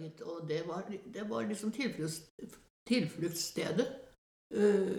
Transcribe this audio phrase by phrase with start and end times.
[0.00, 0.10] Ja.
[0.24, 0.84] Og det var,
[1.14, 2.22] det var liksom tilflukts,
[2.88, 3.86] tilfluktsstedet
[4.54, 4.94] eh,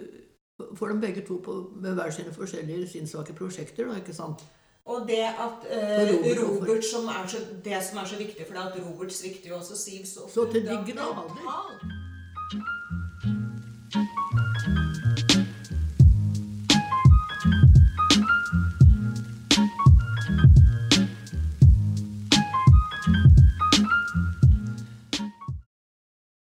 [0.76, 3.88] for dem begge to på, med hver sine forskjellige sinnssvake prosjekter.
[3.88, 4.44] Da, ikke sant?
[4.84, 8.54] Og det at eh, Robert, Robert, som er så, det som er så viktig for
[8.54, 11.94] deg, at Robert svikter jo også Siv så Så til de grader.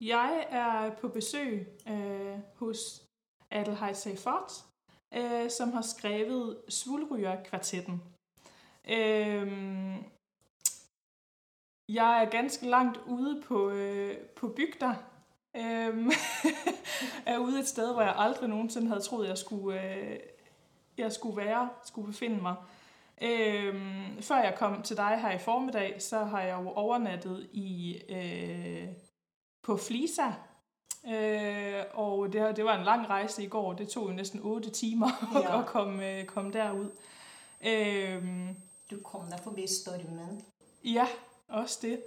[0.07, 3.03] Jeg er på besøg øh, hos
[3.51, 4.65] Adelheid Seifert,
[5.13, 8.01] øh, som har skrevet Svulryger-kvartetten.
[8.89, 9.95] Øh,
[11.89, 14.93] jeg er ganske langt ude på, øh, på bygder.
[15.55, 16.11] Øh,
[17.33, 20.19] er ude et sted, hvor jeg aldrig nogensinde havde troet, jeg skulle, øh,
[20.97, 22.55] jeg skulle være, skulle befinde mig.
[23.21, 23.75] Øh,
[24.21, 28.01] før jeg kom til dig her i formiddag, så har jeg jo overnattet i...
[28.09, 29.06] Øh,
[29.67, 30.27] på Flisa.
[31.07, 33.73] Øh, og det, det var en lang rejse i går.
[33.73, 35.07] Det tog jo næsten 8 timer
[35.43, 35.59] Ja.
[35.59, 36.89] at komme, øh, komme derud.
[37.65, 38.23] Øh,
[38.91, 40.41] Du kom deg forbi stormen.
[40.83, 41.07] ja,
[41.47, 42.01] også det.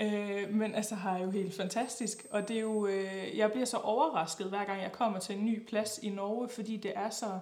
[0.00, 2.26] Øh, men altså har jo helt fantastisk.
[2.30, 5.44] Og det er jo, øh, jeg bliver så overrasket, hver gang jeg kommer til en
[5.44, 7.38] ny plads i Norge, fordi det er så,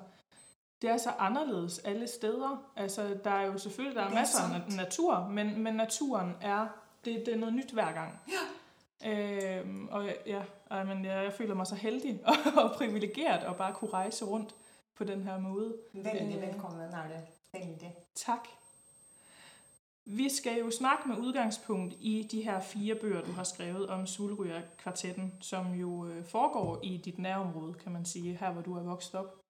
[0.83, 2.63] det er så anderledes alle steder.
[2.77, 6.67] Altså, der er jo selvfølgelig der er er masser af natur, men, men naturen er,
[7.05, 8.21] det, det er noget nyt hver gang.
[9.05, 10.43] Øhm, og ja,
[10.85, 12.21] men jeg, jeg føler mig så heldig
[12.63, 14.55] og privilegeret at bare kunne rejse rundt
[14.97, 15.77] på den her måde.
[15.93, 16.43] Veldig Eh.
[16.43, 17.27] velkommen er det.
[17.53, 17.95] Veldig.
[18.15, 18.49] Tak.
[20.07, 24.07] Vi skal jo snakke med udgangspunkt i de her fire bøger, du har skrevet om
[24.07, 28.83] Sulryger-kvartetten, som jo øh, foregår i dit nærområde, kan man sige, her hvor du er
[28.83, 29.41] vokset op.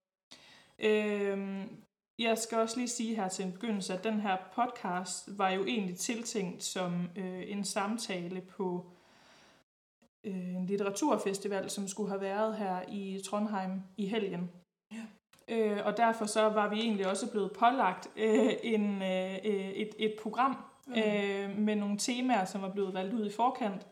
[0.79, 1.85] Øhm,
[2.19, 5.65] jeg skal også lige sige her til en begyndelse, at den her podcast var jo
[5.65, 8.94] egentlig tiltænkt som øh, en samtale på øh,
[10.25, 14.51] en litteraturfestival, som skulle have været her i Trondheim i helgen.
[15.49, 19.91] Øh, og derfor så var vi egentlig også blevet pålagt øh, en, øh, øh, et,
[19.99, 20.95] et program Mm.
[20.95, 23.87] øh, med nogle temaer, som var blevet valgt ud i forkant.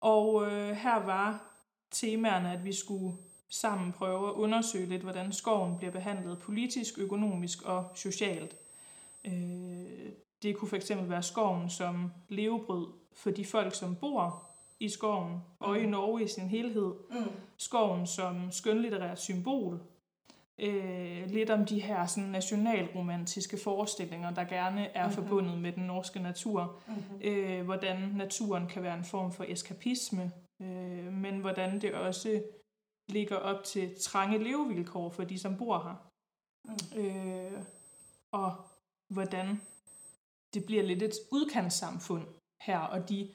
[0.00, 1.42] Og øh, her var
[1.90, 3.16] temaerne, at vi skulle
[3.50, 8.56] sammen prøve at undersøge lidt, hvordan skoven bliver behandlet politisk, økonomisk og socialt.
[9.24, 14.47] Øh, det kunne fx være skoven som levebrød for de folk, som bor
[14.80, 17.30] i skoven, og i Norge i sin helhed Mm.
[17.56, 19.80] skoven som skønlitterært symbol.
[20.60, 25.14] Øh, lidt om de her sådan, nationalromantiske forestillinger, der gerne er Mhm.
[25.14, 25.24] mm-hmm.
[25.28, 26.80] forbundet med den norske natur.
[26.88, 27.20] Mhm.
[27.24, 32.42] Øh, hvordan naturen kan være en form for eskapisme, øh, men hvordan det også
[33.08, 35.96] ligger op til trange levevilkår for de, som bor her.
[36.68, 37.00] Mm.
[37.00, 37.62] Øh,
[38.32, 38.54] og
[39.14, 39.60] hvordan
[40.54, 42.24] det bliver lidt et udkantssamfund
[42.62, 43.30] her, og de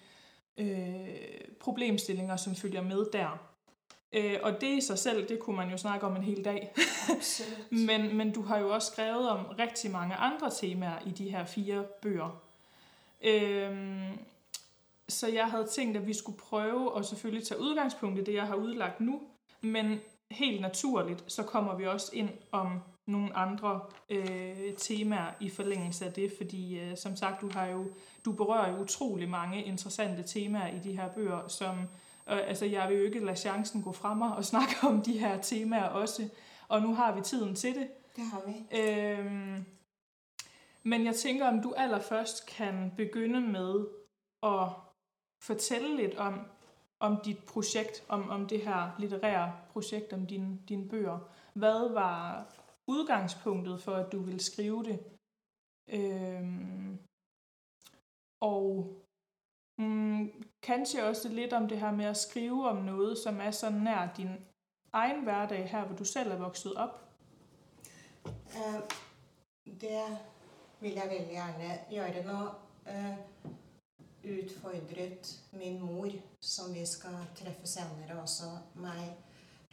[0.57, 1.07] øh,
[1.59, 3.53] problemstillinger, som følger med der.
[4.13, 6.73] Øh, og det i sig selv, det kunne man jo snakke om en hel dag.
[7.87, 11.45] Men, men du har jo også skrevet om rigtig mange andre temaer i de her
[11.45, 12.41] fire bøger.
[13.21, 14.19] Øhm,
[15.09, 18.47] så jeg havde tænkt, at vi skulle prøve at selvfølgelig tage udgangspunkt i det, jeg
[18.47, 19.21] har udlagt nu,
[19.61, 19.99] men
[20.31, 26.13] helt naturligt, så kommer vi også ind om nogle andre øh, temaer i forlængelse af
[26.13, 27.85] det, fordi øh, som sagt, du har jo
[28.25, 31.79] du berører jo utrolig mange interessante temaer i de her bøger, som
[32.29, 35.19] øh, altså jeg vil jo ikke lade chancen gå fra mig og snakke om de
[35.19, 36.29] her temaer også,
[36.67, 37.87] og nu har vi tiden til det.
[38.15, 38.79] Det har vi.
[38.79, 39.65] Øhm,
[40.83, 43.85] men jeg tænker, om du allerførst kan begynde med
[44.43, 44.69] at
[45.41, 46.39] fortælle lidt om,
[46.99, 51.19] om dit projekt, om, om det her litterære projekt, om dine, din bøger.
[51.53, 52.45] Hvad var
[52.87, 54.99] udgangspunktet for, at du vil skrive det?
[55.89, 56.99] Øhm,
[58.41, 58.95] og
[59.77, 63.69] mm, kanskje også lidt om det her med at skrive om noget, som er så
[63.69, 64.29] nær din
[64.93, 67.09] egen hverdag her, hvor du selv er vokset op.
[68.25, 68.81] Uh,
[69.81, 70.17] Det
[70.79, 72.49] vil jeg veldig gjerne gjøre nå.
[72.85, 73.17] Uh,
[74.23, 76.07] Utfordret min mor,
[76.41, 78.43] som vi skal treffe senere, også
[78.75, 79.17] meg,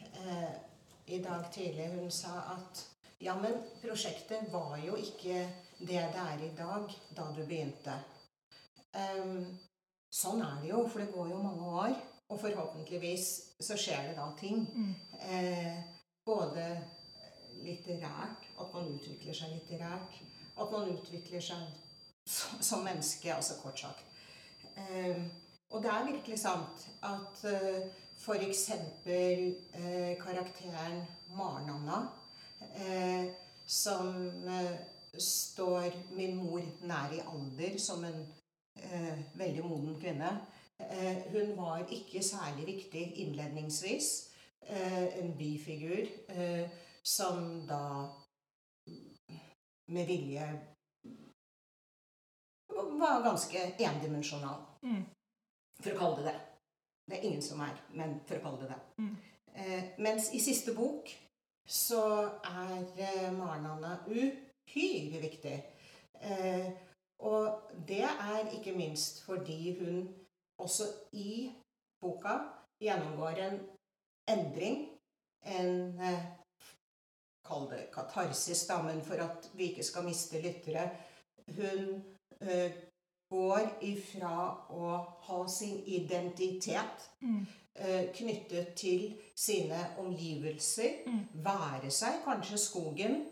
[0.00, 0.55] uh,
[1.06, 2.00] i dag tidlig.
[2.00, 2.90] Hun sa at
[3.20, 5.44] ja, men prosjektet var jo ikke
[5.81, 7.94] det det er i dag, da du begynte.
[8.93, 9.44] Um,
[10.12, 11.94] sånn er det jo, for det går jo mange år.
[12.31, 13.26] Og forhåpentligvis
[13.58, 14.62] så skjer det da ting.
[15.26, 15.81] Eh,
[16.26, 16.67] både
[17.64, 20.20] litterært, at man utvikler seg litterært,
[20.61, 21.64] at man utvikler seg
[22.62, 24.06] som, menneske, altså kort sagt.
[24.76, 25.19] Eh,
[25.70, 27.90] og det er virkelig sant at eh,
[28.46, 29.44] eksempel
[29.75, 31.02] eh, karakteren
[31.34, 32.05] Maren-Anna,
[32.75, 33.32] eh,
[33.67, 34.14] som
[34.49, 34.76] eh,
[35.19, 38.20] står min mor nær i alder som en
[38.76, 40.34] eh, veldig moden kvinne,
[40.88, 44.31] Eh, hun var ikke særlig viktig innledningsvis.
[44.62, 46.70] Eh, en bifigur eh,
[47.02, 48.08] som da
[49.87, 50.61] med vilje
[53.00, 54.62] var ganske endimensjonal.
[54.82, 55.05] Mm.
[55.82, 56.38] For å kalle det det.
[57.08, 58.81] Det er ingen som er, men for å kalle det det.
[59.02, 59.16] Mm.
[59.55, 61.11] Eh, mens i siste bok
[61.70, 62.02] så
[62.44, 65.56] er eh, Maren Anna uhyre viktig.
[66.20, 66.70] Eh,
[67.22, 70.08] og det er ikke minst fordi hun
[70.58, 71.50] også i
[72.02, 72.38] boka
[72.82, 73.61] gjennomgår en
[74.28, 74.88] endring.
[75.46, 76.22] En eh,
[77.46, 80.84] Kall det katarsis, da, men for at vi ikke skal miste lyttere.
[81.56, 82.02] Hun
[82.40, 82.76] eh,
[83.31, 84.34] går ifra
[84.70, 84.90] å
[85.26, 87.46] ha sin identitet Mm.
[87.76, 91.20] Eh, knyttet til sine omgivelser, Mm.
[91.44, 93.26] være seg kanskje skogen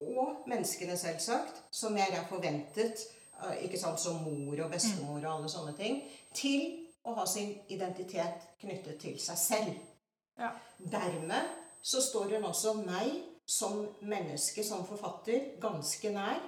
[0.00, 3.06] og menneskene, selvsagt, som mer er forventet,
[3.42, 6.02] eh, ikke sant, som mor og bestemor og alle sånne ting,
[6.34, 9.74] til å ha sin identitet knyttet til seg selv.
[10.38, 10.50] Ja.
[10.78, 11.42] Dermed
[11.82, 16.40] så står hun også meg som menneske, som forfatter, ganske nær.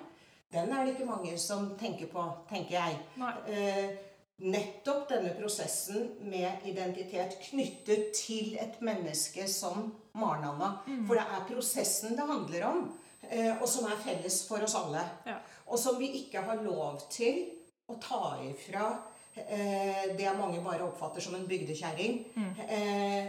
[0.53, 2.99] Den er det ikke mange som tenker på, tenker jeg.
[3.17, 3.33] Nei.
[3.47, 3.97] Eh,
[4.39, 10.79] nettopp denne prosessen med identitet knyttet til et menneske som Maren-Anna.
[10.87, 11.05] Mm.
[11.09, 12.85] For det er prosessen det handler om,
[13.31, 15.03] eh, og som er felles for oss alle.
[15.27, 15.41] Ja.
[15.67, 17.45] Og som vi ikke har lov til
[17.89, 18.87] å ta ifra
[19.35, 22.23] eh, det mange bare oppfatter som en bygdekjerring.
[22.37, 22.55] Mm.
[22.69, 23.29] Eh,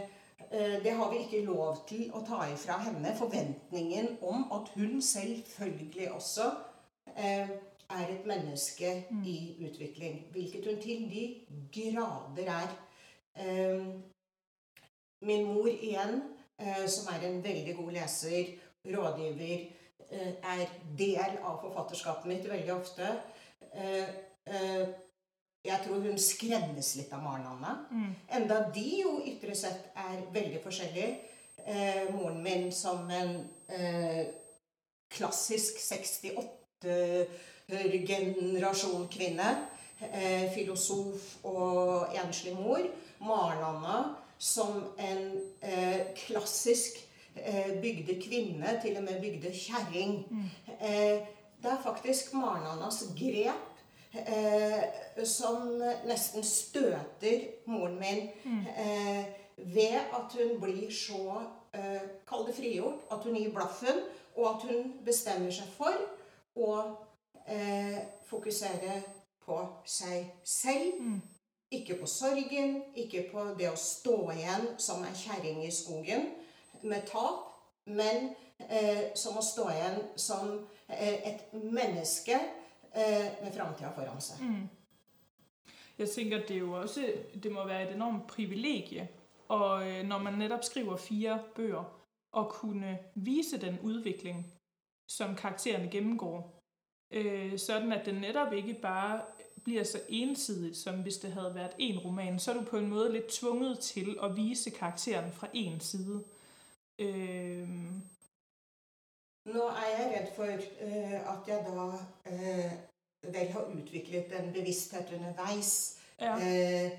[0.84, 3.12] det har vi ikke lov til å ta ifra henne.
[3.18, 6.48] Forventningen om at hun selvfølgelig også
[7.90, 9.24] er et menneske mm.
[9.26, 10.22] i utvikling.
[10.32, 11.24] Hvilket hun til de
[11.74, 12.70] grader er.
[13.40, 14.02] Ehm,
[15.22, 16.22] min mor igjen,
[16.60, 18.46] eh, som er en veldig god leser,
[18.86, 19.60] rådgiver,
[20.10, 20.66] eh, er
[20.98, 23.12] del av forfatterskapet mitt veldig ofte.
[23.74, 24.08] Eh,
[25.66, 27.74] jeg tror hun skremmes litt av Maren Anna.
[27.92, 28.16] Mm.
[28.32, 31.18] Enda de jo ytre sett er veldig forskjellige.
[32.12, 33.46] moren min som en
[35.12, 37.28] klassisk 68
[37.70, 39.58] generasjon kvinne.
[40.00, 42.86] Eh, filosof og enslig mor.
[43.20, 43.98] Maren Anna
[44.40, 45.26] som en
[45.60, 47.02] eh, klassisk
[47.36, 50.22] eh, bygde kvinne, til og med bygde kjerring.
[50.30, 50.46] Mm.
[51.60, 53.66] det er faktisk Maren Annas grep
[55.28, 55.68] som
[56.08, 58.64] nesten støter moren min mm.
[59.58, 61.42] ved at hun blir så
[62.26, 63.04] Kall det frigjort.
[63.12, 64.00] At hun gir blaffen,
[64.36, 66.00] og at hun bestemmer seg for
[66.56, 66.80] å
[67.50, 68.00] eh,
[68.30, 69.02] fokusere
[69.46, 71.02] på seg selv.
[71.02, 71.22] Mm.
[71.72, 76.26] Ikke på sorgen, ikke på det å stå igjen som ei kjerring i skogen
[76.82, 77.46] med tap,
[77.86, 78.32] men
[78.66, 80.50] eh, som å stå igjen som
[80.88, 82.40] eh, et menneske
[82.94, 84.42] eh, med framtida foran seg.
[84.42, 84.68] Mm.
[86.00, 87.02] Jeg at det jo også,
[87.44, 89.08] det må være et enormt privilegium.
[89.48, 91.96] og øh, når man netop skriver fire bøker,
[92.32, 94.46] å kunne vise den utvikling
[95.10, 96.59] som karakterene gennemgår,
[97.12, 99.22] øh, sådan at det netop ikke bare
[99.64, 102.88] bliver så ensidigt, som hvis det havde været en roman, så er du på en
[102.88, 106.24] måde lidt tvunget til at vise karakteren fra en side.
[107.00, 107.70] Øh,
[109.46, 111.72] Nå er jeg redd for øh, at jeg da
[112.32, 112.72] øh,
[113.34, 116.00] vel har utviklet en bevissthet underveis.
[116.22, 116.86] ja.
[116.86, 116.92] Øh,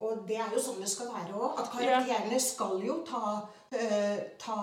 [0.00, 1.58] og det er jo sånn det skal være òg.
[1.58, 3.22] At karakterene skal jo ta,
[3.74, 4.58] øh, ta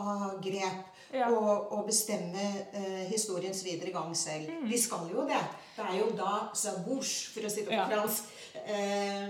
[0.46, 1.30] grep ja.
[1.32, 4.50] og, og bestemme eh, historiens videre gang selv.
[4.52, 4.70] Mm.
[4.72, 5.42] De skal jo det.
[5.76, 7.88] Det er jo da sa bouche, for å si det på Ja.
[7.90, 8.24] fransk.
[8.66, 9.30] Eh,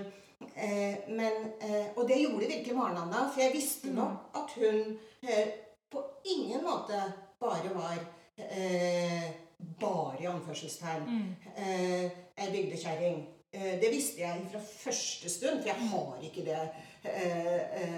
[0.56, 3.96] eh, men, eh, og det gjorde virkelig Maren for jeg visste Mm.
[3.96, 5.48] nok at hun eh,
[5.92, 7.02] på ingen måte
[7.40, 7.98] bare var
[8.38, 9.32] eh,
[9.80, 11.06] Bare i anførselstegn.
[11.08, 11.36] Mm.
[11.56, 13.22] Eh, ei bygdekjerring.
[13.54, 16.60] Eh, det visste jeg fra første stund, for jeg har ikke det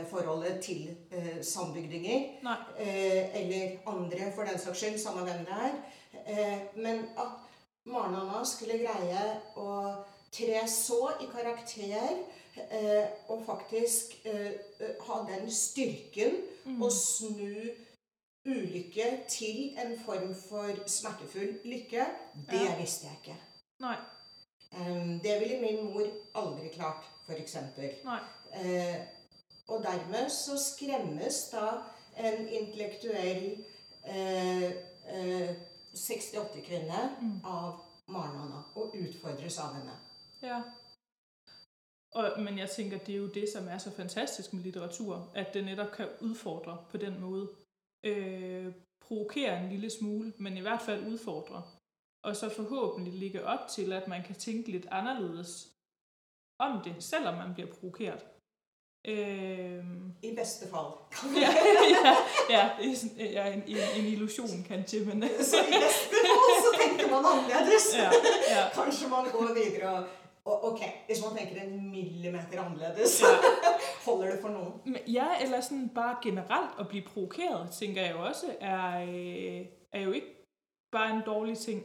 [0.10, 2.26] forholdet til eh, sambygdinger.
[2.80, 5.76] Eh, eller andre, for den saks skyld, samme hvem det er.
[6.28, 7.36] Eh, men at
[7.86, 9.22] Maren Anna skulle greie
[9.56, 9.70] å
[10.32, 12.18] tre så i karakter
[12.72, 16.82] eh, og faktisk eh, eh, ha den styrken Mm.
[16.92, 17.70] snu
[18.46, 22.06] ulykke til en form for smertefull lykke,
[22.50, 22.76] det Ja.
[22.80, 23.36] visste jeg ikke.
[23.80, 23.96] Nei.
[25.24, 27.56] Det ville min mor aldri klart, f.eks.
[28.54, 28.96] Eh,
[29.68, 31.70] og dermed så skremmes da
[32.18, 33.66] en intellektuell
[34.06, 34.72] eh,
[35.10, 35.56] eh,
[35.94, 37.40] 68-kvinne Mm.
[37.46, 39.92] av Maren Anna og utfordres av henne.
[40.42, 40.62] Ja.
[42.12, 45.54] Og, men jeg tænker, det er jo det, som er så fantastisk med litteratur, at
[45.54, 47.50] det netop kan utfordre på den måde.
[48.04, 51.64] Øh, provokere en lille smule, men i hvert fall utfordre.
[52.24, 55.68] Og så forhåpentlig ligge opp til, at man kan tenke litt annerledes
[56.60, 58.26] om det, selv om man blir provokeret.
[59.08, 60.92] Øhm, I beste fall.
[61.44, 61.52] ja,
[61.96, 62.16] ja,
[62.50, 62.70] ja,
[63.20, 63.64] ja en,
[63.98, 67.88] en, illusion kanskje, men Så i beste fall så tenker man annerledes.
[68.80, 70.04] Kanskje man går videre
[70.48, 73.24] og ok, hvis man tenker en millimeter annerledes,
[74.06, 74.98] holder det for noen.
[75.08, 80.06] Ja, eller sånn bare generelt å bli provokeret, tenker jeg jo også, er, øh, er
[80.06, 80.34] jo ikke
[80.96, 81.84] bare en dårlig ting.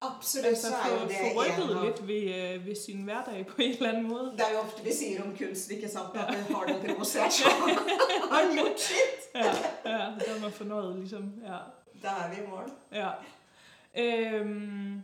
[0.00, 3.70] Absolutt Altså så er få, jo det av lidt ved, ved sin hverdag på en
[3.70, 4.30] eller annen måte.
[4.36, 6.14] Det er jo ofte vi sier om kunst, ikke sant?
[6.16, 7.48] At det har den provosert, så
[8.30, 9.26] har den gjort sitt.
[9.34, 9.44] Ja,
[9.84, 11.32] ja, da er man fornøyd, liksom.
[11.44, 11.58] Ja,
[12.02, 12.70] Da er vi i mål.
[12.92, 13.10] ja.
[13.96, 15.02] Øhm,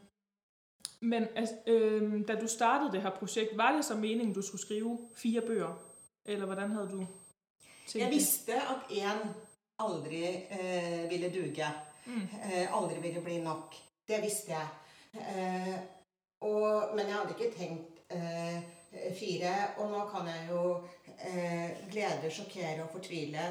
[1.01, 1.27] men
[1.67, 5.41] øhm, da du startet det her prosjekt, var det så meningen, du skulle skrive fire
[5.41, 5.79] bøger?
[6.25, 7.07] Eller hvordan havde du
[7.87, 9.27] tænkt Jeg visste at én
[9.79, 11.67] aldri øh, ville duge.
[12.07, 12.23] Mm.
[12.23, 13.75] Øh, aldri ville bli nok.
[14.09, 14.67] Det visste jeg.
[15.21, 15.77] Eh,
[16.41, 18.59] og, men jeg hadde ikke tenkt eh,
[19.19, 19.55] fire.
[19.79, 20.65] Og nå kan jeg jo
[21.31, 23.47] eh, glede, sjokkere og fortvile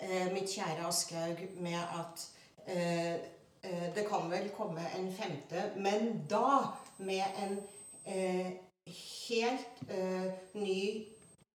[0.00, 2.26] eh, mitt kjære Aschehoug med at
[2.66, 3.14] eh,
[3.62, 7.58] eh, det kan vel komme en femte, men da med en
[8.06, 8.52] eh,
[9.28, 11.06] helt eh, ny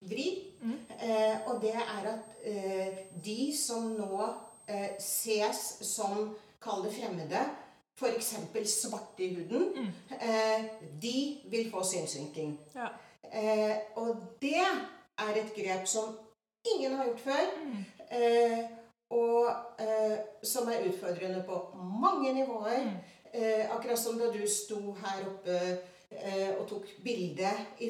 [0.08, 0.28] vri.
[0.62, 0.78] Mm.
[1.02, 4.28] Eh, og det er at eh, de som nå
[5.00, 7.40] ses som, kall det fremmede,
[7.98, 8.36] f.eks.
[8.70, 9.92] svarte i huden, Mm.
[10.22, 10.66] eh,
[11.02, 12.58] de vil få synssynking.
[12.76, 12.88] Ja.
[13.34, 14.56] Eh, og det
[15.18, 16.18] er et grep som
[16.76, 17.86] ingen har gjort før, Mm.
[18.12, 18.66] eh,
[19.10, 19.46] og
[19.80, 21.62] eh, som er utfordrende på
[22.02, 22.84] mange nivåer.
[22.84, 22.98] Mm.
[23.34, 25.78] Eh, akkurat som da du sto her oppe
[26.12, 27.50] eh, og tok bilde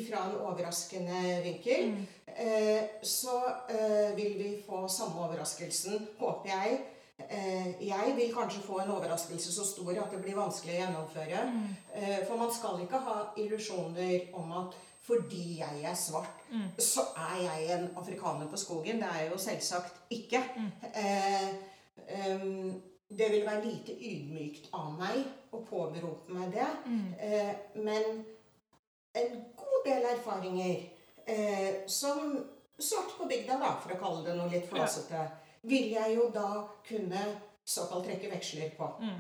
[0.09, 2.07] fra en overraskende vinkel, Mm.
[2.37, 6.79] eh, så eh, vil vi få samme overraskelsen, håper jeg.
[7.29, 11.39] Eh, jeg vil kanskje få en overraskelse så stor at det blir vanskelig å gjennomføre.
[11.49, 11.63] Mm.
[11.95, 14.75] Eh, for man skal ikke ha illusjoner om at
[15.07, 16.67] fordi jeg er svart, Mm.
[16.79, 18.99] så er jeg en afrikaner på skogen.
[18.99, 20.43] Det er jeg jo selvsagt ikke.
[20.57, 20.71] Mm.
[20.93, 21.49] Eh,
[22.07, 26.67] ehm, det vil være lite ydmykt av meg å påberope meg det.
[26.85, 27.13] Mm.
[27.19, 28.25] Eh, men
[29.15, 30.89] en god del erfaringer
[31.27, 32.45] eh, som
[32.79, 35.23] svart på bygda, da, for å kalle det noe litt flåsete,
[35.63, 37.25] vil jeg jo da kunne
[37.65, 38.87] såkalt trekke veksler på.
[39.01, 39.17] Mm.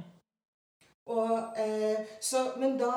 [1.07, 2.91] Og, eh, så, men da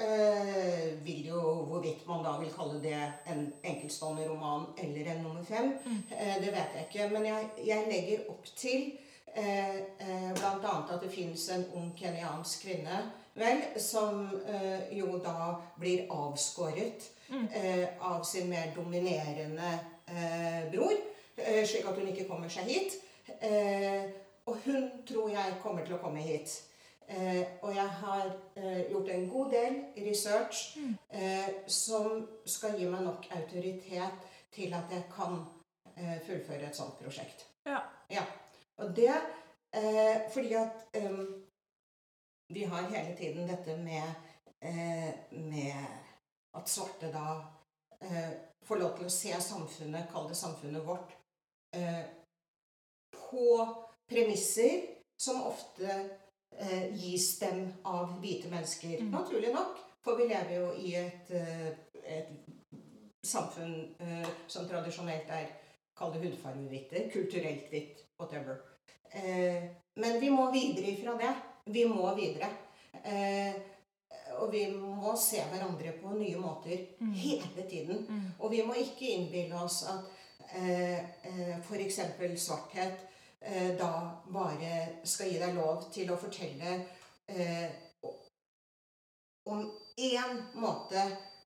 [0.00, 5.42] eh, vil jo hvorvidt man da vil kalle det en enkeltstående roman eller en nummer
[5.44, 6.02] fem, Mm.
[6.14, 7.08] eh, det vet jeg ikke.
[7.12, 8.92] Men jeg, jeg legger opp til
[9.34, 10.76] eh, eh, bl.a.
[10.94, 13.00] at det finnes en ung kenyansk kvinne
[13.34, 17.48] vel, som eh, jo da blir avskåret Mm.
[17.54, 19.72] eh, av sin mer dominerende
[20.08, 20.92] eh, bror,
[21.36, 22.96] slik at hun ikke kommer seg hit.
[23.40, 24.06] Eh,
[24.46, 26.52] og hun tror jeg kommer til å komme hit.
[27.08, 29.76] Eh, og jeg har eh, gjort en god del
[30.08, 30.94] research Mm.
[31.10, 35.36] eh, som skal gi meg nok autoritet til at jeg kan
[35.96, 37.46] eh, fullføre et sånt prosjekt.
[38.10, 38.24] Ja.
[38.78, 39.12] Og det
[39.72, 41.20] eh, fordi at eh,
[42.54, 44.02] vi har hele tiden dette med,
[44.62, 45.74] eh, med
[46.54, 47.40] at svarte da
[48.00, 48.30] eh,
[48.66, 51.15] får lov til å se samfunnet, kall det samfunnet vårt,
[51.76, 52.04] eh,
[53.16, 53.48] på
[54.08, 54.80] premisser
[55.20, 55.88] som ofte
[56.58, 59.00] eh, gis dem av hvite mennesker.
[59.00, 59.10] Mm.
[59.14, 61.68] Naturlig nok, for vi lever jo i et, eh,
[62.04, 62.34] et
[63.26, 65.54] samfunn eh, som tradisjonelt er
[65.96, 68.58] Kall det hudfargehvite, kulturelt hvitt, whatever.
[69.16, 69.62] Eh,
[69.96, 71.30] men vi må videre ifra det.
[71.72, 72.50] Vi må videre.
[73.00, 73.54] Eh,
[74.36, 77.12] og vi må se hverandre på nye måter Mm.
[77.12, 78.06] hele tiden.
[78.08, 78.26] Mm.
[78.40, 80.15] Og vi må ikke innbille oss at eh, eh,
[80.56, 82.00] f.eks.
[82.40, 83.06] svarthet
[83.40, 83.90] eh, da
[84.32, 86.76] bare skal gi deg lov til å fortelle
[87.28, 87.68] eh,
[89.46, 89.62] om
[89.96, 91.02] én måte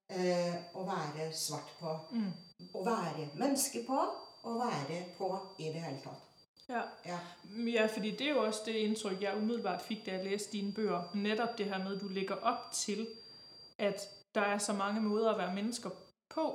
[0.09, 1.95] eh, å være svart på.
[2.13, 2.33] Mm.
[2.75, 4.01] Å være menneske på,
[4.43, 6.27] og være på i det hele tatt.
[6.71, 6.83] Ja.
[7.05, 7.19] Ja.
[7.67, 10.73] ja, fordi det er jo også det indtryk, jeg umiddelbart fikk da jeg leste dine
[10.73, 11.11] bøger.
[11.15, 13.09] Netop det her med, at du legger opp til,
[13.79, 15.91] at der er så mange måter å være mennesker
[16.31, 16.47] på.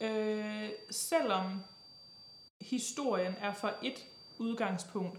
[0.00, 1.60] Øh, selvom
[2.60, 4.06] historien er fra et
[4.38, 5.18] udgangspunkt,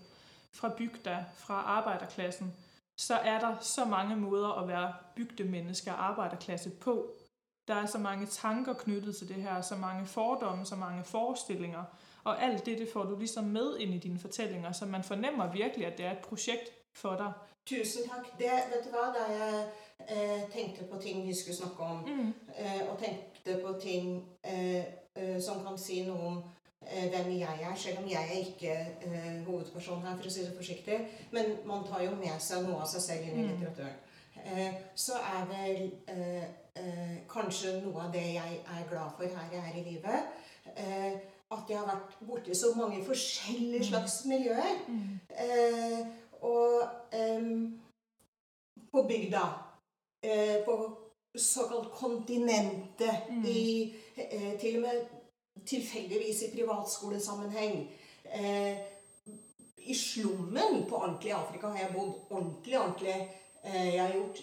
[0.53, 2.53] fra bygda, fra arbejderklassen,
[2.97, 7.13] så er der så mange måder at være bygdemenneske og arbejderklasse på.
[7.67, 11.83] Der er så mange tanker knyttet til det her, så mange fordomme, så mange forestillinger.
[12.23, 15.51] Og alt det, det får du ligesom med ind i dine fortællinger, så man fornemmer
[15.51, 17.31] virkelig, at det er et projekt for dig.
[17.65, 18.37] Tusen takk.
[18.37, 19.67] Det, vet du hva, da jeg
[20.09, 22.33] eh, tenkte på ting vi skulle snakke om, Mm.
[22.57, 22.99] eh, og
[23.49, 24.83] tenkte på ting eh,
[25.15, 26.37] eh, som kan si noe om
[26.87, 28.75] eh, hvem jeg er, selv om jeg er ikke
[29.05, 30.99] eh, hovedpersonen her, for å si det forsiktig.
[31.31, 33.49] Men man tar jo med seg noe av seg selv inn i Mm.
[33.55, 33.97] litteraturen.
[34.45, 36.43] Eh, så er vel eh,
[36.75, 40.23] eh, kanskje noe av det jeg er glad for her jeg er i livet.
[40.75, 41.19] Eh,
[41.51, 44.77] at jeg har vært borti så mange forskjellige slags miljøer.
[45.33, 46.07] Eh,
[46.41, 46.81] og
[48.91, 49.41] på bygda,
[50.23, 50.75] eh, på
[51.39, 55.01] såkalt kontinentet, i, eh, til og med
[55.65, 57.91] tilfeldigvis i privatskolesammenheng.
[58.23, 58.77] Eh,
[59.89, 63.29] I slummen på ordentlig Afrika har jeg bodd ordentlig, ordentlig.
[63.63, 64.41] Eh, jeg har gjort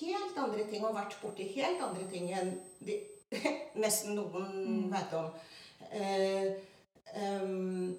[0.00, 2.96] helt andre ting og vært borti helt andre ting enn de,
[3.84, 5.28] nesten noen vet om.
[5.92, 6.46] Eh,
[7.14, 7.98] em,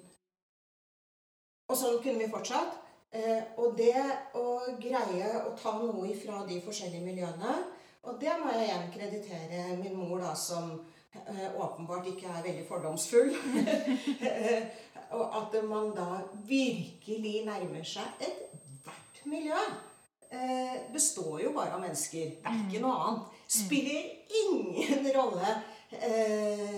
[1.70, 2.80] og sånn kunne vi fortsatt.
[3.10, 3.96] Eh, og det
[4.38, 7.54] å greie å ta noe ifra de forskjellige miljøene
[8.08, 10.70] Og det må jeg igjen kreditere min mor, da, som
[11.12, 13.34] eh, åpenbart ikke er veldig fordomsfull.
[15.18, 19.58] Og at man da virkelig nærmer seg ethvert miljø.
[20.30, 22.36] Eh, består jo bare av mennesker.
[22.38, 23.36] Det er ikke noe annet.
[23.50, 24.04] Spiller
[24.44, 25.54] ingen rolle
[25.98, 26.76] eh,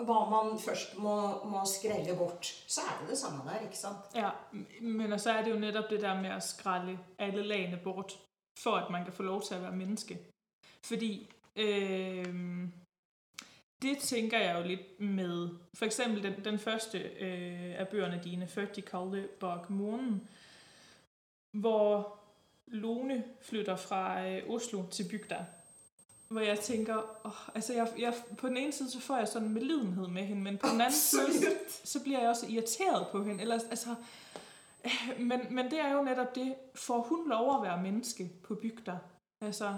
[0.00, 1.14] hva man først må,
[1.46, 2.48] må skrelle bort.
[2.66, 4.10] Så er det det samme der, ikke sant?
[4.16, 4.32] Ja,
[4.80, 8.16] men så er det jo netop det der med å skrelle alle lagene bort,
[8.58, 10.18] for at man kan få lov til at være menneske.
[10.84, 12.68] Fordi øh,
[13.82, 18.46] det tænker jeg jo lidt med, for eksempel den, den første øh, af bøgerne dine,
[18.46, 20.28] Født de kolde bak månen,
[21.52, 22.18] hvor
[22.66, 25.46] Lone flytter fra øh, Oslo til bygda.
[26.28, 29.48] Hvor jeg tænker, åh, altså jeg, jeg, på den ene side så får jeg sådan
[29.48, 31.52] en medlidenhed med hende, men på den anden side,
[31.84, 33.42] så bliver jeg også irriteret på hende.
[33.42, 33.94] Eller, altså,
[35.28, 38.98] men, men det er jo netop det, får hun lov å være menneske på bygda?
[39.44, 39.74] Altså,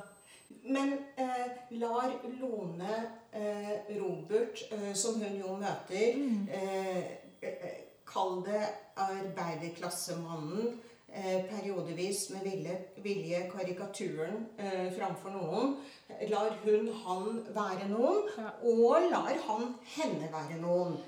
[0.69, 1.49] Men eh,
[1.81, 2.95] lar Lone
[3.33, 6.49] eh, Robert, eh, som hun jo møter mm.
[6.53, 7.03] eh,
[8.13, 8.67] Kall det
[9.01, 15.77] arbeiderklassemannen, eh, periodevis med vilje, vilje karikaturen eh, framfor noen.
[16.29, 18.51] Lar hun han være noen, Ja.
[18.63, 20.99] og lar han henne være noen.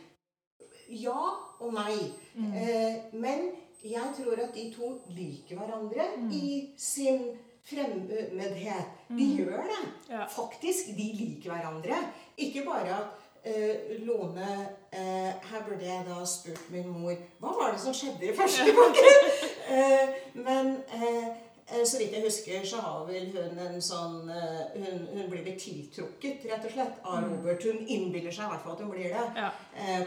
[0.88, 1.20] Ja
[1.60, 1.98] og nei.
[2.36, 3.50] Eh, men
[3.84, 7.26] jeg tror at de to liker hverandre i sin
[7.64, 8.84] fremmedhet.
[9.08, 9.82] De gjør det.
[10.10, 10.24] Ja.
[10.28, 11.96] Faktisk, de liker hverandre.
[12.36, 13.06] Ikke bare at
[13.44, 14.48] eh, Lone
[14.92, 18.72] eh, Her burde jeg da spurt min mor Hva var det som skjedde i første
[18.78, 19.26] boken?
[19.70, 21.28] eh, men eh,
[21.68, 25.44] eh, så vidt jeg husker, så har vel hun en sånn eh, hun, hun blir
[25.46, 27.64] litt tiltrukket, rett og slett, av Robert.
[27.64, 29.28] Hun innbiller seg i hvert fall at hun blir det.
[29.38, 29.52] ja.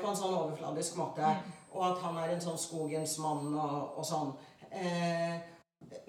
[0.02, 1.32] På en sånn overfladisk måte.
[1.78, 4.34] Og at han er en sånn skogens mann og, og sånn.
[4.74, 5.38] Eh,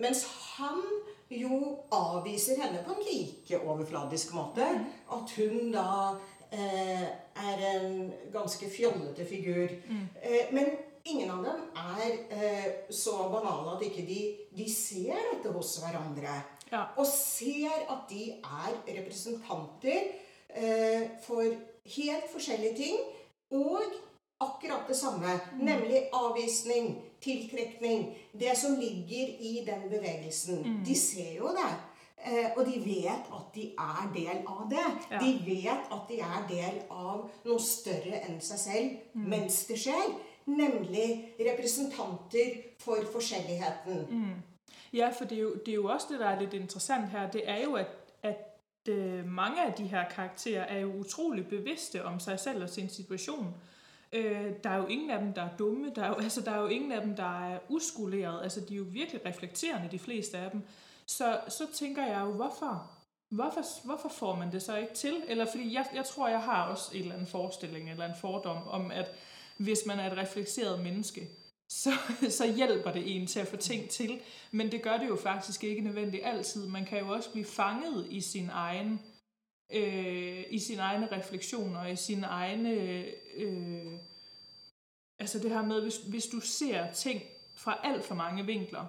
[0.00, 0.24] mens
[0.56, 0.82] han
[1.28, 1.60] jo
[1.92, 4.66] avviser henne på en like overfladisk måte.
[5.12, 6.16] At hun da
[6.50, 7.06] eh,
[7.48, 9.74] er en ganske fjollete figur.
[10.22, 10.72] Eh, men
[11.04, 11.60] ingen av dem
[11.98, 14.20] er eh, så banale at ikke de,
[14.56, 16.40] de ser dette hos hverandre.
[16.72, 16.84] Ja.
[16.96, 20.10] Og ser at de er representanter
[20.48, 21.44] eh, for
[21.96, 22.98] helt forskjellige ting.
[23.56, 23.84] Og
[24.40, 28.16] akkurat det samme, nemlig avvisning, tiltrekning.
[28.32, 30.82] Det som ligger i den bevegelsen.
[30.86, 31.72] De ser jo det.
[32.26, 34.86] Eh, og de vet at de er del av det.
[35.10, 35.18] Ja.
[35.18, 40.16] De vet at de er del av noe større enn seg selv mens det skjer.
[40.48, 44.06] Nemlig representanter for forskjelligheten.
[44.92, 47.30] Ja, for det er, jo, det er jo også det, der er litt interessant her.
[47.30, 52.04] Det er jo, at, at øh, mange av de her karakterer er jo utrolig bevidste
[52.04, 53.52] om seg selv og sin situation.
[54.12, 55.92] Øh, der er jo ingen af dem, der er dumme.
[55.96, 58.42] Der er, jo, altså, der er jo ingen af dem, der er uskoleret.
[58.42, 60.62] Altså, de er jo virkelig reflekterende, de fleste af dem.
[61.06, 62.90] Så, så tænker jeg jo, hvorfor?
[63.30, 65.22] Hvorfor, hvorfor får man det så ikke til?
[65.28, 68.68] Eller fordi jeg, jeg tror, jeg har også en eller anden forestilling eller en fordom
[68.68, 69.14] om, at
[69.56, 71.28] hvis man er et reflekteret menneske,
[71.68, 71.90] så,
[72.38, 74.20] så hjælper det en til at få ting til.
[74.50, 76.66] Men det gør det jo faktisk ikke nødvendigt altid.
[76.66, 79.17] Man kan jo også blive fanget i sin egen øh,
[80.50, 82.70] i sine egne refleksioner, i sine egne
[83.34, 83.92] øh,
[85.18, 87.22] altså det her med, hvis, hvis du ser ting
[87.56, 88.84] fra alt for mange vinkler,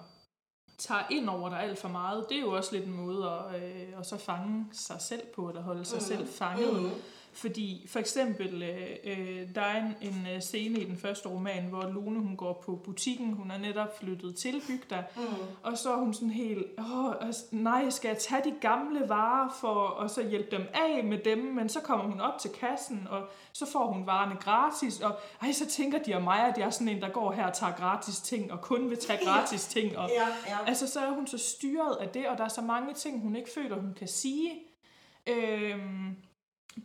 [0.77, 3.63] tager ind over dig alt for meget, det er jo også lidt en måde at,
[3.63, 6.05] øh, at så fange sig selv på, eller holde sig mm.
[6.05, 6.83] selv fanget.
[6.83, 6.91] Mm.
[7.33, 11.63] Fordi for eksempel, øh, øh, der er en, en øh, scene i den første roman,
[11.63, 15.21] hvor Lone hun går på butikken, hun er netop flyttet til bygda, Mm.
[15.63, 17.13] og så er hun sådan helt, åh,
[17.51, 21.37] nej, skal jeg tage de gamle varer for at så hjælpe dem af med dem,
[21.37, 23.21] men så kommer hun op til kassen, og
[23.53, 26.69] så får hun varerne gratis, og ej, så tænker de om mig, at jeg er
[26.69, 29.97] sådan en, der går her og tager gratis ting, og kun vil tage gratis ting,
[29.97, 30.57] og Ja, ja.
[30.67, 33.35] Altså, så er hun så styret af det, og der er så mange ting, hun
[33.35, 34.51] ikke føler, hun kan sige.
[35.27, 36.15] Øhm,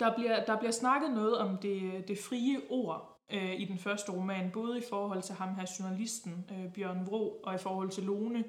[0.01, 4.13] der, bliver, der bliver snakket noget om det, det frie ord øh, i den første
[4.13, 8.05] roman, både i forhold til ham her journalisten, øh, Bjørn Vro, og i forhold til
[8.05, 8.45] Lone.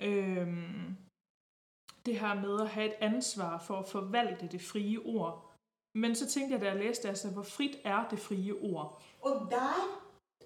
[0.00, 0.48] Øh,
[2.06, 5.50] det her med at have et ansvar for at forvalte det frie ord.
[5.94, 9.02] Men så tænkte jeg, da jeg læste, altså, hvor frit er det frie ord?
[9.22, 9.72] Og der,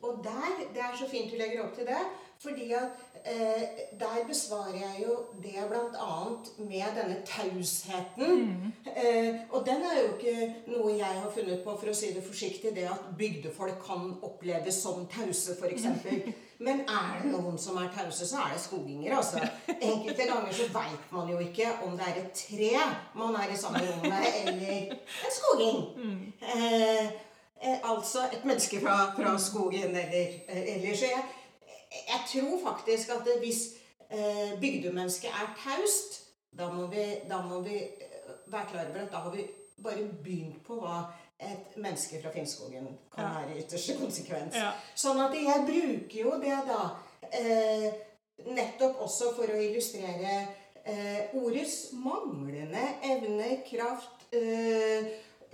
[0.03, 0.41] og der,
[0.73, 2.03] det er så fint du legger opp til det,
[2.45, 3.63] fordi at eh,
[4.01, 8.73] der besvarer jeg jo det annet med denne tausheten.
[8.87, 12.25] Eh, og den er jo ikke noe jeg har funnet på, for å si det
[12.27, 15.89] forsiktig, det at bygdefolk kan oppleves som tause, f.eks.
[16.65, 19.41] Men er det noen som er tause, så er det skoginger, altså.
[19.75, 22.71] Enkelte ganger så veit man jo ikke om det er et tre
[23.19, 25.81] man er i samme rom med, eller en skoging.
[26.55, 27.07] Eh,
[27.59, 31.03] eh, altså et menneske fra, fra skogen eller eh, ellers.
[31.03, 31.25] Så jeg,
[31.95, 33.61] jeg tror faktisk at det, hvis
[34.11, 36.21] eh, bygdemennesket er taust,
[36.59, 39.47] da må vi, da må vi eh, være klar over at da har vi
[39.85, 41.01] bare begynt på hva
[41.45, 43.31] et menneske fra Finnskogen kan Ja.
[43.41, 44.55] være i ytterste konsekvens.
[44.57, 44.71] Ja.
[44.95, 46.83] Sånn at jeg bruker jo det da
[47.33, 47.89] eh,
[48.47, 50.35] nettopp også for å illustrere
[50.87, 54.27] eh, ordets manglende evne, kraft.
[54.35, 55.11] Eh,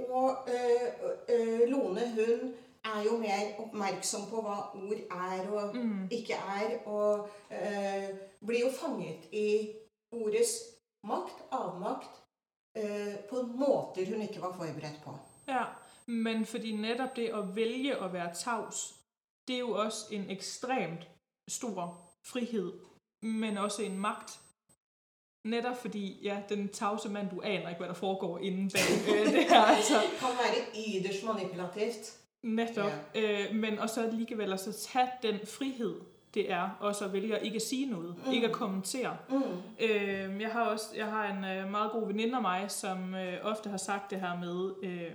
[0.09, 2.53] og eh, Lone hun
[2.85, 5.77] er jo mer oppmerksom på hva ord er og
[6.11, 8.09] ikke er, og eh,
[8.47, 9.49] blir jo fanget i
[10.13, 10.55] ordets
[11.07, 12.23] makt, avmakt,
[12.79, 15.15] eh, på måter hun ikke var forberedt på.
[15.49, 15.65] Ja,
[16.07, 18.95] men fordi netop det å velge å være tavs,
[19.49, 21.09] det er jo også en ekstremt
[21.51, 22.73] stor frihed,
[23.23, 24.39] men også en makt.
[25.49, 29.33] Netop fordi, ja, den tavse mand, du aner ikke, hva der foregår innen bak øh,
[29.33, 30.01] det her, altså.
[30.21, 32.20] Kan være ytterst manipulativt.
[32.43, 32.93] Netop.
[33.15, 35.95] Øh, men og så alligevel at så tage den frihed,
[36.35, 38.33] det er også at vælge at ikke at sige noget, mm.
[38.33, 39.17] ikke at kommentere.
[39.29, 39.43] Mm.
[39.81, 43.35] Øh, jeg har også jeg har en øh, meget god veninde af mig, som øh,
[43.43, 45.13] ofte har sagt det her med, øh,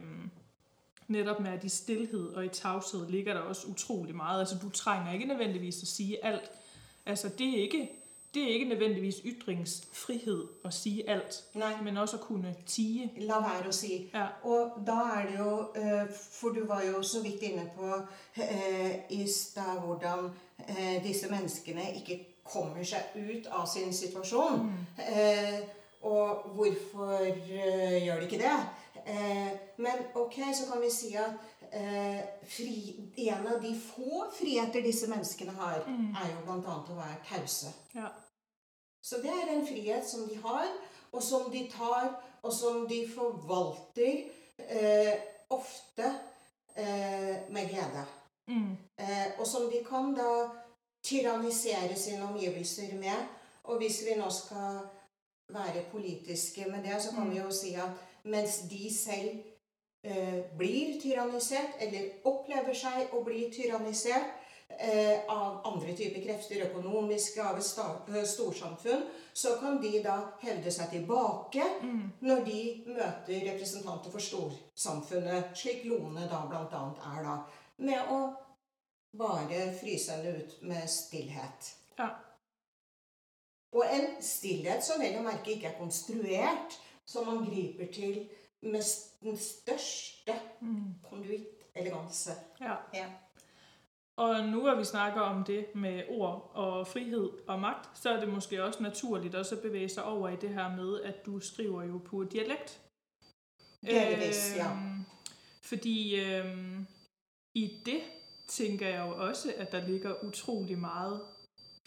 [1.08, 4.40] netop med at i stillhed og i tavshed ligger der også utrolig meget.
[4.40, 6.52] Altså du trænger ikke nødvendigvis at sige alt.
[7.06, 7.90] Altså det er ikke,
[8.36, 11.82] det er ikke nødvendigvis ytringsfrihed at sige alt, Nei.
[11.84, 13.12] men også at kunne tige.
[13.18, 14.10] La være å si.
[14.14, 14.26] Ja.
[14.44, 17.94] Og da er det jo eh, For du var jo så vidt inne på
[18.44, 20.30] eh, i stad hvordan
[20.68, 24.68] eh, disse menneskene ikke kommer seg ut av sin situasjon.
[25.00, 25.60] Eh,
[26.06, 28.58] og hvorfor gjør de ikke det?
[29.78, 31.34] Men ok, så kan vi si at
[31.72, 36.78] eh, fri, en av de få friheter disse menneskene har, er jo bl.a.
[36.78, 37.74] å være tause.
[37.96, 38.12] Ja.
[39.06, 40.66] Så det er en frihet som de har,
[41.12, 42.08] og som de tar,
[42.42, 44.24] og som de forvalter
[44.58, 45.14] eh,
[45.50, 46.08] ofte
[46.76, 48.06] eh, med glede.
[48.48, 48.72] Mm.
[48.98, 50.32] Eh, og som de kan da
[51.06, 53.28] tyrannisere sine omgivelser med.
[53.64, 54.80] Og hvis vi nå skal
[55.54, 57.90] være politiske med det, så kan vi jo si at
[58.24, 59.30] mens de selv
[60.04, 64.45] eh, blir tyrannisert, eller opplever seg å bli tyrannisert
[65.28, 70.90] av andre typer krefter, økonomiske, av et eh, storsamfunn, så kan de da hevde seg
[70.92, 71.66] tilbake
[72.26, 77.36] når de møter representanter for storsamfunnet, slik Lone da annet er da,
[77.78, 78.20] med å
[79.16, 81.72] bare fryse henne ut med stillhet.
[82.00, 82.10] Ja.
[83.76, 88.24] Og en stillhet som vel å merke ikke er konstruert, som man griper til
[88.66, 88.82] med
[89.22, 90.36] den største
[91.06, 92.34] konduitt-eleganse.
[92.60, 92.80] Ja.
[92.96, 93.12] Ja.
[94.18, 98.20] Og nu hvor vi snakker om det med ord og frihed og magt, så er
[98.20, 101.40] det måske også naturligt også at bevæge sig over i det her med, at du
[101.40, 102.82] skriver jo på dialekt.
[103.82, 104.72] Delvis, ja.
[105.62, 106.80] Fordi øh,
[107.56, 108.02] i det
[108.48, 111.22] tænker jeg jo også, at der ligger utrolig meget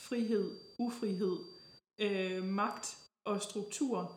[0.00, 1.38] frihed, ufrihed,
[2.00, 4.12] øh, magt og struktur.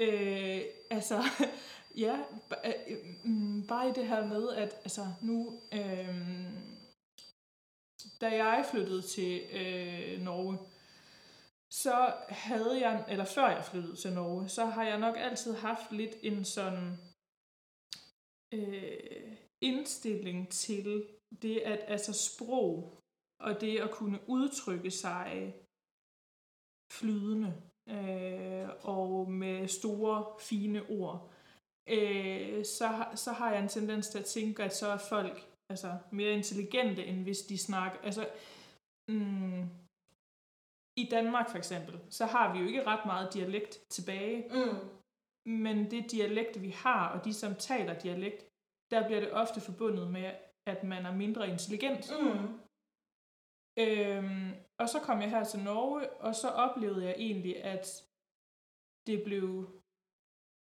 [0.00, 1.22] Øh, altså,
[2.04, 2.18] ja,
[2.64, 6.16] øh, mm, bare i det her med, at altså, nu, øh,
[8.20, 10.58] da jeg flyttede til øh, Norge,
[11.70, 15.92] så havde jeg, eller før jeg flyttede til Norge, så har jeg nok altid haft
[15.92, 16.98] lidt en sådan
[18.54, 21.06] øh, indstilling til
[21.42, 23.00] det at altså sprog
[23.40, 25.54] og det at kunne udtrykke sig
[26.92, 31.32] flydende øh, og med store fine ord,
[31.88, 35.98] øh, så, så har jeg en tendens til at tænke, at så er folk altså,
[36.12, 37.98] mere intelligente, end hvis de snakker.
[38.00, 38.28] Altså,
[39.08, 39.62] mm,
[41.02, 44.38] I Danmark for eksempel, så har vi jo ikke ret meget dialekt tilbage.
[44.56, 44.78] Mm.
[45.48, 48.40] Men det dialekt, vi har, og de, som taler dialekt,
[48.90, 50.34] der bliver det ofte forbundet med,
[50.66, 52.10] at man er mindre intelligent.
[52.20, 52.60] Mm.
[53.78, 54.50] Øhm,
[54.80, 57.86] og så kom jeg her til Norge, og så oplevede jeg egentlig, at
[59.06, 59.80] det blev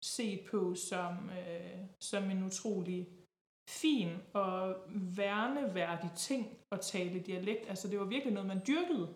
[0.05, 3.20] set på som, øh, som en utrolig
[3.71, 4.77] fin og
[5.17, 7.69] værneværdig ting at tale dialekt.
[7.69, 9.15] Altså det var virkelig noget, man dyrkede.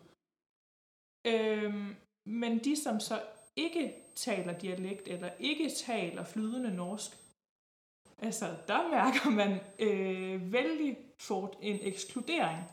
[1.26, 3.22] Øhm, men de, som så
[3.56, 7.10] ikke taler dialekt eller ikke taler flydende norsk,
[8.18, 12.64] altså der mærker man øh, vældig fort en ekskludering.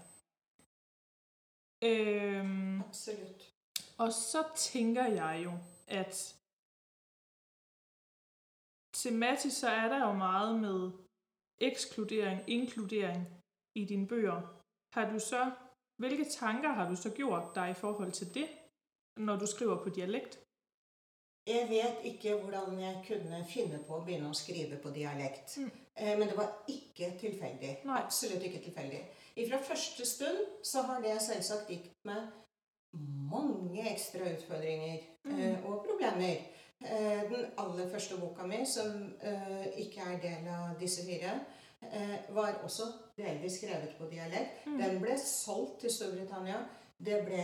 [1.83, 3.53] Øhm, Absolut.
[3.97, 5.51] og så tænker jeg jo,
[5.87, 6.37] at
[8.93, 10.91] tematisk så er der jo meget med
[11.61, 13.23] ekskludering, inkludering
[13.75, 14.41] i dine bøger.
[14.95, 15.51] Har du så,
[16.01, 18.47] hvilke tanker har du så gjort deg i forhold til det,
[19.17, 20.39] når du skriver på dialekt?
[21.47, 25.57] Jeg vet ikke hvordan jeg kunne finne på å begynne å skrive på dialekt.
[25.57, 25.71] Mm.
[25.97, 27.71] Eh, Men det var ikke tilfeldig.
[27.85, 28.01] Nei.
[28.03, 29.01] Absolutt ikke tilfeldig.
[29.49, 32.29] Fra første stund så har det selvsagt gitt meg
[33.31, 35.39] mange ekstra utfordringer Mm.
[35.39, 36.37] eh, og problemer.
[36.85, 41.35] Eh, den aller første boka mi, som eh, ikke er del av disse fire,
[41.85, 44.63] eh, var også delvis skrevet på dialekt.
[44.65, 44.79] Mm.
[44.81, 46.63] Den ble solgt til Storbritannia.
[46.97, 47.43] Det ble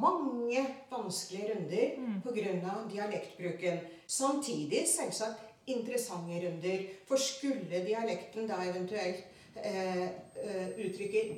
[0.00, 2.22] mange vanskelige runder Mm.
[2.22, 2.88] pga.
[2.90, 3.80] dialektbruken.
[4.06, 6.86] Samtidig selvsagt interessante runder.
[7.08, 9.24] For skulle dialekten da eventuelt
[9.56, 10.68] eh, eh,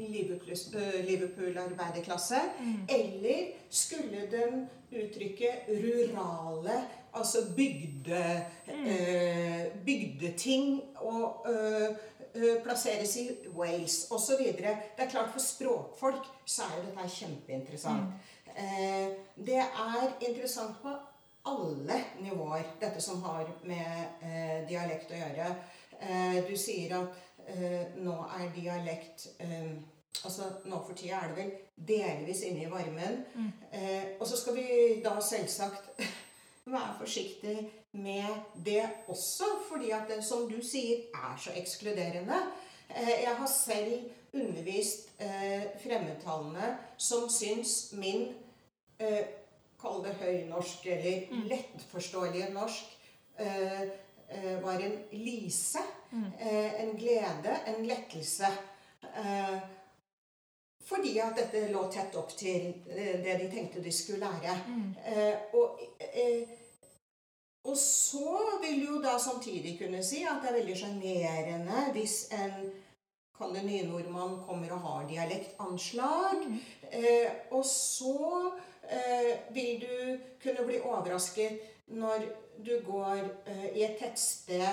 [0.09, 2.87] Liverpool- eh, Liverpool-arbeiderklasse, Mm.
[2.89, 8.87] eller skulle den uttrykke rurale, altså bygde, Mm.
[8.87, 11.97] eh, bygdeting og eh,
[12.65, 14.39] plasseres i Wales osv.
[14.57, 14.65] Det
[14.99, 18.13] er klart for språkfolk så er jo dette kjempeinteressant.
[18.57, 19.09] Eh,
[19.47, 20.89] det er interessant på
[21.47, 25.57] alle nivåer, dette som har med eh, dialekt å gjøre.
[26.03, 27.09] Eh, du sier at
[27.49, 29.73] eh, nå er dialekt eh,
[30.23, 31.53] Altså, nå for tida er det vel
[31.89, 33.25] delvis inne i varmen.
[33.35, 33.47] Mm.
[33.75, 34.67] Eh, og så skal vi
[35.03, 35.89] da selvsagt
[36.75, 37.57] være forsiktig
[37.99, 38.29] med
[38.65, 42.39] det også, fordi at det, som du sier, er så ekskluderende.
[42.93, 46.71] Eh, jeg har selv undervist eh, fremmedtalende
[47.03, 48.29] som syns min
[49.01, 49.25] eh,
[49.83, 51.49] Kall det høynorsk eller Mm.
[51.51, 52.95] lettforståelige norsk
[53.43, 53.89] eh,
[54.63, 55.83] var en lise.
[56.13, 56.33] Mm.
[56.39, 58.51] Eh, en glede, en lettelse.
[59.03, 59.57] Eh,
[60.85, 64.57] fordi at dette lå tett opp til eh, det de tenkte de skulle lære.
[64.69, 64.95] Mm.
[65.57, 65.81] Og,
[67.65, 72.17] og så vil du jo da samtidig kunne si at det er veldig sjarmerende hvis
[72.37, 72.73] en
[73.39, 76.45] kall det nynordmann kommer og har dialektanslag.
[76.47, 76.61] Mm.
[76.91, 78.53] Eh, og så
[78.91, 82.27] eh, vil du kunne bli overrasket når
[82.63, 84.69] du går eh, i et tettsted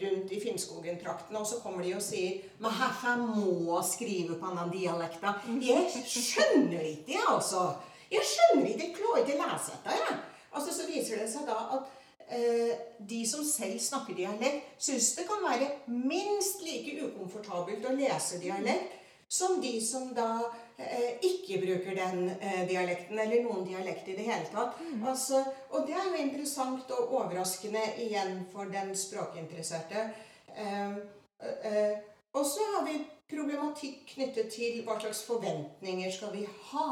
[0.00, 4.70] rundt i Finnskogen-traktene, og så kommer de og sier Men jeg må skrive på denne
[4.72, 5.34] dialekta.
[5.60, 7.66] Jeg skjønner ikke det, altså.
[8.10, 9.96] Jeg skjønner ikke, jeg klarer ikke å lese dette.
[9.98, 10.18] jeg.
[10.56, 11.88] Altså, så viser det seg da at
[12.32, 12.76] eh,
[13.10, 19.02] de som selv snakker dialekt, syns det kan være minst like ukomfortabelt å lese dialekt
[19.28, 24.28] som de som da eh, ikke bruker den eh, dialekten, eller noen dialekt i det
[24.28, 24.78] hele tatt.
[25.02, 30.08] Altså, og det er jo interessant og overraskende igjen for den språkinteresserte.
[30.54, 30.96] Eh,
[31.40, 31.98] eh,
[32.36, 36.88] og så har vi problematikk knyttet til hva slags forventninger skal vi ha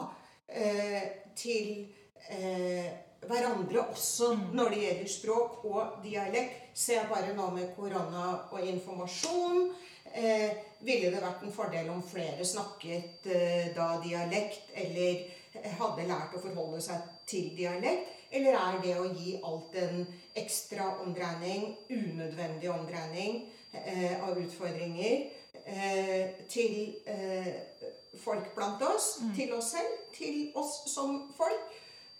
[0.49, 1.03] eh,
[1.39, 1.85] til
[2.33, 2.91] eh,
[3.29, 6.73] hverandre også når det gjelder språk og dialekt.
[6.75, 9.69] Se bare nå med korona og informasjon.
[10.15, 10.51] Eh,
[10.87, 15.25] ville det vært en fordel om flere snakket eh, da dialekt, eller
[15.79, 18.13] hadde lært å forholde seg til dialekt?
[18.35, 20.01] Eller er det å gi alt en
[20.39, 25.29] ekstra omdreining, unødvendig omdreining eh, av utfordringer,
[25.65, 27.53] eh, til eh,
[28.23, 31.71] folk blant oss, til oss selv, til oss som folk?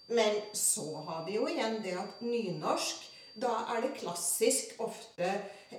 [0.07, 5.27] Men så har vi jo igjen det at nynorsk Da er det klassisk ofte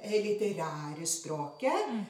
[0.04, 1.90] litterære språket.
[1.92, 2.06] Mm.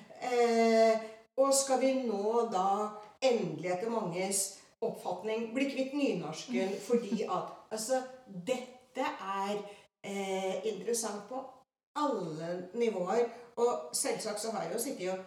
[1.38, 2.88] og skal vi nå da
[3.22, 4.40] endelig etter manges
[4.82, 8.02] oppfatning bli kvitt nynorsken fordi at Altså,
[8.48, 9.58] dette er
[10.04, 11.42] eh, interessant på
[11.96, 13.26] alle nivåer.
[13.58, 15.18] Og selvsagt så har jeg jo sittet og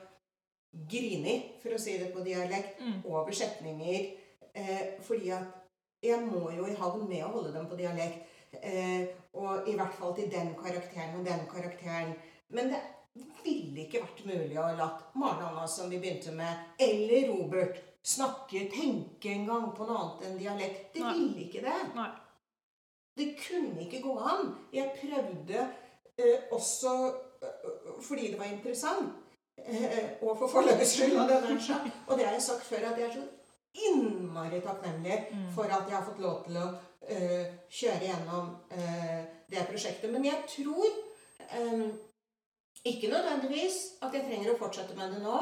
[0.91, 3.03] grini, for å si det på dialekt, Mm.
[3.05, 4.07] over setninger.
[4.55, 5.45] Eh, fordi at
[6.03, 8.19] jeg må jo i havn med å holde dem på dialekt.
[8.63, 12.15] Eh, og i hvert fall til den karakteren og den karakteren.
[12.55, 12.81] Men det
[13.45, 17.77] ville ikke vært mulig å latt Maren Anna, som vi begynte med, eller Robert
[18.09, 20.93] snakke, tenke en gang på noe annet enn dialekt.
[20.95, 21.15] Det Nei.
[21.19, 21.79] ville ikke det.
[21.99, 22.09] Nei.
[23.19, 24.53] Det kunne ikke gå an.
[24.73, 25.65] Jeg prøvde
[26.19, 26.93] eh, også
[27.43, 29.17] eh, fordi det var interessant.
[29.59, 31.19] Eh, og for forlagets skyld.
[31.19, 33.27] Og, det har jeg sagt før, at jeg er så
[33.89, 35.51] innmari takknemlig Mm.
[35.55, 36.69] for at jeg har fått lov til å
[37.09, 40.11] eh, kjøre gjennom eh, det prosjektet.
[40.13, 40.87] Men jeg tror
[41.51, 41.85] eh,
[42.91, 45.39] ikke nødvendigvis at jeg trenger å fortsette med det nå.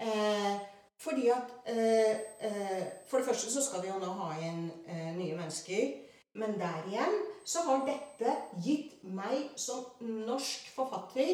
[0.00, 0.54] Eh,
[1.00, 5.10] fordi at eh, eh, For det første så skal vi jo nå ha inn eh,
[5.16, 5.94] nye mennesker.
[6.40, 9.86] Men der igjen så har dette gitt meg som
[10.28, 11.32] norsk forfatter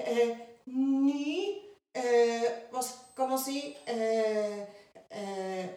[0.00, 0.38] eh,
[0.72, 1.34] ny
[1.92, 4.62] eh, Hva skal man si eh,
[5.10, 5.68] eh,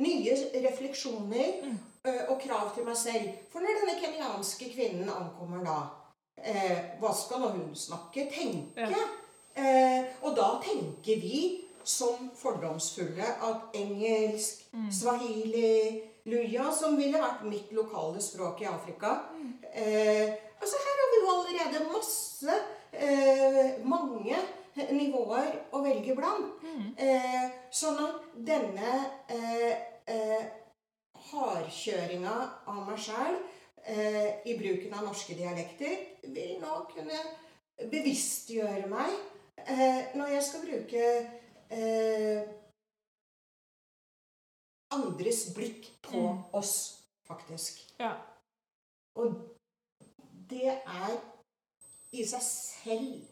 [0.00, 3.34] Nye refleksjoner eh, og krav til meg selv.
[3.52, 5.80] For når denne kenyanske kvinnen ankommer da,
[6.42, 8.28] eh, hva skal hun snakke?
[8.32, 8.88] Tenke?
[8.90, 9.06] Ja.
[9.58, 11.40] Eh, og da tenker vi
[11.88, 19.14] som fordomsfulle at engelsk, swahili, luya, som ville vært mitt lokale språk i Afrika
[19.72, 22.58] eh, altså Her har vi jo allerede masse,
[22.92, 24.36] eh, mange
[24.92, 26.60] nivåer å velge blant.
[26.98, 28.92] Eh, sånn at denne
[29.32, 29.72] eh,
[30.06, 30.44] eh,
[31.30, 32.34] hardkjøringa
[32.68, 33.38] av meg sjæl
[34.44, 35.94] i bruken av norske dialekter
[36.34, 37.18] vil nå kunne
[37.90, 39.14] bevisstgjøre meg
[39.64, 41.04] eh, når jeg skal bruke
[41.70, 42.42] eh,
[44.92, 46.44] andres blikk på Mm.
[46.52, 47.80] oss, faktisk.
[48.00, 48.12] Ja.
[49.16, 49.34] Og
[50.50, 51.16] det er
[52.12, 53.22] i seg selv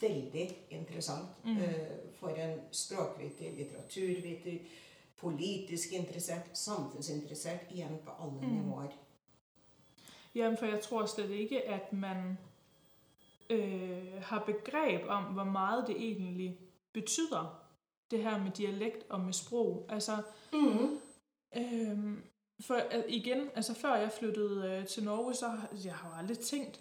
[0.00, 1.56] veldig interessant Mm.
[1.58, 4.58] eh, for en språkviter, litteraturviter,
[5.16, 8.54] politisk interessert, samfunnsinteressert, igjen på alle Mm.
[8.56, 8.92] nivåer.
[10.38, 12.38] Jamen, for jeg tror slet ikke, at man
[13.50, 16.58] øh, har begreb om, hvor meget det egentlig
[16.92, 17.64] betyder,
[18.10, 19.86] det her med dialekt og med sprog.
[19.88, 20.22] Altså,
[20.52, 21.00] Mm.
[21.56, 22.22] Øhm,
[22.60, 25.46] for øh, igen, altså før jeg flyttede øh, til Norge, så
[25.84, 26.80] jeg har jeg aldrig tænkt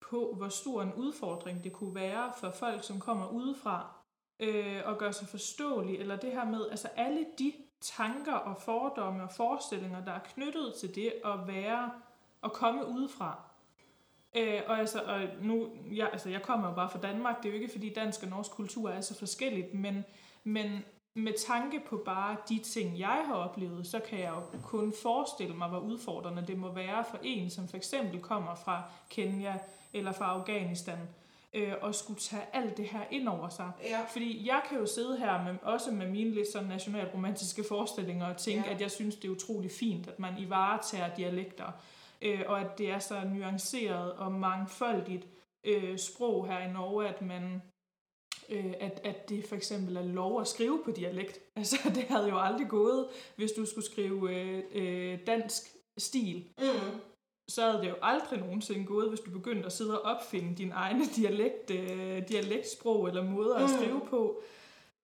[0.00, 3.96] på, hvor stor en udfordring det kunne være for folk, som kommer udefra,
[4.40, 9.22] øh, og gøre sig forståelige, eller det her med, altså alle de tanker og fordomme
[9.22, 11.90] og forestillinger, der er knyttet til det at være,
[12.44, 13.38] at komme udefra.
[14.36, 17.52] Øh, og altså, og nu, jeg, altså, jeg kommer jo bare fra Danmark, det er
[17.52, 20.04] jo ikke, fordi dansk og norsk kultur er så forskelligt, men,
[20.44, 24.92] men med tanke på bare de ting, jeg har oplevet, så kan jeg jo kun
[25.02, 29.58] forestille mig, hvor udfordrende det må være for en, som for eksempel kommer fra Kenya
[29.92, 30.98] eller fra Afghanistan,
[31.54, 33.70] øh, og skulle tage alt det her ind over sig.
[33.84, 34.00] Ja.
[34.12, 38.36] Fordi jeg kan jo sidde her med, også med mine lidt sådan nationalromantiske forestillinger og
[38.36, 38.68] tænke, Ja.
[38.68, 38.74] ja.
[38.74, 41.72] at jeg synes, det er utrolig fint, at man i varetager dialekter,
[42.22, 45.26] øh, og at det er så nuanceret og mangfoldigt
[45.66, 47.62] øh, sprog her i Norge, at man
[48.50, 51.40] øh, at, at det for eksempel er lov at skrive på dialekt.
[51.56, 55.62] Altså, det havde jo aldrig gået, hvis du skulle skrive øh, øh, dansk
[55.98, 56.44] stil.
[56.58, 57.00] Mm.
[57.50, 60.70] Så havde det jo aldrig nogensinde gået, hvis du begyndte at sidde og opfinde din
[60.72, 63.68] egne dialekt, øh, dialektsprog eller måder at Mm.
[63.76, 64.42] skrive på.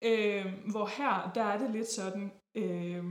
[0.05, 2.33] Øh, hvor her, der er det lidt sådan...
[2.55, 3.05] Øh,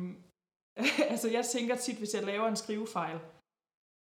[1.12, 3.20] altså, jeg tænker tit, hvis jeg laver en skrivefejl,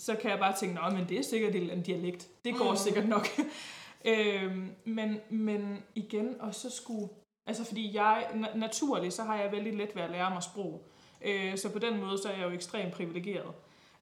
[0.02, 2.28] så kan jeg bare tænke, nå, men det er sikkert en dialekt.
[2.46, 2.78] Det går Mm.
[2.78, 3.28] sikkert nok.
[4.06, 7.10] øhm, men, men igen, og så skulle...
[7.48, 10.88] Altså, fordi jeg, na- naturligt, så har jeg vældig let ved at lære mig sprog.
[11.22, 13.54] Øh, så på den måde, så er jeg jo ekstremt privilegeret.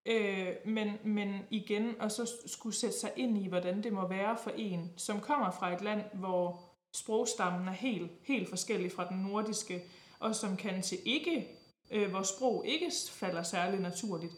[0.06, 4.38] Øh, men, men igen, og så skulle sætte sig ind i, hvordan det må være
[4.44, 6.60] for en, som kommer fra et land, hvor
[6.96, 9.84] sprogstammen er helt, helt forskellig fra den nordiske,
[10.20, 11.48] og som kan til ikke,
[11.92, 14.34] øh, hvor sprog ikke falder særlig naturligt.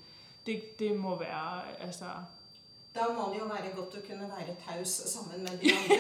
[0.46, 2.06] Det, det må være, altså...
[2.96, 6.00] Da må det jo være godt å kunne være taus sammen med de andre.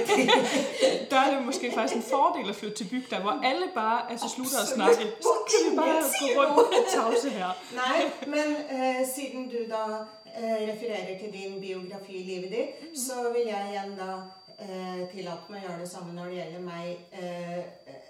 [1.11, 4.27] da er det måske faktisk en fordel å flytte til bygda, hvor alle bare altså,
[4.33, 5.07] slutter å snakke.
[5.23, 7.23] Så kan vi bare gå rundt noget.
[7.23, 7.63] med her.
[7.77, 8.01] Nei,
[8.33, 13.47] men uh, siden du da uh, refererer til din biografi i livet ditt, så vil
[13.53, 14.11] jeg igjen da
[14.61, 17.61] eh, tillate meg å gjøre det samme når det gjelder meg eh,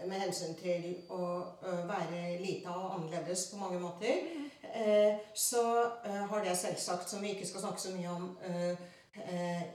[0.08, 1.28] med hensyn til å
[1.64, 4.26] eh, være lita og annerledes på mange måter.
[4.74, 8.76] Eh, så eh, har det selvsagt, som vi ikke skal snakke så mye om eh,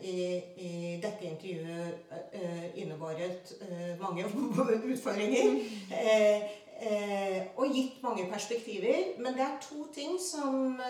[0.01, 0.21] i,
[0.57, 1.93] i dette intervjuet,
[2.75, 3.51] innebåret
[4.01, 4.25] mange
[4.93, 5.59] utfordringer.
[7.57, 9.13] Og gitt mange perspektiver.
[9.19, 10.81] Men det er to ting som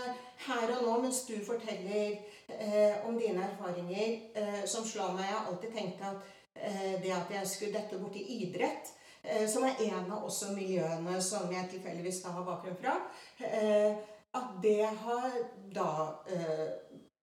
[0.46, 5.26] her og nå, mens du forteller eh, om dine erfaringer, eh, som slår meg.
[5.26, 6.16] Jeg har alltid tenkt at
[6.54, 11.20] eh, det at jeg skulle dette borti idrett, eh, som er en av også miljøene
[11.22, 12.96] som jeg tilfeldigvis da har bakgrunn fra,
[13.42, 13.96] eh,
[14.37, 15.31] at det har
[15.75, 15.90] da
[16.31, 16.66] eh,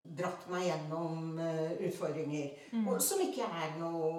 [0.04, 1.38] dratt meg gjennom
[1.80, 2.50] utfordringer.
[2.84, 4.10] Og som ikke er noe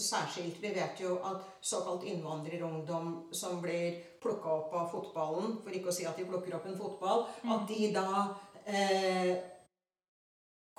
[0.00, 0.56] særskilt.
[0.62, 5.94] Vi vet jo at såkalt innvandrerungdom som blir plukka opp av fotballen, for ikke å
[5.94, 8.08] si at de plukker opp en fotball, at de da
[8.64, 9.36] eh,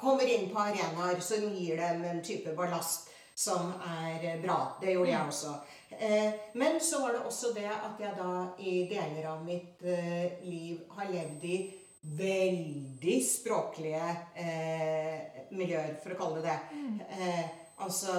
[0.03, 4.75] kommer inn på arenaer som gir dem en type ballast som er eh, bra.
[4.81, 5.53] Det gjorde jeg også.
[5.99, 10.37] Eh, men så var det også det at jeg da i deler av mitt eh,
[10.45, 11.57] liv har levd i
[12.03, 16.95] veldig språklige eh, miljøer, for å kalle det det.
[17.17, 17.45] Eh,
[17.85, 18.17] altså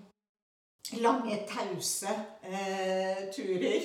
[0.93, 2.09] lange, tause
[2.45, 3.81] eh, turer,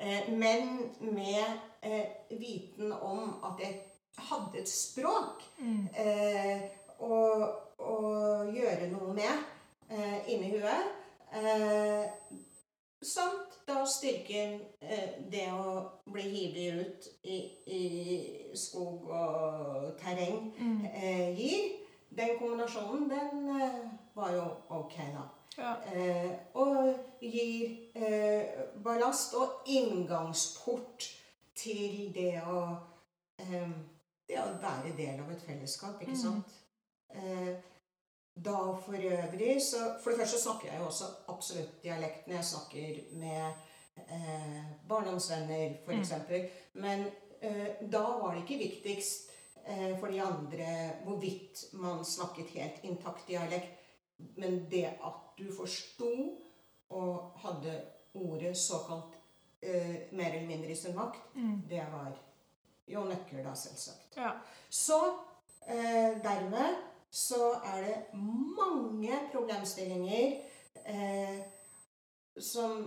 [0.00, 1.44] eh, men med
[1.82, 2.04] eh,
[2.40, 3.80] viten om at jeg
[4.18, 5.44] hadde et språk
[5.96, 6.68] eh,
[7.00, 7.16] å,
[7.78, 7.98] å
[8.52, 9.54] gjøre noe med
[10.28, 10.96] inni huet.
[13.02, 13.38] som
[13.68, 17.82] da styrken eh, det å bli hivet ut i, i
[18.56, 20.48] skog og terreng
[20.92, 21.74] eh, gir.
[22.18, 23.82] Den kombinasjonen, den eh,
[24.16, 24.46] var jo
[24.80, 25.26] ok, da.
[25.58, 25.72] Ja.
[25.92, 31.08] Eh, og gir eh, ballast og inngangsport
[31.58, 32.62] til det å
[34.28, 36.50] Det å være del av et fellesskap, ikke sant?
[37.14, 37.54] Eh,
[38.44, 42.32] da for øvrig så For det første snakker jeg jo også absolutt dialekten.
[42.32, 43.50] Jeg snakker med
[43.96, 46.12] eh, barndomsvenner, f.eks.
[46.74, 47.06] Men
[47.40, 49.30] eh, da var det ikke viktigst
[49.66, 50.68] eh, for de andre
[51.04, 53.74] hvorvidt man snakket helt intakt dialekt.
[54.36, 56.12] Men det at du forsto
[56.88, 57.80] og hadde
[58.14, 59.18] ordet såkalt
[59.62, 61.20] eh, mer eller mindre i sin makt,
[61.70, 62.12] det var
[62.88, 64.16] jo nøkkel, da, selvsagt.
[64.16, 64.32] Ja.
[64.70, 64.98] Så
[65.66, 70.34] eh, dermed så er det mange problemstillinger
[70.84, 71.38] eh,
[72.38, 72.84] som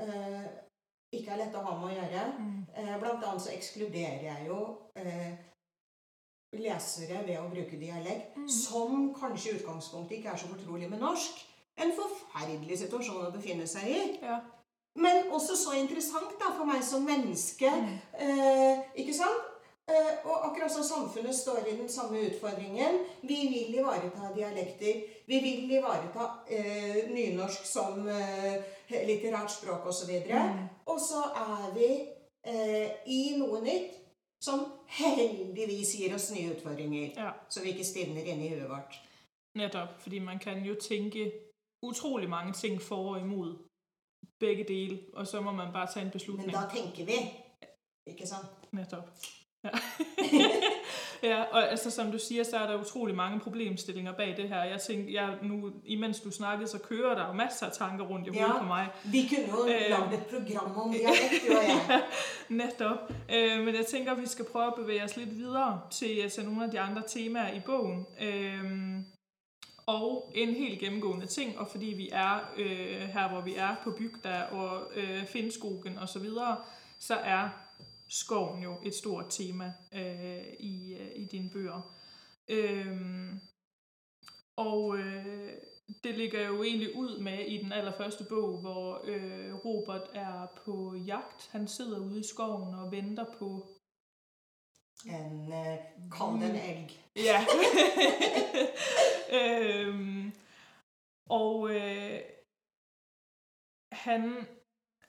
[0.00, 0.44] eh,
[1.12, 2.26] ikke er lette å ha med å gjøre.
[2.76, 4.60] Eh, blant annet så ekskluderer jeg jo
[4.96, 5.32] eh,
[6.56, 11.40] lesere ved å bruke dialekt, som kanskje i utgangspunktet ikke er så fortrolig med norsk.
[11.80, 14.02] En forferdelig situasjon å befinne seg i.
[14.20, 14.42] Ja.
[15.00, 17.70] Men også så interessant da, for meg som menneske.
[18.12, 19.48] Eh, ikke sant?
[19.90, 22.98] Eh, og akkurat som samfunnet står i den samme utfordringen.
[23.22, 25.02] Vi vil ivareta dialekter.
[25.26, 30.10] Vi vil ivareta eh, nynorsk som eh, litterært språk osv.
[30.10, 31.88] Og, og så er vi
[32.46, 33.98] eh, i noe nytt
[34.42, 37.10] som heldigvis gir oss nye utfordringer.
[37.16, 37.32] Ja.
[37.48, 39.00] Så vi ikke stivner inni huet vårt.
[39.58, 41.32] Netop, fordi man kan jo tenke
[41.82, 43.58] utrolig mange ting for og imod
[44.40, 46.46] begge dele, og så må man bare ta en beslutning.
[46.46, 47.18] Men da tenker vi.
[48.06, 48.46] Ikke sant?
[48.72, 49.10] Netop.
[49.64, 49.70] Ja.
[51.28, 54.62] ja, og altså som du siger, så er der utrolig mange problemstillinger bag det her.
[54.64, 58.26] Jeg tænkte, jeg nu, imens du snakkede, så kører der jo masser af tanker rundt
[58.26, 58.58] i hovedet Ja.
[58.58, 58.88] på mig.
[59.04, 59.90] Vi kunne jo Eh.
[59.90, 61.72] lagd et program om dialekt, ja.
[61.88, 62.02] jeg.
[62.48, 62.98] Netop.
[63.34, 66.64] Øh, men jeg tænker, vi skal prøve at bevæge os lidt videre til, til nogle
[66.64, 68.06] af de andre temaer i bogen.
[68.22, 69.04] Øhm,
[69.86, 73.90] og en helt gennemgående ting, og fordi vi er øh, her, hvor vi er på
[73.90, 76.56] bygda og øh, Finnskogen og så videre,
[77.00, 77.48] så er
[78.12, 81.96] skoven jo et stort tema øh, i, øh, i dine bøger.
[82.48, 83.40] Øhm,
[84.56, 85.52] og øh,
[86.04, 90.94] det ligger jo egentlig ud med i den allerførste bog, hvor øh, Robert er på
[91.06, 91.48] jagt.
[91.50, 93.66] Han sidder ude i skoven og venter på...
[95.06, 95.78] En øh,
[96.40, 96.92] det en elg.
[97.16, 97.44] Ja.
[99.40, 100.32] øhm,
[101.26, 102.20] og øh,
[103.92, 104.46] han,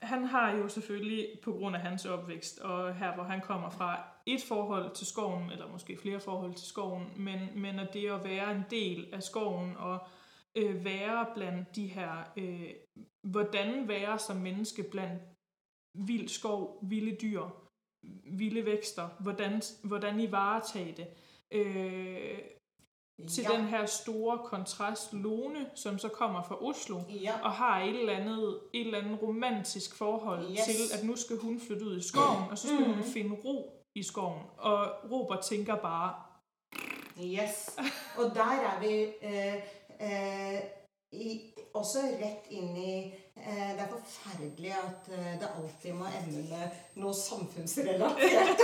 [0.03, 4.03] han har jo selvfølgelig på grund af hans opvækst, og her hvor han kommer fra,
[4.25, 8.23] et forhold til skoven, eller måske flere forhold til skoven, men, men at det at
[8.23, 10.07] være en del af skoven og
[10.55, 12.69] øh, være blandt de her, øh,
[13.23, 15.21] hvordan være som menneske blandt
[15.93, 17.43] vild skov, vilde dyr,
[18.37, 21.07] vilde vækster, hvordan, hvordan I varetager det.
[21.51, 22.39] Øh,
[23.27, 23.57] til Ja.
[23.57, 27.33] den her store kontrast Lone, som så kommer fra Oslo, Ja.
[27.43, 30.59] og har et eller andet, et eller andet romantisk forhold Yes.
[30.65, 33.83] til, at nu skal hun flytte ud i skoven, og så skal hun finde ro
[33.95, 34.41] i skoven.
[34.57, 36.13] Og Robert tænker bare,
[37.23, 37.77] Yes.
[38.17, 38.93] Og der er vi
[39.27, 39.55] øh,
[40.01, 40.59] øh,
[41.11, 41.41] i,
[41.73, 46.69] også rett inn i eh, Det er forferdelig at eh, det alltid må ende med
[46.95, 48.59] noe samfunnsrelatert.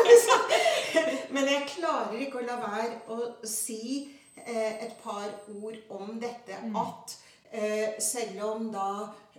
[1.34, 4.10] Men jeg klarer ikke å la være å si
[4.48, 5.30] et par
[5.62, 7.18] ord om dette at
[7.52, 8.92] eh, selv om da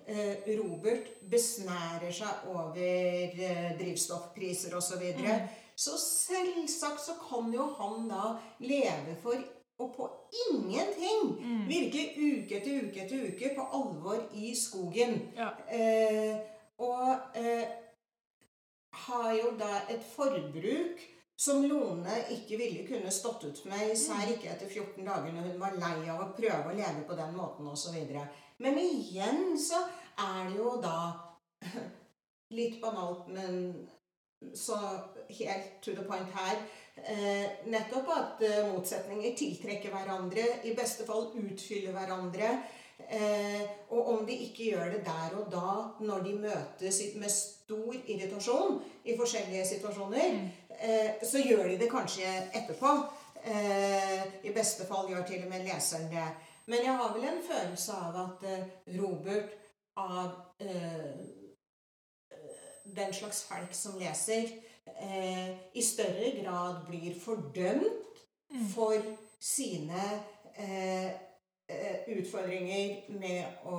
[0.06, 5.38] eh, Robert besnærer seg over eh, drivstoffpriser osv., så, videre,
[5.76, 8.34] så selvsagt så kan jo han da
[8.64, 9.40] leve for
[9.80, 10.06] og på
[10.46, 11.30] ingenting.
[11.68, 15.14] virke uke etter uke etter uke på alvor i skogen.
[15.36, 15.54] Ja.
[15.72, 16.36] Eh,
[16.80, 17.64] og eh,
[19.06, 21.00] har jo da et forbruk
[21.40, 25.62] som Lone ikke ville kunne stått ut med, især ikke etter 14 dager når hun
[25.62, 27.96] var lei av å prøve å leve på den måten osv.
[28.60, 29.80] Men igjen så
[30.20, 30.98] er det jo da
[32.58, 33.72] litt banalt, men
[34.56, 34.76] så
[35.38, 36.60] helt to the point her
[37.04, 42.52] eh, Nettopp at eh, motsetninger tiltrekker hverandre, i beste fall utfyller hverandre.
[43.00, 43.64] Eh,
[43.96, 45.72] og om de ikke gjør det der og da,
[46.04, 47.32] når de møtes med
[47.70, 50.38] stor irritasjon i forskjellige situasjoner,
[50.78, 52.94] eh, så gjør de det kanskje etterpå.
[53.44, 56.26] Eh, I beste fall gjør til og med leseren det.
[56.66, 58.66] Men jeg har vel en følelse av at eh,
[58.98, 59.54] Robert
[59.96, 61.14] av eh,
[62.84, 64.50] den slags folk som leser,
[64.98, 68.22] eh, i større grad blir fordømt
[68.74, 68.98] for
[69.40, 70.02] sine
[72.10, 73.78] utfordringer med å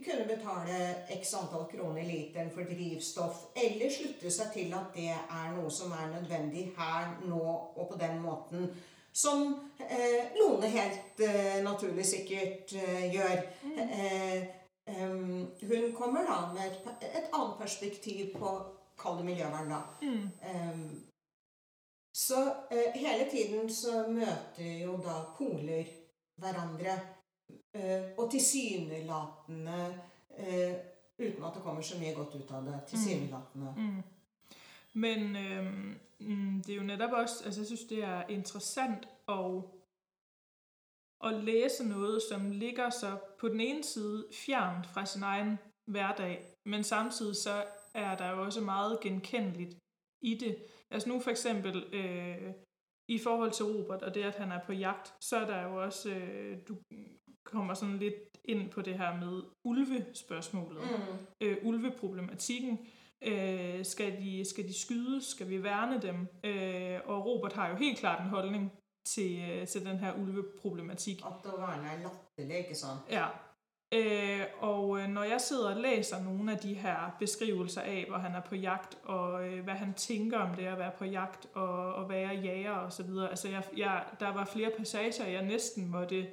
[0.00, 0.76] kunne betale
[1.12, 5.92] x antall kroner literen for drivstoff, eller slutte seg til at det er noe som
[5.92, 7.42] er nødvendig her, nå
[7.76, 8.70] og på den måten.
[9.12, 13.42] Som eh, Lone helt eh, naturlig sikkert eh, gjør.
[13.76, 14.38] Eh,
[14.88, 18.54] em, hun kommer da med et, et annet perspektiv på
[19.02, 19.82] Kall det miljøvern, da.
[20.48, 20.82] Em,
[22.16, 22.40] så
[22.70, 25.88] eh, hele tiden så møter jo da poler
[26.40, 26.96] hverandre.
[27.74, 29.94] Eh, og tilsynelatende
[30.38, 30.74] eh,
[31.18, 32.80] Uten at det kommer så mye godt ut av det.
[32.86, 34.02] Tilsynelatende.
[34.92, 39.62] Men øhm, mm, det er jo netop også, altså jeg synes, det er interessant å,
[41.20, 46.38] å læse noe som ligger så på den ene side fjernt fra sin egen hverdag,
[46.64, 47.64] men samtidig så
[47.94, 49.70] er der jo også meget gjenkjennelig
[50.20, 50.56] i det.
[50.90, 52.52] Altså nå for eksempel øh,
[53.08, 55.84] i forhold til Robert og det, at han er på jakt, så er der jo
[55.84, 56.76] også, øh, du
[57.44, 58.14] kommer sådan lidt
[58.44, 61.16] ind på det her med ulvespørgsmålet, Mm.
[61.40, 62.78] øh, ulveproblematikken.
[63.22, 65.22] Øh, skal, de, skal de skyde?
[65.30, 66.26] Skal vi værne dem?
[66.44, 68.72] Øh, og Robert har jo helt klart en holdning
[69.06, 71.22] til, øh, til den her ulveproblematik.
[71.22, 73.00] Var er latterlig, ikke sant?
[73.10, 73.26] Ja.
[73.94, 78.18] Øh, og øh, når jeg sidder og læser nogle af de her beskrivelser af, hvor
[78.18, 81.46] han er på jagt, og øh, hvad han tænker om det at være på jagt,
[81.54, 86.26] og, og være jager osv., Altså, jeg, jeg, der var flere passager, jeg næsten måtte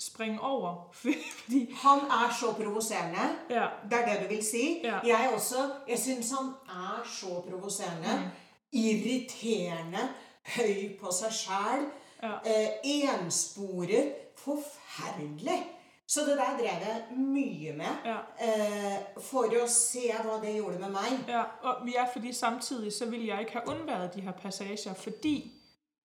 [0.00, 0.88] springe over,
[1.38, 1.60] fordi...
[1.82, 3.26] Han er så provoserende.
[3.50, 4.80] Ja, Det er det du vil si?
[4.84, 4.98] Ja.
[5.04, 5.70] Jeg også.
[5.88, 8.30] Jeg syns han er så provoserende.
[8.72, 10.08] Irriterende.
[10.56, 11.84] Høy på seg sjæl.
[12.22, 12.32] Ja.
[12.44, 14.14] Eh, ensporet.
[14.36, 15.60] Forferdelig.
[16.08, 18.06] Så det der drev jeg mye med.
[18.42, 21.20] Eh, for å se hva det gjorde med meg.
[21.28, 25.52] Ja, og ja, fordi samtidig så vil jeg ikke ha undværet de her passager, fordi,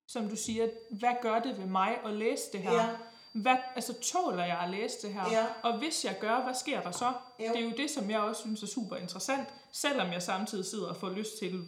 [0.08, 0.70] som du sier,
[1.00, 2.94] hva gør det ved meg å lese det her?
[3.42, 5.30] Hvad, altså tåler jeg at læse det her?
[5.30, 5.44] Ja.
[5.62, 7.12] Og hvis jeg gør, hvad sker der så?
[7.40, 7.52] Jo.
[7.52, 10.88] Det er jo det, som jeg også synes er super interessant, selvom jeg samtidig sidder
[10.88, 11.64] og får lyst til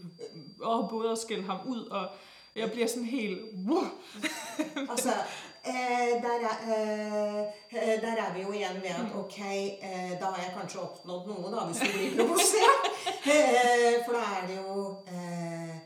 [0.66, 2.09] at både at skælde ham ud, og
[2.57, 3.41] jeg bliver sådan helt...
[3.69, 3.85] Wow.
[4.91, 5.12] Altså,
[5.66, 6.35] eh, der,
[6.73, 10.81] er, eh, der er vi jo igjen ved at ok, eh, da har jeg kanskje
[10.81, 12.85] oppnådd noe, da, hvis du blir provosert.
[13.27, 15.78] Eh, for da er det jo eh,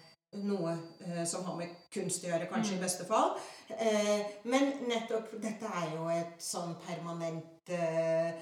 [0.47, 0.75] noe
[1.07, 3.35] eh, som har med kunst å gjøre, kanskje i beste fall.
[3.77, 8.33] Eh, men nettopp dette er jo et sånn permanent eh,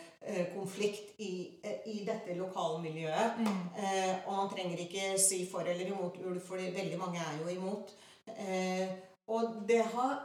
[0.55, 1.61] konflikt i,
[1.92, 3.44] i dette lokalmiljøet.
[3.76, 7.55] Eh, og man trenger ikke si for eller imot ulv, for veldig mange er jo
[7.55, 7.94] imot.
[8.36, 8.88] Eh,
[9.30, 10.16] og det har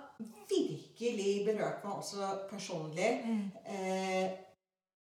[0.50, 3.12] virkelig berørt meg også personlig.
[3.70, 4.32] Eh,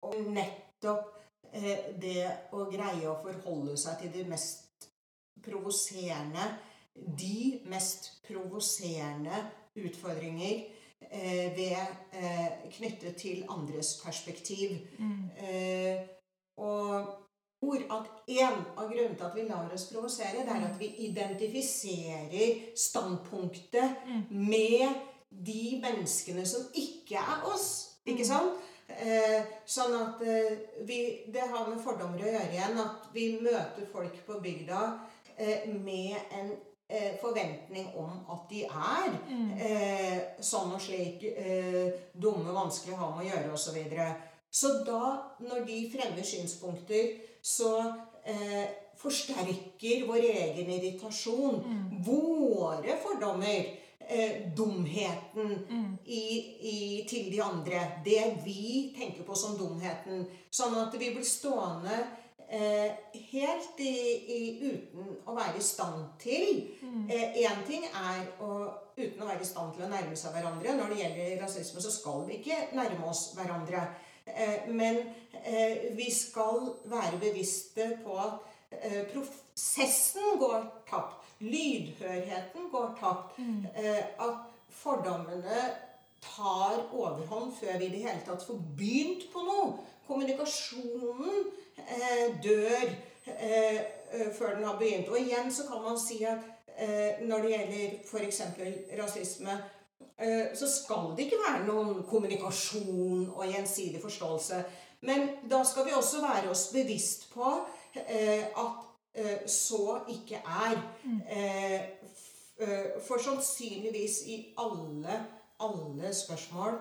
[0.07, 1.11] og nettopp
[1.53, 4.70] eh, det å greie å forholde seg til det mest
[5.43, 6.49] provoserende
[6.95, 9.37] De mest provoserende
[9.79, 10.63] utfordringer
[11.07, 11.77] eh, ved
[12.11, 14.75] eh, knyttet til andres perspektiv.
[15.39, 16.01] Eh,
[16.57, 17.07] og
[17.61, 20.89] tror at en av grunnene til at vi lar oss provosere, det er at vi
[21.07, 27.69] identifiserer standpunktet med de menneskene som ikke er oss.
[28.05, 28.57] Ikke sant?
[28.91, 32.79] Eh, sånn at eh, vi Det har med fordommer å gjøre igjen.
[32.81, 34.81] At vi møter folk på bygda
[35.71, 36.51] med en
[36.91, 39.15] eh, forventning om at de er
[39.57, 43.65] eh, sånn og slik eh, dumme, vanskelig å ha med å gjøre osv.
[43.65, 44.07] Så, videre.
[44.51, 45.03] så da,
[45.43, 47.73] når de fremmer synspunkter, så
[48.27, 48.65] eh,
[49.01, 51.61] forsterker vår egen irritasjon,
[52.05, 53.71] våre fordommer,
[54.05, 55.55] eh, dumheten
[56.05, 56.23] i,
[56.71, 56.79] i,
[57.09, 57.81] til de andre.
[58.05, 60.27] Det vi tenker på som dumheten.
[60.53, 62.20] Sånn at vi blir stående eh,
[62.51, 63.95] helt i,
[64.35, 66.49] i, uten å være i stand til
[67.11, 68.57] Én ting er å
[69.01, 70.75] uten å være i stand til å nærme seg hverandre.
[70.77, 73.85] Når det gjelder rasisme, så skal vi ikke nærme oss hverandre.
[74.25, 75.01] Eh, men
[75.43, 78.41] eh, vi skal være bevisste på at
[78.71, 81.29] eh, prosessen går tapt.
[81.41, 83.39] Lydhørheten går tapt.
[83.41, 83.63] Mm.
[84.21, 84.43] At
[84.81, 85.63] fordommene
[86.21, 89.71] tar overhånd før vi i det hele tatt får begynt på noe.
[90.07, 91.45] Kommunikasjonen
[92.43, 92.87] dør
[94.37, 95.09] før den har begynt.
[95.09, 96.47] Og igjen så kan man si at
[97.21, 98.41] når det gjelder f.eks.
[98.99, 99.55] rasisme,
[100.21, 104.63] Eh, så skal det ikke være noen kommunikasjon og gjensidig forståelse.
[105.07, 107.47] Men da skal vi også være oss bevisst på
[107.95, 108.83] eh, at
[109.17, 110.77] eh, så ikke er.
[113.07, 115.15] For sannsynligvis i alle,
[115.65, 116.75] alle spørsmål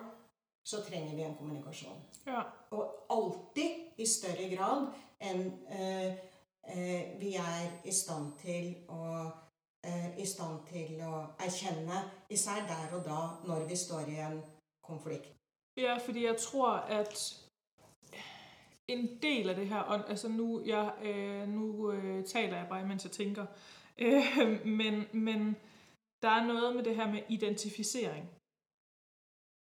[0.63, 2.01] så trenger vi en kommunikasjon.
[2.27, 2.41] Ja.
[2.71, 4.91] Og alltid i større grad
[5.21, 5.47] enn
[7.19, 9.31] vi er i stand til å
[9.83, 14.35] Eh, i stand til å erkjenne, især der og da, når vi står i en
[14.85, 15.31] konflikt.
[15.77, 17.41] Ja, fordi jeg tror, at
[18.87, 22.87] en del av det her, og altså nu, jeg, øh, nu øh, taler jeg bare,
[22.87, 23.45] mens jeg tænker,
[23.97, 25.55] øh, men, men
[26.21, 28.29] der er noget med det her med identificering.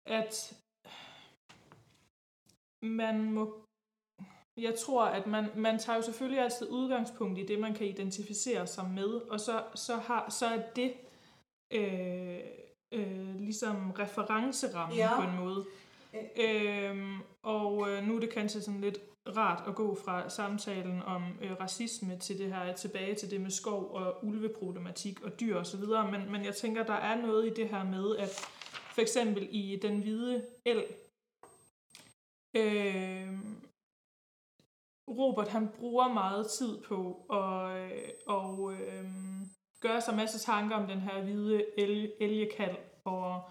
[0.06, 0.58] At
[2.82, 3.58] man må
[4.58, 8.68] jeg tror, at man, man tager jo selvfølgelig altid udgangspunkt i det, man kan identificere
[8.68, 10.94] sig med, og så, så, har, så er det
[11.72, 12.40] øh,
[12.92, 15.16] øh, ligesom referencerammen ja.
[15.16, 15.66] på en måde.
[16.38, 19.00] Øhm, og øh, nu er det kanskje sådan lidt
[19.38, 23.50] rart at gå fra samtalen om øh, racisme til det her tilbage til det med
[23.50, 27.70] skov og ulveproblematik og dyr osv., men, men jeg tænker, der er noget i det
[27.70, 28.30] her med, at
[28.94, 30.84] for eksempel i Den Hvide El,
[32.56, 33.28] øh,
[35.08, 39.06] Robert han bruger meget tid på at øh, og, øh,
[39.82, 43.50] gøre sig masse tanker om den her hvide el- elgekald og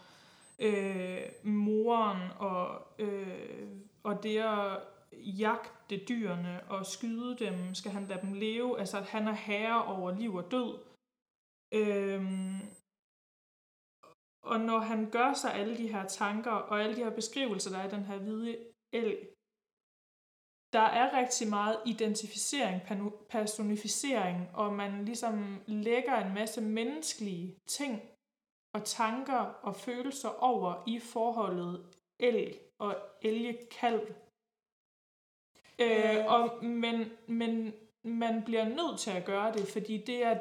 [0.58, 3.68] øh, moren og, øh,
[4.02, 4.80] og det at
[5.12, 9.84] jagte dyrene og skyde dem, skal han lade dem leve, altså at han er herre
[9.84, 10.78] over liv og død.
[11.74, 12.60] Øhm,
[14.42, 17.78] og når han gør sig alle de her tanker og alle de her beskrivelser, der
[17.78, 18.56] er i den her hvide
[18.92, 19.34] elg,
[20.72, 22.82] der er rigtig meget identificering,
[23.28, 28.02] personificering, og man ligesom lægger en masse menneskelige ting
[28.74, 31.86] og tanker og følelser over i forholdet
[32.18, 34.14] elg og elgekalv.
[35.80, 36.26] Øh.
[36.26, 37.74] og, men, men
[38.04, 40.40] man bliver nødt til at gøre det, fordi det er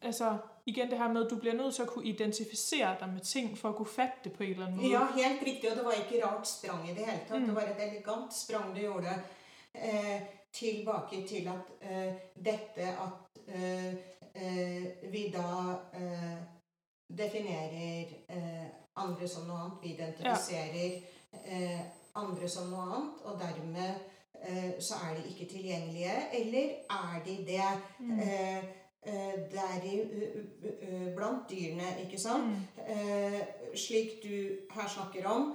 [0.00, 3.20] altså igen det her med, at du bliver nødt til at kunne identificere dig med
[3.20, 4.90] ting for at kunne fatte det på en eller anden måde.
[4.90, 7.40] Ja, helt riktig, og det var ikke rart sprang i det hele tatt.
[7.40, 7.46] Mm.
[7.46, 9.14] Det var et elegant sprang du gjorde
[9.74, 13.14] eh, tilbake til at eh, dette at
[13.48, 13.94] eh,
[14.34, 16.38] eh vi da eh,
[17.18, 21.02] definerer eh, andre som noe annet, vi identifiserer
[21.44, 21.78] ja.
[22.14, 23.94] andre som noe annet, og dermed
[24.80, 27.80] så er de ikke tilgjengelige, eller er de det?
[27.98, 28.20] Mm.
[28.20, 28.64] Eh,
[29.02, 29.96] deri
[31.16, 32.52] blant dyrene, ikke sant?
[32.78, 33.40] Mm.
[33.74, 34.34] Slik du
[34.70, 35.48] her snakker om,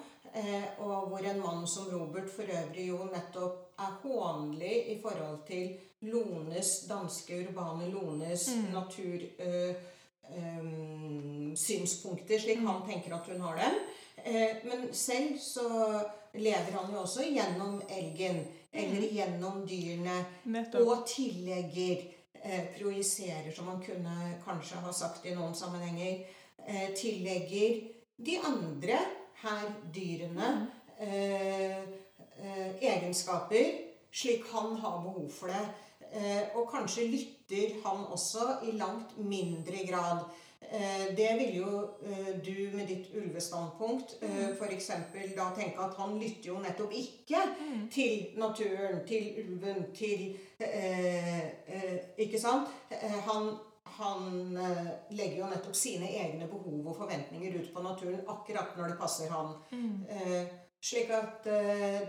[0.84, 5.78] og hvor en mann som Robert for øvrig jo nettopp er hånlig i forhold til
[6.02, 8.68] Lones, danske urbane Lones mm.
[8.74, 9.24] natur
[10.28, 13.80] um, synspunkter, slik han tenker at hun har dem.
[14.68, 15.70] Men selv så
[16.34, 19.16] lever han jo også gjennom elgen, eller mm.
[19.16, 20.88] gjennom dyrene, Nettopp.
[20.88, 22.17] og tillegger eh,
[22.78, 26.26] projiserer, som man kunne kanskje ha sagt i noen sammenhenger,
[26.66, 27.82] eh, tillegger
[28.18, 29.00] de andre,
[29.38, 30.48] her dyrene,
[30.98, 31.84] eh,
[32.42, 35.66] eh, egenskaper slik han har behov for det.
[36.12, 40.24] Eh, og kanskje lytter han også i langt mindre grad.
[40.62, 41.70] Eh, det vil jo
[42.04, 44.56] eh, du med ditt ulvestandpunkt mm.
[44.58, 44.90] f.eks.
[45.38, 47.86] da tenke at han lytter jo nettopp ikke mm.
[47.94, 50.36] til naturen, til ulven, til
[52.18, 52.72] Ikke sant?
[53.28, 53.52] Han,
[54.00, 54.58] han
[55.14, 59.32] legger jo nettopp sine egne behov og forventninger ut på naturen akkurat når det passer
[59.32, 59.54] han.
[59.72, 60.50] Mm.
[60.82, 61.46] Slik at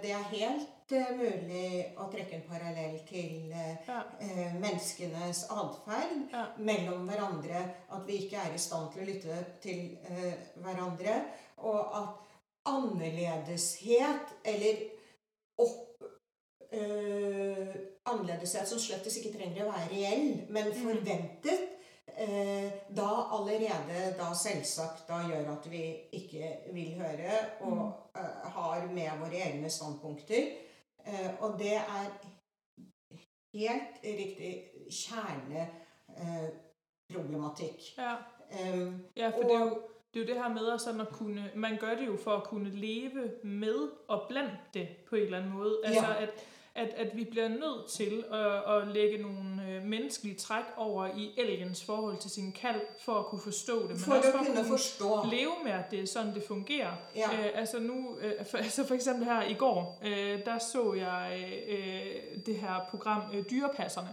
[0.03, 3.99] det er helt mulig å trekke en parallell til ja.
[4.25, 6.45] eh, menneskenes atferd ja.
[6.57, 7.61] mellom hverandre.
[7.93, 11.19] At vi ikke er i stand til å lytte til eh, hverandre.
[11.69, 12.25] Og at
[12.69, 14.85] annerledeshet, eller
[15.61, 16.07] opp
[16.73, 17.77] eh,
[18.09, 20.79] Annerledeshet som slett ikke trenger å være reell, men mm.
[20.81, 21.75] forventet.
[22.19, 25.83] Eh, da allerede da selvsagt da gjør at vi
[26.17, 27.37] ikke vil høre
[27.69, 28.25] og mm.
[28.57, 30.49] har med våre egne standpunkter.
[31.09, 32.19] Eh, og det er
[33.55, 37.79] helt riktig kjerneproblematikk.
[37.99, 38.15] Ja.
[38.75, 39.83] Um, Ja, for det er, jo,
[40.15, 42.45] det er jo det her med sådan at kunne, man gør det jo for at
[42.45, 45.81] kunne leve med og blandt det på en eller anden måde.
[45.85, 46.23] Altså Ja.
[46.23, 46.31] at,
[46.79, 51.31] at, at vi bliver nødt til at, at lægge nogle øh, menneskelige træk over i
[51.37, 53.89] elgens forhold til sin kalv, for at kunne forstå det.
[53.89, 55.27] Men for også for at kunne kunne forstå.
[55.31, 56.93] leve med, at det er sådan, det fungerer.
[57.17, 57.27] Ja.
[57.33, 61.45] Øh, altså nu, øh, for, altså for eksempel her i går, øh, der så jeg
[61.69, 64.09] øh, det her program øh, Dyrepasserne.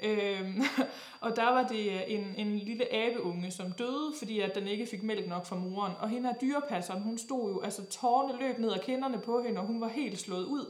[0.00, 0.62] Øhm,
[1.26, 5.02] og der var det en, en lille abeunge, som døde, fordi at den ikke fik
[5.02, 5.92] mælk nok fra moren.
[6.00, 9.60] Og hende her dyrepasseren, hun stod jo, altså tårne løb ned ad kinderne på hende,
[9.60, 10.66] og hun var helt slået ud.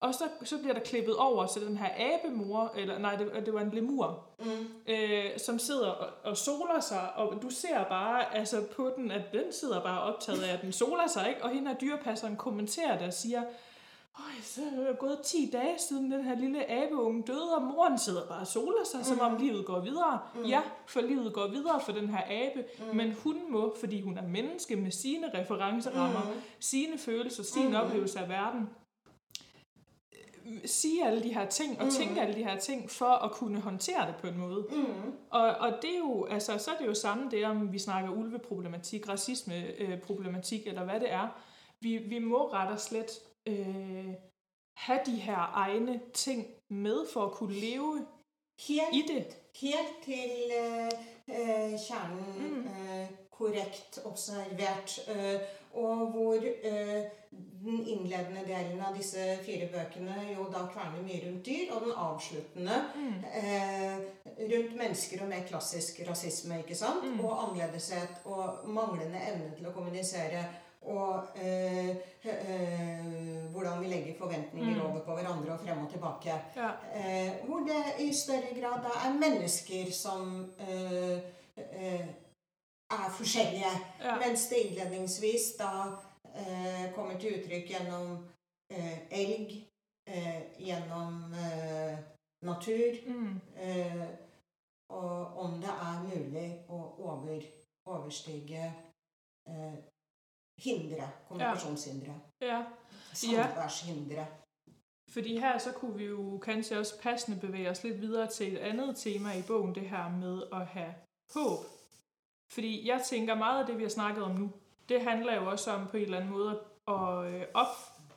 [0.00, 3.54] Og så, så bliver der klippet over til den her abemor, eller nej, det, det
[3.54, 4.92] var en lemur, Mm.
[4.92, 9.22] øh, som sidder og, og soler sig, og du ser bare altså på den, at
[9.32, 11.44] den sidder bare optaget af, at den soler sig, ikke?
[11.44, 13.42] og hende og dyrepasseren kommenterer det og siger,
[14.18, 17.98] Øj, så er det gået 10 dage siden den her lille abeunge døde, og moren
[17.98, 20.18] sidder bare og soler sig, som om livet går videre.
[20.34, 20.44] Mm.
[20.44, 22.96] Ja, for livet går videre for den her abe, mm.
[22.96, 26.40] men hun må, fordi hun er menneske med sine referencerammer, mm.
[26.60, 27.74] sine følelser, sin mm.
[27.74, 28.68] oplevelse af verden,
[30.64, 31.90] sige alle de her ting og mm.
[31.90, 34.66] tænke alle de her ting for at kunne håndtere det på en måde.
[34.70, 35.12] Mm.
[35.30, 38.10] Og, og det er jo, altså, så er det jo samme det, om vi snakker
[38.10, 41.28] ulveproblematik, racismeproblematik, eller hvad det er.
[41.80, 43.10] Vi, vi må ret og slet
[43.48, 44.06] øh,
[44.76, 48.06] have de her egne ting med for at kunne leve
[48.92, 49.36] i det.
[49.60, 50.30] helt til
[50.60, 50.86] eh,
[51.28, 52.60] eh, kjernen Mm.
[52.60, 54.98] øh, korrekt observert.
[55.08, 55.40] øh,
[55.74, 61.44] og hvor eh, den innledende delen av disse fire bøkene jo da kverner mye rundt
[61.46, 63.24] dyr, og den avsluttende Mm.
[63.24, 63.98] eh,
[64.52, 67.04] rundt mennesker og mer klassisk rasisme, ikke sant?
[67.04, 67.20] Mm.
[67.24, 70.44] Og annerledeshet og manglende evne til å kommunisere.
[70.88, 71.88] Og eh,
[72.24, 74.86] eh, hvordan vi legger forventninger Mm.
[74.86, 76.32] over på hverandre og frem og tilbake.
[76.56, 76.70] Ja.
[76.94, 81.18] Eh, hvor det i større grad da er mennesker som eh,
[81.56, 82.06] eh,
[82.90, 83.72] er forskjellige.
[84.04, 84.16] Ja.
[84.18, 85.70] Mens det innledningsvis da
[86.38, 88.28] eh, kommer til uttrykk gjennom
[88.70, 89.52] eh, elg,
[90.10, 91.98] eh, gjennom eh,
[92.42, 93.40] natur, Mm.
[93.56, 94.08] eh,
[94.90, 97.42] og om det er mulig å over,
[97.86, 98.74] overstige
[99.48, 99.74] eh,
[100.64, 102.64] hindre, kommunikasjonshindre, ja.
[103.12, 104.26] samværshindre.
[105.10, 108.62] Fordi her så kunne vi jo kanskje også passende bevæge oss litt videre til et
[108.62, 110.84] annet tema i bogen, det her med å ha
[111.34, 111.64] håp.
[112.52, 114.48] Fordi jeg tenker mye av det, vi har snakket om nu,
[114.88, 117.66] det handler jo også om på en eller anden måde at øh, op,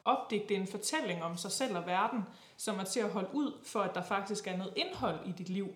[0.05, 2.23] opdigte en fortælling om sig selv og verden,
[2.57, 5.49] som er til at holde ud, for at der faktisk er noget indhold i dit
[5.49, 5.67] liv.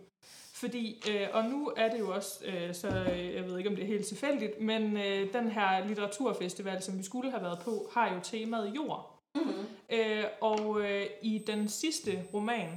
[0.54, 3.76] Fordi, øh, og nu er det jo også, øh, så øh, jeg ved ikke, om
[3.76, 7.90] det er helt tilfældigt, men øh, den her litteraturfestival, som vi skulle have været på,
[7.94, 9.22] har jo temaet jord.
[9.36, 9.66] Mhm.
[9.90, 12.70] Øh, og øh, i den sidste roman,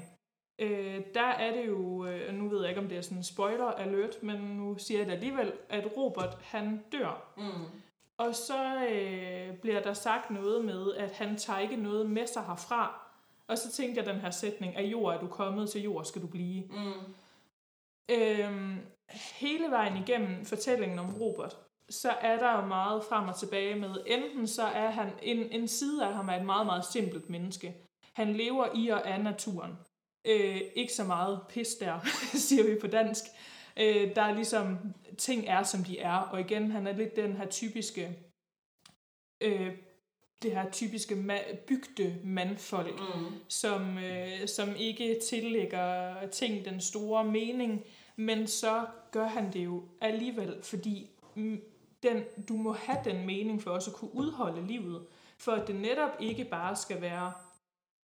[0.58, 3.24] øh, der er det jo, øh, nu ved jeg ikke, om det er sådan en
[3.24, 7.34] spoiler alert, men nu siger jeg det alligevel, at Robert, han dør.
[7.36, 7.66] Mm.
[8.18, 12.44] Og så øh, bliver der sagt noget med, at han tager ikke noget med sig
[12.44, 13.08] herfra.
[13.46, 16.22] Og så tænkte jeg den her sætning, af jord er du kommet, til jord skal
[16.22, 16.64] du blive.
[16.70, 17.14] Mm.
[18.10, 18.78] Øhm,
[19.40, 21.56] hele vejen igennem fortællingen om Robert,
[21.90, 25.68] så er der jo meget frem og tilbage med, enten så er han, en, en
[25.68, 27.74] side af ham er et meget, meget simpelt menneske.
[28.12, 29.78] Han lever i og af naturen.
[30.24, 32.00] Øh, ikke så meget pis der,
[32.48, 33.24] siger vi på dansk.
[33.80, 34.78] Øh, der er ligesom,
[35.18, 38.18] ting er som de er, og igen, han er lidt den her typiske,
[39.40, 39.70] øh,
[40.42, 43.26] det her typiske ma- bygde mandfolk, Mm.
[43.48, 47.84] som, øh, som ikke tillægger ting den store mening,
[48.16, 51.10] men så gør han det jo alligevel, fordi
[52.02, 55.06] den, du må have den mening for også at kunne udholde livet,
[55.38, 57.32] for at det netop ikke bare skal være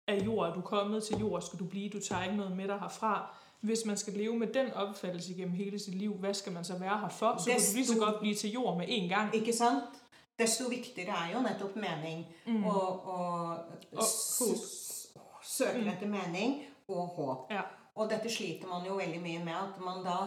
[0.08, 2.68] af jord, er du kommet til jord, skal du blive, du tager ikke noget med
[2.68, 3.36] dig herfra.
[3.62, 6.78] Hvis man skal leve med den opfattelse gjennom hele sitt liv, hva skal man så
[6.78, 7.36] være her for?
[7.40, 9.36] Så kan du lige så godt bli til jord med en gang.
[9.36, 9.84] Ikke sant?
[10.40, 12.26] Desto viktigere er jo nettopp mening.
[12.46, 12.64] Mm.
[12.66, 13.58] Og, og,
[13.98, 14.04] Og
[15.44, 15.88] søker Mm.
[15.88, 17.52] etter mening og håp.
[17.52, 17.62] Ja.
[17.96, 20.18] Og dette sliter man jo veldig mye med, at man da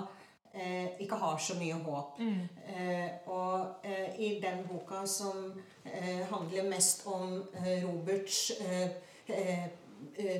[0.55, 2.19] eh, ikke har så mye håp.
[2.19, 2.49] Mm.
[2.77, 5.53] Eh, og eh, i den boka som
[5.87, 9.69] eh, handler mest om eh, Roberts eh,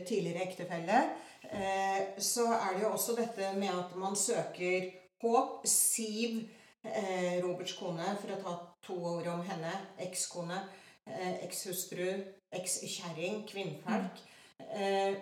[0.09, 1.03] tidligere ektefelle,
[1.51, 4.91] så er det jo også dette med at man søker
[5.23, 5.67] håp.
[5.67, 6.49] Siv,
[6.85, 8.55] eh, Roberts kone, for å ta
[8.87, 10.61] to ord om henne, ekskone,
[11.07, 12.09] eh, ekshustru,
[12.53, 14.23] ekskjerring, kvinnfolk,
[14.61, 15.15] eh,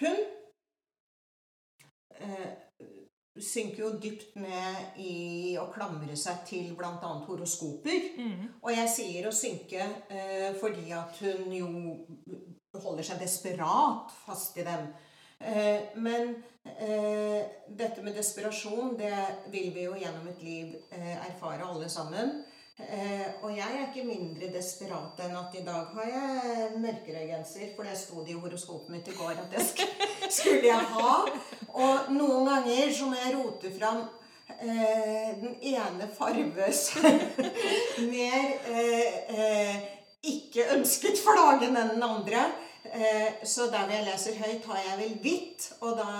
[0.00, 0.16] hun
[2.20, 2.50] eh,
[3.34, 7.12] synker jo dypt ned i å klamre seg til bl.a.
[7.26, 8.10] horoskoper.
[8.18, 8.44] Mm.
[8.62, 11.70] Og jeg sier å synke eh, fordi at hun jo
[12.74, 14.88] holder seg desperat fast i dem.
[15.44, 16.42] Eh, men
[16.78, 19.14] eh, dette med desperasjon, det
[19.52, 22.42] vil vi jo gjennom et liv eh, erfare alle sammen.
[22.74, 27.94] Og jeg er ikke mindre desperat enn at i dag har jeg mørkerøygenser, for det
[28.00, 29.62] sto det i horoskopet mitt i går at det
[30.40, 31.12] skulle jeg ha.
[31.70, 34.02] Og noen ganger så må jeg rote fram
[34.58, 36.88] den ene farves
[38.12, 38.50] mer
[40.26, 42.48] ikke ønsket flaggen enn den andre.
[42.94, 46.10] Eh, så der hvor jeg leser høyt, har jeg vel hvitt, og da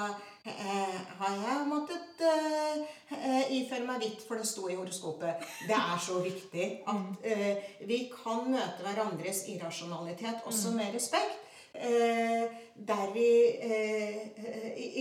[0.46, 5.44] eh, har jeg måttet eh, iføre meg hvitt, for det sto i horoskopet.
[5.68, 11.40] Det er så viktig at eh, vi kan møte hverandres irrasjonalitet også med respekt.
[11.74, 12.44] Eh,
[12.74, 13.28] der vi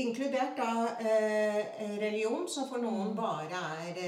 [0.03, 0.71] Inkludert da
[1.01, 1.59] eh,
[2.01, 3.99] religion, som for noen bare er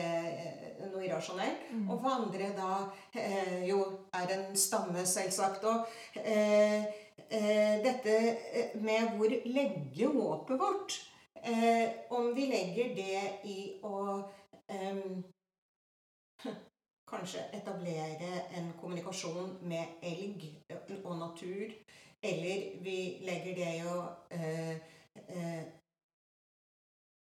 [0.92, 1.66] noe irrasjonelt.
[1.90, 2.72] Og for andre da
[3.18, 3.82] eh, jo
[4.14, 5.66] er en stamme, selvsagt.
[5.66, 6.86] Og eh,
[7.86, 8.16] dette
[8.54, 10.98] eh, med hvor legge håpet vårt
[11.42, 13.96] eh, Om vi legger det i å
[17.12, 20.42] Kanskje etablere en kommunikasjon med elg
[21.04, 21.74] og natur.
[22.26, 24.00] Eller vi legger det i å
[24.34, 24.76] eh,
[25.30, 25.64] eh,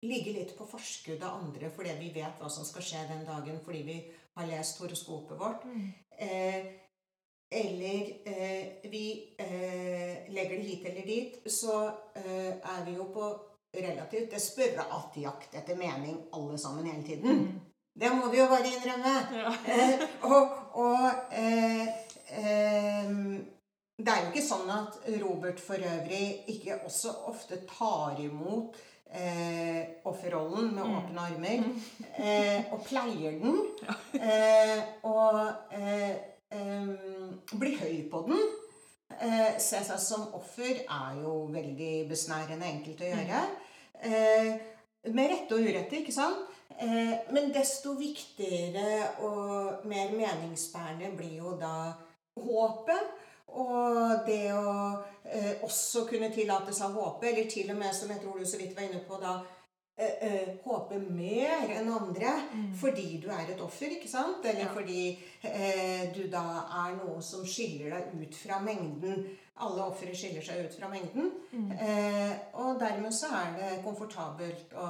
[0.05, 3.61] ligge litt på forskudd av andre fordi vi vet hva som skal skje den dagen
[3.65, 3.97] fordi vi
[4.37, 5.65] har lest horoskopet vårt.
[6.17, 6.73] Eh,
[7.49, 11.85] eller eh, vi eh, legger det hit eller dit, så
[12.15, 13.29] eh, er vi jo på
[13.77, 17.61] relativt desperat jakt etter mening alle sammen hele tiden.
[17.97, 19.13] Det må vi jo bare innrømme.
[19.33, 19.53] Ja.
[19.73, 21.87] Eh, og og eh,
[22.37, 23.13] eh,
[23.97, 28.77] det er jo ikke sånn at Robert for øvrig ikke også ofte tar imot
[29.09, 31.63] eh, offerrollen med åpne armer.
[32.17, 33.63] Eh, og pleier den.
[34.17, 35.37] Eh, og
[36.51, 36.89] eh,
[37.53, 38.41] bli høy på den.
[39.17, 43.43] Eh, se seg som offer er jo veldig besnærende enkelt å gjøre.
[44.03, 44.51] Eh,
[45.13, 46.43] med rette og urette, ikke sant?
[46.77, 51.93] Eh, men desto viktigere og mer meningsbærende blir jo da
[52.37, 53.15] håpet.
[53.57, 54.73] Og det å
[55.23, 58.45] eh, også kunne tillate seg å håpe, eller til og med, som jeg tror du
[58.45, 59.39] så vidt var inne på, da
[59.97, 62.33] håpe mer enn andre
[62.77, 64.45] fordi du er et offer, ikke sant?
[64.45, 64.73] Eller Ja.
[64.73, 66.43] fordi eh, du da
[66.85, 69.25] er noe som skiller deg ut fra mengden.
[69.57, 71.31] Alle ofre skiller seg ut fra mengden.
[71.81, 74.89] Eh, og dermed så er det komfortabelt å,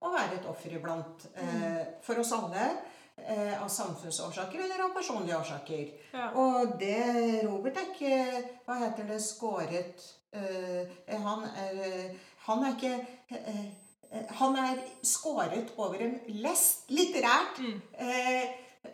[0.00, 1.26] å være et offer iblant.
[1.36, 2.70] Eh, for oss alle.
[3.16, 5.86] Eh, av samfunnsårsaker eller av personlige årsaker.
[6.12, 6.30] Ja.
[6.36, 9.20] Og det Robert er ikke Hva heter det?
[9.24, 10.04] Skåret
[10.36, 10.92] eh,
[11.24, 12.92] han, er, eh, han er ikke
[13.30, 13.64] eh, eh,
[14.40, 17.60] Han er skåret over en lest litterært.
[17.98, 18.42] Eh,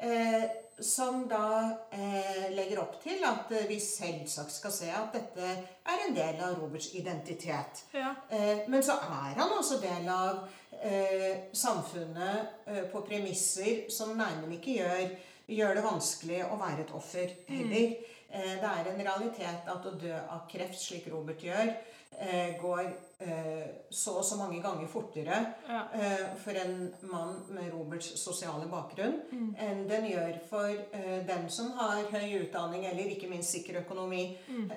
[0.00, 0.50] eh,
[0.82, 5.50] som da eh, legger opp til at eh, vi selvsagt skal se at dette
[5.86, 7.84] er en del av Roberts identitet.
[7.94, 8.14] Ja.
[8.30, 10.42] Eh, men så er han også del av
[10.80, 15.14] eh, samfunnet eh, på premisser som nærmere ikke gjør,
[15.52, 17.94] gjør det vanskelig å være et offer heller.
[17.94, 21.72] Eh, det er en realitet at å dø av kreft, slik Robert gjør,
[22.18, 22.86] eh, går
[23.20, 25.82] eh, så og så mange ganger fortere Ja.
[25.92, 29.20] eh, for en mann med Roberts sosiale bakgrunn
[29.58, 34.38] enn den gjør for dem den som har høy utdanning eller ikke minst sikker økonomi.
[34.48, 34.70] Mm.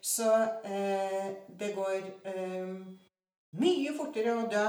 [0.00, 0.32] så
[0.64, 2.76] eh, det går eh,
[3.58, 4.66] mye fortere å dø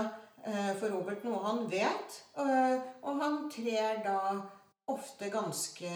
[0.48, 2.22] eh, for Robert, noe han vet.
[2.38, 4.20] eh, og han trer da
[4.88, 5.90] ofte ganske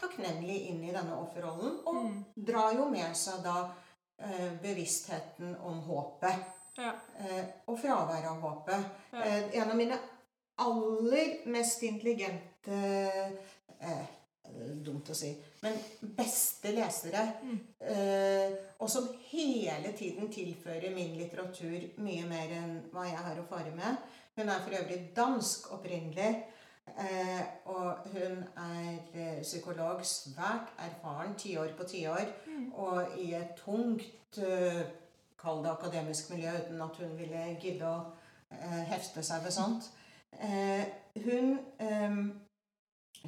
[0.00, 3.56] takknemlig inn i denne offerrollen, og drar jo med seg da
[4.20, 6.52] eh, bevisstheten om håpet.
[6.76, 6.92] Ja.
[7.22, 8.92] Eh, og fraværet av håpet.
[9.14, 9.24] Ja.
[9.24, 9.98] Eh, en av mine
[10.60, 12.82] aller mest intelligente
[13.80, 14.06] eh,
[14.56, 15.32] Dumt å si.
[15.64, 15.74] Men
[16.16, 17.22] beste lesere.
[17.82, 23.46] Eh, og som hele tiden tilfører min litteratur mye mer enn hva jeg har å
[23.50, 23.98] fare med.
[24.38, 26.30] Hun er for øvrig dansk opprinnelig.
[26.86, 32.30] Eh, og hun er eh, psykolog, svært erfaren, tiår på tiår,
[32.72, 34.86] og i et tungt eh,
[35.36, 37.98] Kall det akademisk miljø, uten at hun ville gidde å
[38.88, 39.90] hefte seg ved sånt.
[40.40, 40.84] Eh,
[41.24, 42.16] hun, eh,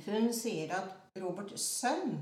[0.06, 2.16] hun sier at Roberts sønn,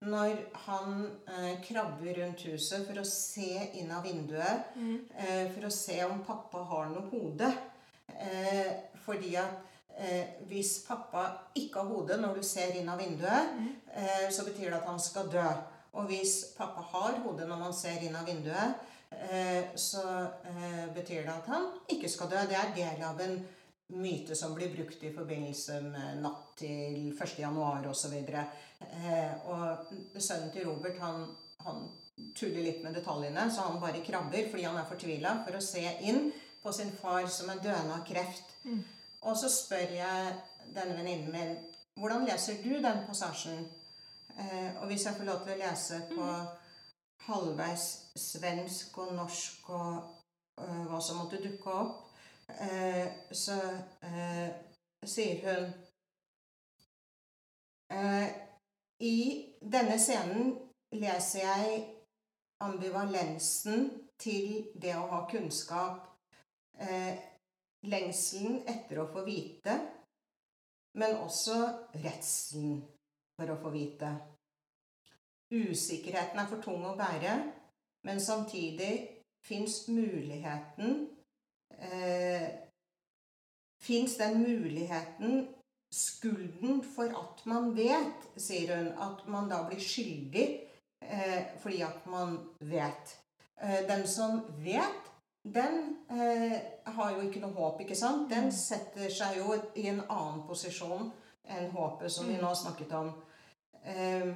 [0.00, 0.36] når
[0.66, 5.98] han eh, krabber rundt huset for å se inn av vinduet, eh, for å se
[6.06, 7.50] om pappa har noe hode
[8.16, 8.70] eh,
[9.04, 9.69] Fordi at
[10.00, 11.26] eh, hvis pappa
[11.58, 13.54] ikke har hode når du ser inn av vinduet,
[13.94, 15.46] eh, så betyr det at han skal dø.
[15.98, 20.04] Og hvis pappa har hode når man ser inn av vinduet, eh, så
[20.50, 22.46] eh, betyr det at han ikke skal dø.
[22.48, 23.38] Det er del av en
[24.00, 27.38] myte som blir brukt i forbindelse med natt til 1.
[27.42, 28.16] januar osv.
[28.22, 31.24] Eh, og sønnen til Robert han
[31.64, 31.88] han
[32.36, 35.82] tuller litt med detaljene, så han bare krabber fordi han er fortvila for å se
[36.08, 36.30] inn
[36.62, 38.56] på sin far som er døende av kreft.
[38.64, 38.82] Mm.
[39.20, 40.38] Og så spør jeg
[40.74, 41.58] denne venninnen min
[42.00, 43.66] hvordan leser du den passasjen.
[44.38, 46.28] Eh, og hvis jeg får lov til å lese på
[47.26, 49.96] halvveis svensk og norsk og
[50.60, 52.06] øh, hva som måtte dukke opp,
[52.64, 53.58] eh, så
[54.06, 54.48] eh,
[55.04, 55.68] sier hun
[57.92, 58.28] eh,
[59.00, 59.16] I
[59.60, 60.54] denne scenen
[60.92, 61.82] leser jeg
[62.60, 63.90] ambivalensen
[64.20, 66.06] til det å ha kunnskap,
[66.80, 67.29] eh,
[67.88, 69.76] lengselen etter å få vite,
[70.98, 71.56] men også
[72.02, 72.80] redselen
[73.38, 74.10] for å få vite.
[75.50, 77.36] Usikkerheten er for tung å bære,
[78.06, 78.92] men samtidig
[79.46, 81.06] fins muligheten
[81.78, 82.48] eh,
[83.80, 85.46] Fins den muligheten,
[85.92, 90.44] skulden for at man vet, sier hun, at man da blir skyldig
[91.00, 93.14] eh, fordi at man vet.
[93.56, 95.09] Eh, den som vet,
[95.44, 98.28] den eh, har jo ikke noe håp, ikke sant?
[98.30, 101.08] Den setter seg jo i en annen posisjon
[101.50, 103.14] enn håpet som vi nå har snakket om.
[103.82, 104.34] Eh,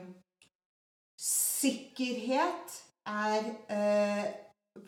[1.20, 4.24] sikkerhet er eh,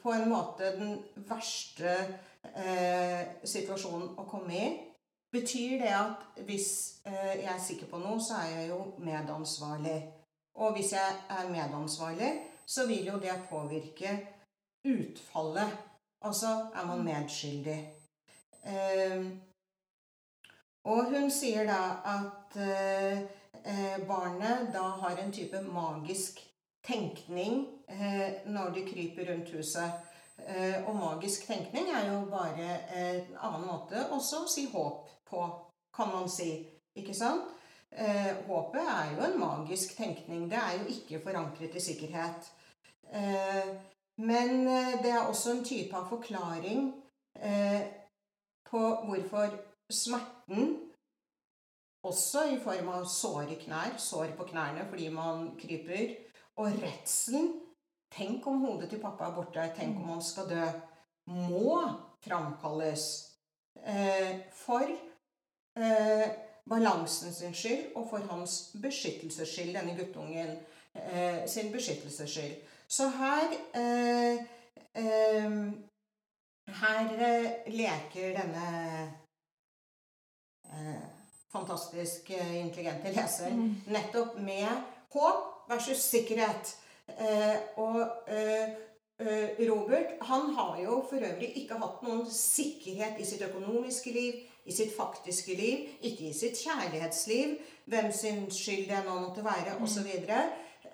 [0.03, 0.97] på en måte den
[1.29, 1.93] verste
[2.57, 4.71] eh, situasjonen å komme i.
[5.37, 6.71] Betyr det at hvis
[7.05, 9.99] eh, jeg er sikker på noe, så er jeg jo medansvarlig.
[10.57, 12.31] Og hvis jeg er medansvarlig,
[12.67, 14.17] så vil jo det påvirke
[14.87, 15.86] utfallet.
[16.27, 17.81] Altså er man medskyldig.
[18.67, 19.27] Eh,
[20.87, 23.23] og hun sier da at eh,
[23.63, 26.41] eh, barnet da har en type magisk
[26.87, 30.03] tenkning eh, når de kryper rundt huset.
[30.87, 35.45] Og magisk tenkning er jo bare en annen måte også å si håp på,
[35.97, 36.51] kan man si.
[36.93, 37.49] Ikke sant?
[38.45, 40.45] Håpet er jo en magisk tenkning.
[40.53, 42.51] Det er jo ikke forankret i sikkerhet.
[44.17, 46.89] Men eh, det er også en type av forklaring
[47.41, 47.83] eh,
[48.67, 49.53] på hvorfor
[49.93, 50.75] smerten
[52.07, 56.17] også i form av såre knær, sår på knærne fordi man kryper,
[56.57, 57.55] og redselen
[58.17, 60.67] Tenk om hodet til pappa er borte, tenk om han skal dø.
[61.27, 61.81] Må
[62.23, 63.07] framkalles
[63.83, 66.29] eh, for eh,
[66.71, 70.55] balansen sin skyld og for hans beskyttelses skyld, denne guttungen
[70.95, 72.57] eh, sin beskyttelses skyld.
[72.89, 74.35] Så her eh,
[74.95, 75.51] eh,
[76.67, 78.69] Her eh, leker denne
[80.67, 81.05] eh,
[81.53, 84.69] fantastisk eh, intelligente leseren nettopp med
[85.15, 86.77] håp versus sikkerhet.
[87.07, 88.03] Eh, og
[89.69, 94.75] Robert han har jo for øvrig ikke hatt noen sikkerhet i sitt økonomiske liv, i
[94.75, 97.55] sitt faktiske liv, ikke i sitt kjærlighetsliv,
[97.87, 100.11] hvem sin skyld det nå måtte være, osv.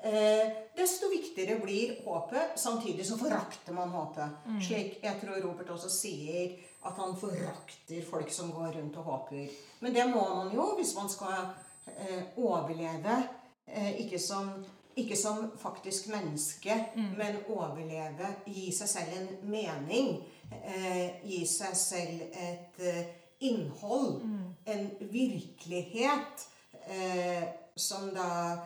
[0.05, 2.59] Eh, desto viktigere blir håpet.
[2.59, 4.30] Samtidig så forakter man håpet.
[4.66, 9.46] Slik jeg tror Robert også sier at han forakter folk som går rundt og håper.
[9.80, 11.53] Men det må man jo hvis man skal
[11.86, 13.20] eh, overleve.
[13.66, 14.50] Eh, ikke, som,
[14.96, 18.34] ikke som faktisk menneske, men overleve.
[18.46, 20.16] Gi seg selv en mening.
[20.50, 23.05] Eh, gi seg selv et eh,
[23.46, 24.18] innhold.
[24.66, 26.48] En virkelighet.
[26.90, 27.44] Eh,
[27.76, 28.59] som da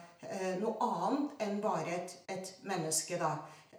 [0.61, 3.33] Noe annet enn bare et, et menneske, da.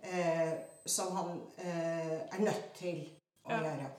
[0.03, 0.53] Eh,
[0.85, 3.09] som han eh, er nødt til
[3.45, 3.59] å Ja.
[3.63, 3.89] gjøre.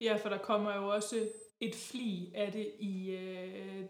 [0.00, 1.28] Ja, for der kommer jo også
[1.60, 3.84] et fli av det i øh,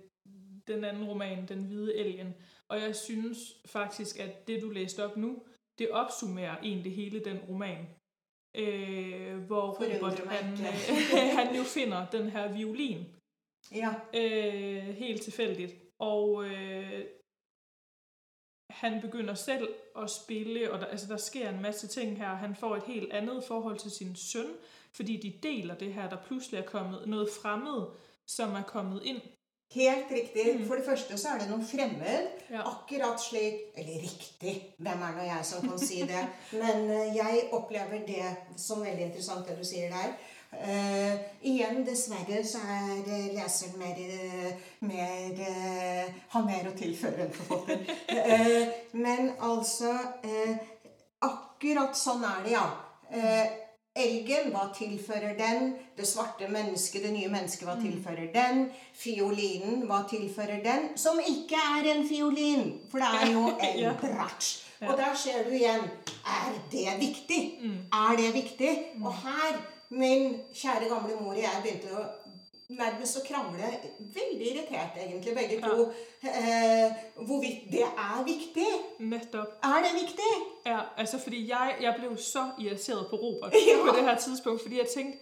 [0.67, 2.35] den anden roman, Den Hvide Elgen.
[2.69, 5.43] Og jeg synes faktisk, at det, du læste op nu,
[5.79, 7.87] det opsummerer egentlig hele den roman.
[8.55, 13.05] Øh, hvor Robert, han, øh, han jo finder den her violin
[13.75, 13.95] Ja.
[14.15, 15.75] øh, helt tilfældigt.
[15.99, 17.05] Og øh,
[18.85, 19.69] han begynder selv
[20.03, 22.29] at spille, og der, altså, der sker en masse ting her.
[22.29, 24.47] Han får et helt andet forhold til sin søn,
[24.93, 27.87] fordi de deler det her, der pludselig er kommet noget fremmed,
[28.27, 29.21] som er kommet ind.
[29.75, 30.67] Helt riktig.
[30.67, 32.29] For det første så er det noe fremmed.
[32.51, 32.61] Ja.
[32.71, 36.25] Akkurat slik Eller riktig, hvem er nå jeg som kan si det?
[36.53, 40.15] Men eh, jeg opplever det som veldig interessant, det du sier der.
[40.63, 47.27] Eh, igjen, dessverre, så er eh, leseren mer, eh, mer uh, Har mer å tilføre
[47.27, 47.85] enn forfatteren.
[48.15, 49.93] uh, men altså
[51.25, 52.65] Akkurat sånn er det, ja.
[53.95, 55.71] Elgen, hva tilfører den?
[55.97, 58.67] Det svarte mennesket, det nye mennesket, hva tilfører den?
[58.99, 60.91] Fiolinen, hva tilfører den?
[61.01, 64.51] Som ikke er en fiolin, for det er jo en bratsj.
[64.85, 65.87] Og der ser du igjen
[66.27, 67.41] Er det viktig?
[67.93, 68.73] Er det viktig?
[69.01, 69.61] Og her,
[69.95, 72.05] min kjære gamle mor og jeg begynte å
[72.73, 73.69] nærmest å krangle.
[74.15, 75.89] Veldig irritert, egentlig, begge to.
[76.25, 78.67] Eh, hvorvidt det er viktig.
[78.99, 79.59] Nettopp.
[79.63, 80.33] Er det viktig?
[80.67, 83.79] Ja, altså fordi jeg, jeg jo så irriteret på Robert Ja.
[83.85, 85.19] på det her tidspunkt, fordi jeg tænkte,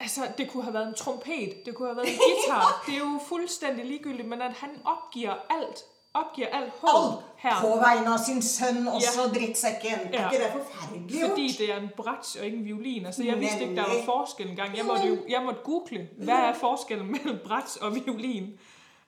[0.00, 2.68] altså det kunne ha vært en trompet, det kunne ha vært en gitar.
[2.86, 5.84] det er jo fuldstændig ligegyldigt, men at han oppgir alt,
[6.14, 6.72] opgiver alt
[7.36, 7.50] her.
[7.50, 10.08] Alt på vegne av sin sønn, også drittsekken.
[10.12, 10.26] Ja.
[10.26, 11.30] Er ikke det forferdelig gjort?
[11.30, 13.06] fordi det er en bratsj og ikke en violin.
[13.06, 14.76] Altså jeg visste ikke, der var forskjell engang.
[14.76, 18.52] Jeg måtte, jeg måtte google, hva er forskellen mellom bratsj og violin?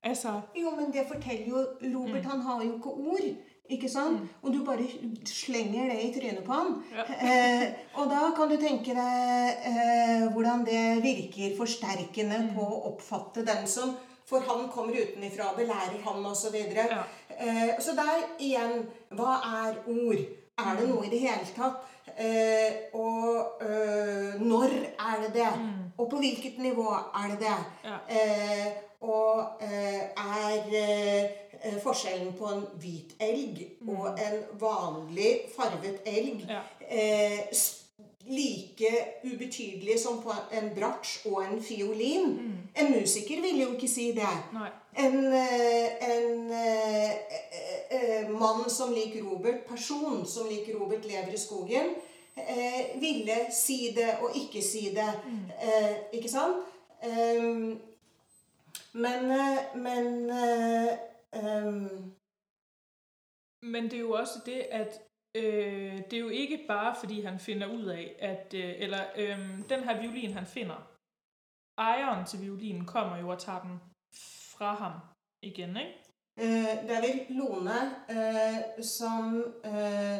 [0.02, 1.58] Altså, Jo, men det forteller jo
[1.98, 3.26] Robert, han har jo ikke ord.
[3.70, 4.20] Ikke sant?
[4.42, 4.84] Og du bare
[5.24, 6.72] slenger det i trynet på han.
[7.32, 13.46] Eh, og da kan du tenke deg eh, hvordan det virker forsterkende på å oppfatte
[13.46, 13.94] den som
[14.32, 16.56] For han kommer utenifra, belærer han osv.
[16.72, 17.02] Ja.
[17.36, 20.22] Eh, så der igjen Hva er ord?
[20.62, 21.82] Er det noe i det hele tatt?
[22.16, 25.50] Eh, og eh, når er det det?
[25.98, 27.58] Og på hvilket nivå er det det?
[27.84, 27.98] Ja.
[28.08, 28.66] Eh,
[29.02, 36.60] og eh, er eh, forskjellen på en hvit elg og en vanlig farvet elg Ja.
[38.32, 38.90] Like
[39.24, 42.32] ubetydelig som på en bratsj og en fiolin?
[42.76, 44.32] En musiker ville jo ikke si det.
[44.56, 44.70] Nei.
[44.98, 51.32] En, eh, en eh, eh, eh, mann som lik Robert, person som lik Robert lever
[51.32, 51.94] i skogen,
[52.36, 55.08] eh, ville si det og ikke si det.
[55.62, 56.56] Eh, ikke sant?
[57.02, 57.80] Ehm,
[58.92, 59.26] men
[59.74, 60.98] Men eh,
[61.32, 62.12] ehm,
[63.60, 65.00] Men det er jo også det, at
[65.36, 69.38] øh, det er jo ikke bare, fordi han finder ud af, at, øh, eller øh,
[69.68, 70.88] den her violin, han finder,
[71.78, 73.80] ejeren til violinen kommer jo og tager den
[74.56, 74.92] fra ham
[75.42, 75.98] igen, ikke?
[76.40, 77.80] Øh, det er vel Lone
[78.10, 80.18] øh, som Øh,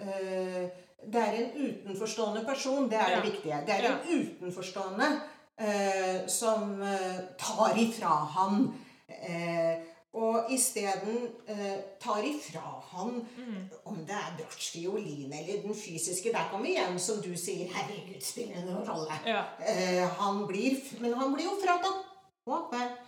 [0.00, 0.68] øh,
[1.12, 3.16] Det er en utenforstående person, det er Ja.
[3.16, 3.54] det viktige.
[3.66, 5.04] Det er en utenforstående
[5.60, 8.74] øh, som øh, tar ifra ham
[9.28, 9.74] Eh,
[10.18, 12.62] og isteden eh, tar ifra
[12.92, 13.20] han
[13.84, 16.32] om det er bratsj, fiolin eller den fysiske.
[16.34, 17.68] Der kommer vi igjen, som du sier.
[17.74, 19.18] Herregud, spiller noen rolle?
[19.26, 19.42] Ja.
[19.62, 22.02] Eh, han blir, men han blir jo fratatt
[22.48, 22.98] håpet.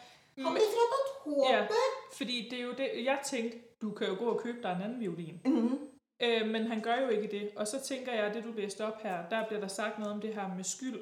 [0.44, 1.90] Han blir fratatt Ja, håpet.
[2.16, 4.82] fordi det er jo det, jeg tenkte du kan jo gå og kjøpe deg en
[4.82, 5.40] annen violin.
[5.44, 5.78] Mm.
[6.20, 7.50] Eh, men han gør jo ikke det.
[7.56, 10.20] Og så tænker jeg, det du leste opp her, der blir det sagt noe om
[10.20, 11.00] det her med skyld.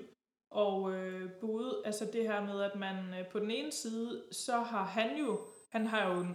[0.51, 4.59] Og øh, både, altså det her med, at man øh, på den ene side, så
[4.59, 6.27] har han jo, han har jo,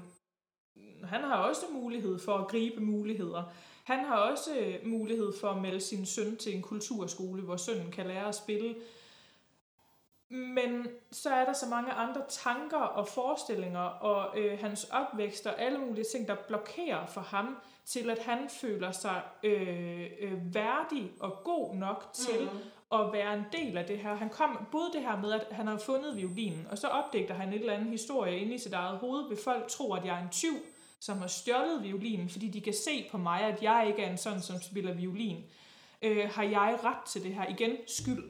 [1.04, 3.44] han har også mulighed for at gribe muligheder.
[3.84, 7.92] Han har også øh, mulighed for at melde sin søn til en kulturskole, hvor sønnen
[7.92, 8.76] kan lære at spille.
[10.34, 15.62] Men så er der så mange andre tanker og forestillinger og øh, hans oppvekst og
[15.62, 21.12] alle mulige ting, der blokerer for ham til, at han føler sig øh, øh, værdig
[21.20, 22.60] og god nok til mm.
[22.90, 24.16] å være en del av det her.
[24.16, 27.54] Han kom både det her med, at han har fundet violinen, og så opdægter han
[27.54, 30.24] et eller annet historie inni i sit eget hode vil folk tro, at jeg er
[30.24, 30.54] en tyv,
[31.00, 34.18] som har stjålet violinen, fordi de kan se på meg at jeg ikke er en
[34.18, 35.44] sånn som spiller violin.
[36.02, 37.48] Øh, har jeg rett til det her?
[37.50, 38.24] Igen, skyld,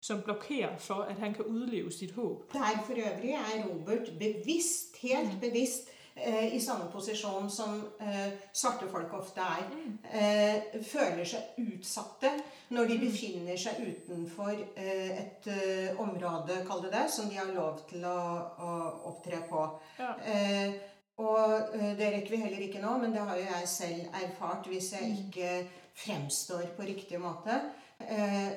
[0.00, 2.46] som blokerer for, at han kan udleve sitt håb.
[2.52, 8.88] Der for øvrig er Robert bevisst, helt bevisst, eh, i samme posisjon som eh, svarte
[8.88, 9.64] folk ofte er.
[10.12, 12.32] Eh, føler seg utsatte
[12.74, 17.52] når de befinner seg utenfor eh, et eh, område, kall det det, som de har
[17.54, 18.18] lov til å,
[18.58, 18.76] å
[19.12, 19.64] opptre på.
[20.00, 20.12] Ja.
[20.24, 20.76] Eh,
[21.16, 24.66] og det rekker vi heller ikke nå, men det har jo jeg selv erfart.
[24.68, 25.52] Hvis jeg ikke
[25.96, 27.56] fremstår på riktig måte,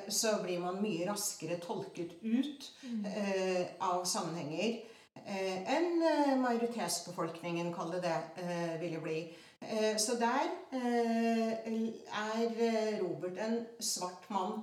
[0.08, 2.66] så blir man mye raskere tolket ut
[3.06, 4.80] eh, av sammenhenger
[5.24, 9.20] eh, enn eh, majoritetsbefolkningen, kall det det, eh, ville bli.
[9.60, 14.62] Eh, så der eh, er eh, Robert en svart mann.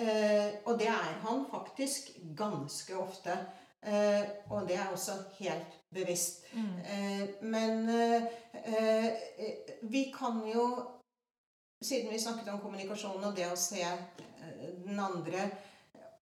[0.00, 3.38] Eh, og det er han faktisk ganske ofte.
[3.84, 6.44] Eh, og det er også helt bevisst.
[6.56, 8.22] Eh, men eh,
[8.64, 9.10] eh,
[9.82, 10.68] vi kan jo
[11.84, 15.50] Siden vi snakket om kommunikasjon og det å se eh, den andre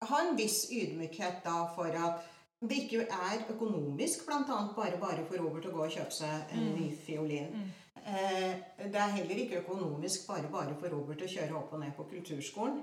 [0.02, 2.24] Ha en viss ydmykhet da for at
[2.62, 4.58] det ikke er økonomisk bl.a.
[4.76, 7.56] bare bare for Robert å gå og kjøpe seg en ny fiolin.
[8.02, 8.52] Eh,
[8.82, 12.06] det er heller ikke økonomisk bare bare for Robert å kjøre opp og ned på
[12.10, 12.80] kulturskolen.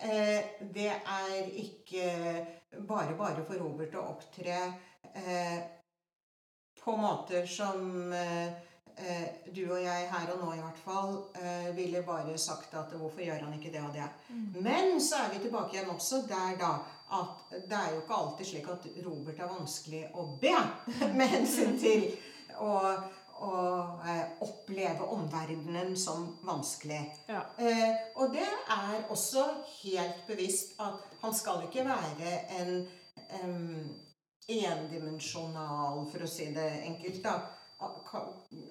[0.00, 2.06] Eh, det er ikke
[2.88, 4.60] bare bare for Robert å opptre
[5.12, 5.58] eh,
[6.80, 8.12] på måter som
[8.96, 12.94] eh, du og jeg her og nå i hvert fall eh, ville bare sagt at
[12.96, 14.08] hvorfor gjør han ikke det og det.
[14.60, 16.74] Men så er vi tilbake igjen også der da
[17.16, 20.54] at det er jo ikke alltid slik at Robert er vanskelig å be
[21.18, 22.08] med hensyn til
[22.58, 22.72] å,
[23.46, 23.52] å
[24.08, 27.02] eh, oppleve omverdenen som vanskelig.
[27.30, 27.44] Ja.
[27.58, 29.46] Eh, og det er også
[29.84, 32.74] helt bevisst at han skal ikke være en
[33.38, 33.86] em,
[34.46, 37.38] endimensjonal, for å si det enkelt, da,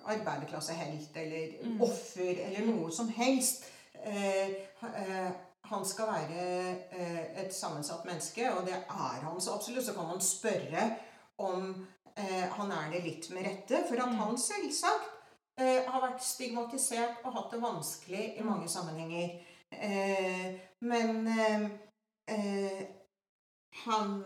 [0.06, 1.82] arbeiderklassehelt eller Mm.
[1.82, 3.64] offer eller noe som helst.
[4.06, 4.50] Eh,
[4.84, 5.32] eh,
[5.64, 9.86] han skal være eh, et sammensatt menneske, og det er han så absolutt.
[9.86, 10.96] Så kan man spørre
[11.38, 11.88] om
[12.18, 14.16] eh, han er det litt med rette, for at Mm.
[14.16, 15.12] han selvsagt
[15.58, 18.46] eh, har vært stigmatisert og hatt det vanskelig i Mm.
[18.50, 19.42] mange sammenhenger.
[19.72, 21.70] Eh, men eh,
[22.28, 22.86] eh,
[23.86, 24.24] han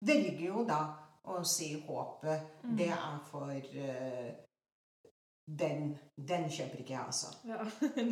[0.00, 0.80] velger jo da
[1.24, 2.46] å si håpet.
[2.64, 2.76] Mm.
[2.76, 4.30] Det er for uh,
[5.62, 7.28] den, den kjøper ikke jeg, altså.
[7.50, 7.58] Ja,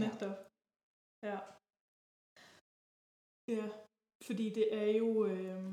[0.02, 0.38] nettopp.
[1.22, 1.38] Ja.
[3.50, 3.68] Ja,
[4.26, 5.26] fordi det er jo...
[5.26, 5.64] Øh...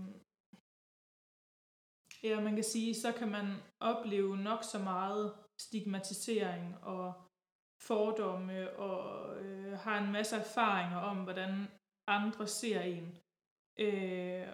[2.23, 3.47] Ja, man kan sige, så kan man
[3.79, 7.13] opleve nok så meget stigmatisering og
[7.81, 11.67] fordomme og øh, har en masse erfaringer om, hvordan
[12.07, 13.17] andre ser en.
[13.79, 14.47] Øh,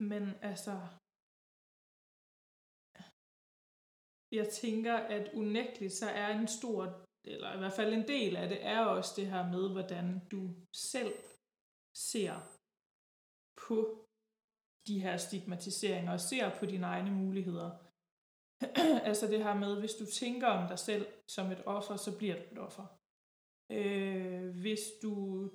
[0.00, 0.72] men altså,
[4.32, 8.48] jeg tænker, at unægteligt så er en stor, eller i hvert fald en del af
[8.48, 11.14] det, er også det her med, hvordan du selv
[11.96, 12.34] ser
[13.66, 14.06] på
[14.86, 17.70] de her stigmatiseringer og ser på dine egne muligheder.
[19.08, 22.34] altså det her med, hvis du tænker om dig selv som et offer, så bliver
[22.34, 22.86] du et offer.
[23.72, 25.48] Øh, hvis du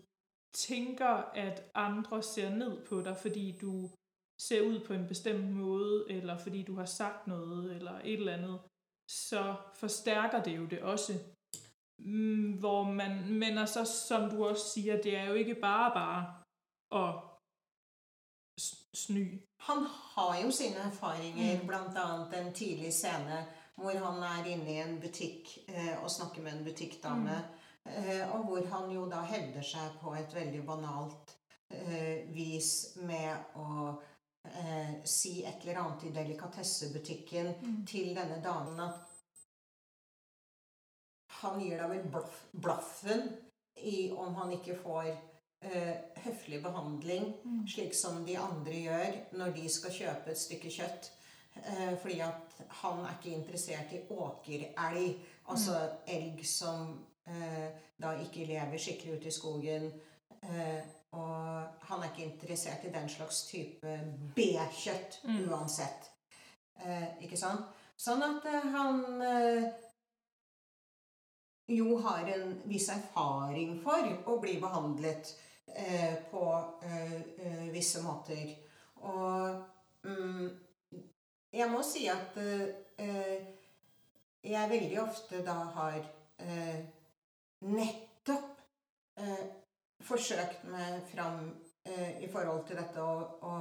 [0.53, 1.13] tænker,
[1.45, 3.89] at andre ser ned på dig, fordi du
[4.41, 8.33] ser ud på en bestemt måde, eller fordi du har sagt noget, eller et eller
[8.33, 8.59] andet,
[9.11, 11.13] så forstærker det jo det også.
[11.99, 16.21] Mm, hvor man, men altså, som du også siger, det er jo ikke bare bare
[17.01, 17.13] at
[18.93, 19.41] sny.
[19.59, 19.77] Han
[20.15, 21.67] har jo sine erfaringer, Mm.
[21.67, 26.41] blant annet en tidlig scene hvor han er inne i en butikk eh, og snakker
[26.41, 27.35] med en butikkdame.
[27.85, 31.35] Eh, og hvor han jo da hevder seg på et veldig banalt
[31.71, 33.97] eh, vis med å
[34.53, 37.85] eh, si et eller annet i delikatessebutikken Mm.
[37.85, 39.01] til denne damen at
[41.41, 43.25] han gir deg vel blaff, blaffen
[43.83, 45.09] i om han ikke får
[45.65, 45.95] eh,
[46.25, 47.67] høflig behandling, Mm.
[47.67, 51.11] slik som de andre gjør når de skal kjøpe et stykke kjøtt.
[51.55, 55.77] Eh, fordi at han er ikke interessert i åkerelg, altså
[56.07, 57.69] elg som eh,
[58.01, 59.87] da ikke lever skikkelig ute i skogen.
[60.43, 60.81] Eh,
[61.15, 63.95] og han er ikke interessert i den slags type
[64.35, 65.49] B-kjøtt Mm.
[65.49, 66.11] uansett.
[66.83, 67.65] Eh, ikke sant?
[67.97, 69.63] Sånn at eh, han eh,
[71.71, 75.31] jo har en viss erfaring for å bli behandlet
[75.73, 76.43] eh, på
[76.83, 78.51] eh, eh, visse måter.
[79.07, 79.63] Og
[80.03, 80.49] mm,
[81.55, 82.35] jeg må si at
[84.45, 85.97] jeg veldig ofte da har
[86.43, 86.83] eh,
[87.65, 88.59] nettopp
[89.17, 89.45] eh,
[90.05, 91.49] forsøkt meg fram
[91.85, 93.15] eh, i forhold til dette å,
[93.45, 93.55] å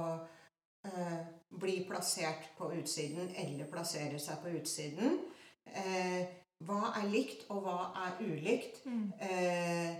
[0.87, 1.19] eh,
[1.55, 5.19] bli plassert på utsiden eller plassere seg på utsiden.
[5.65, 6.25] Eh,
[6.65, 8.83] hva er likt, og hva er ulikt?
[8.85, 9.07] Mm.
[9.19, 9.95] Eh,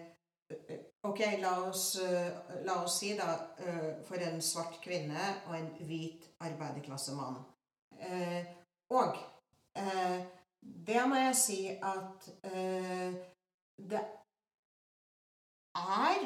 [1.03, 2.31] ok, la oss, eh,
[2.65, 7.41] la oss si da eh, for en svart kvinne og en hvit arbeiderklassemann.
[7.99, 8.41] Eh,
[8.93, 9.17] og
[9.77, 10.19] eh,
[10.61, 13.17] det må jeg si at eh,
[13.75, 14.01] det
[15.75, 16.23] er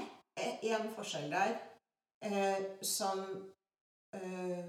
[0.80, 1.56] en forskjell der
[2.26, 3.22] eh, som
[4.16, 4.66] eh,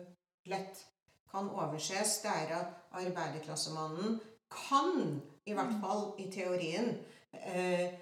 [0.51, 0.85] lett
[1.31, 2.21] kan overses.
[2.25, 4.21] Det er at arbeiderklassemannen
[4.51, 6.95] kan, i hvert fall i teorien,
[7.33, 7.93] eh,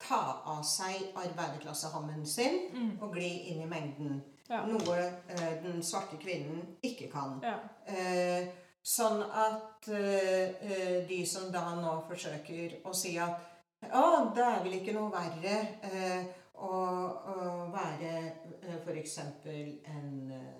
[0.00, 3.02] ta av seg arbeiderklassehammen sin Mm.
[3.02, 4.22] og gli inn i mengden.
[4.48, 4.62] Ja.
[4.66, 4.96] Noe
[5.28, 7.40] eh, den svarte kvinnen ikke kan.
[7.42, 7.58] Ja.
[7.86, 8.48] Eh,
[8.86, 13.55] sånn at eh, eh, de som da nå forsøker å si at
[13.94, 18.12] å, det er vel ikke noe verre eh, å, å være
[18.62, 19.18] eh, f.eks.
[19.46, 20.54] en eh,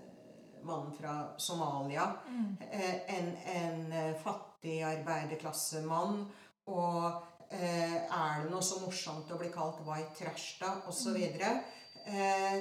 [0.66, 2.56] mann fra Somalia Mm.
[2.70, 6.26] eh, enn en eh, fattig arbeiderklassemann.
[6.66, 11.16] Og eh, er det noe så morsomt å bli kalt white trash, da, osv.
[12.06, 12.58] Eh,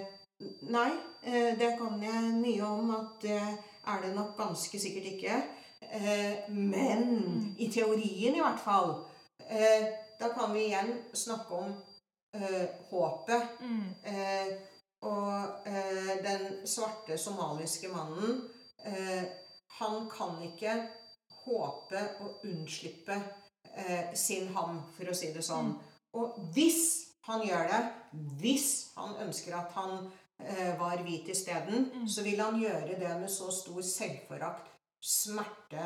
[0.69, 0.91] nei,
[1.23, 5.41] eh, det kan jeg mye om at det er det nok ganske sikkert ikke.
[5.85, 7.55] Eh, men Mm.
[7.57, 9.05] i teorien i hvert fall,
[9.49, 9.85] eh,
[10.19, 11.73] da kan vi igjen snakke om
[12.33, 13.59] eh, håpet.
[13.61, 13.87] Mm.
[14.03, 14.53] Eh,
[15.05, 18.39] og eh, den svarte somaliske mannen,
[18.85, 19.23] eh,
[19.79, 20.77] han kan ikke
[21.45, 23.17] håpe å unnslippe
[23.75, 25.75] eh, sin ham, for å si det sånn.
[26.15, 26.81] Og hvis
[27.27, 27.81] han gjør det,
[28.41, 30.07] hvis han ønsker at han
[30.39, 32.07] eh, var hvit isteden, Mm.
[32.07, 34.71] så vil han gjøre det med så stor selvforakt,
[35.01, 35.85] smerte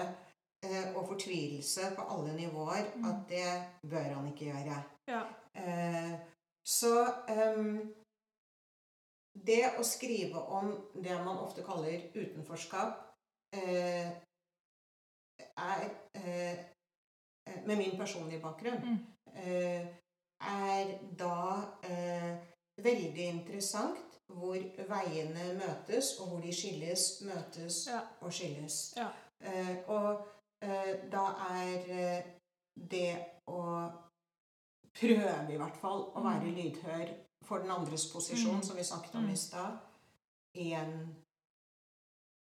[0.96, 3.06] og fortvilelse på alle nivåer Mm.
[3.06, 4.84] at det bør han ikke gjøre.
[5.08, 5.22] Ja.
[5.56, 6.20] Eh,
[6.68, 7.94] så ehm,
[9.46, 10.72] det å skrive om
[11.04, 12.98] det man ofte kaller utenforskap,
[13.54, 14.12] eh,
[15.58, 16.58] er eh,
[17.66, 18.98] Med min personlige bakgrunn Mm.
[19.36, 19.88] eh,
[20.42, 22.38] er da eh,
[22.78, 24.54] veldig interessant hvor
[24.90, 28.00] veiene møtes, og hvor de skilles, møtes Ja.
[28.22, 28.94] og skilles.
[28.98, 29.08] Ja.
[29.42, 30.26] Eh, og eh,
[30.62, 32.24] da er eh,
[32.92, 33.62] det å
[35.00, 36.56] prøve, i hvert fall, å være Mm.
[36.56, 37.14] lydhør
[37.44, 38.64] for den andres posisjon, Mm.
[38.64, 39.30] som vi snakket om Mm.
[39.32, 39.78] i stad,
[40.56, 41.16] en,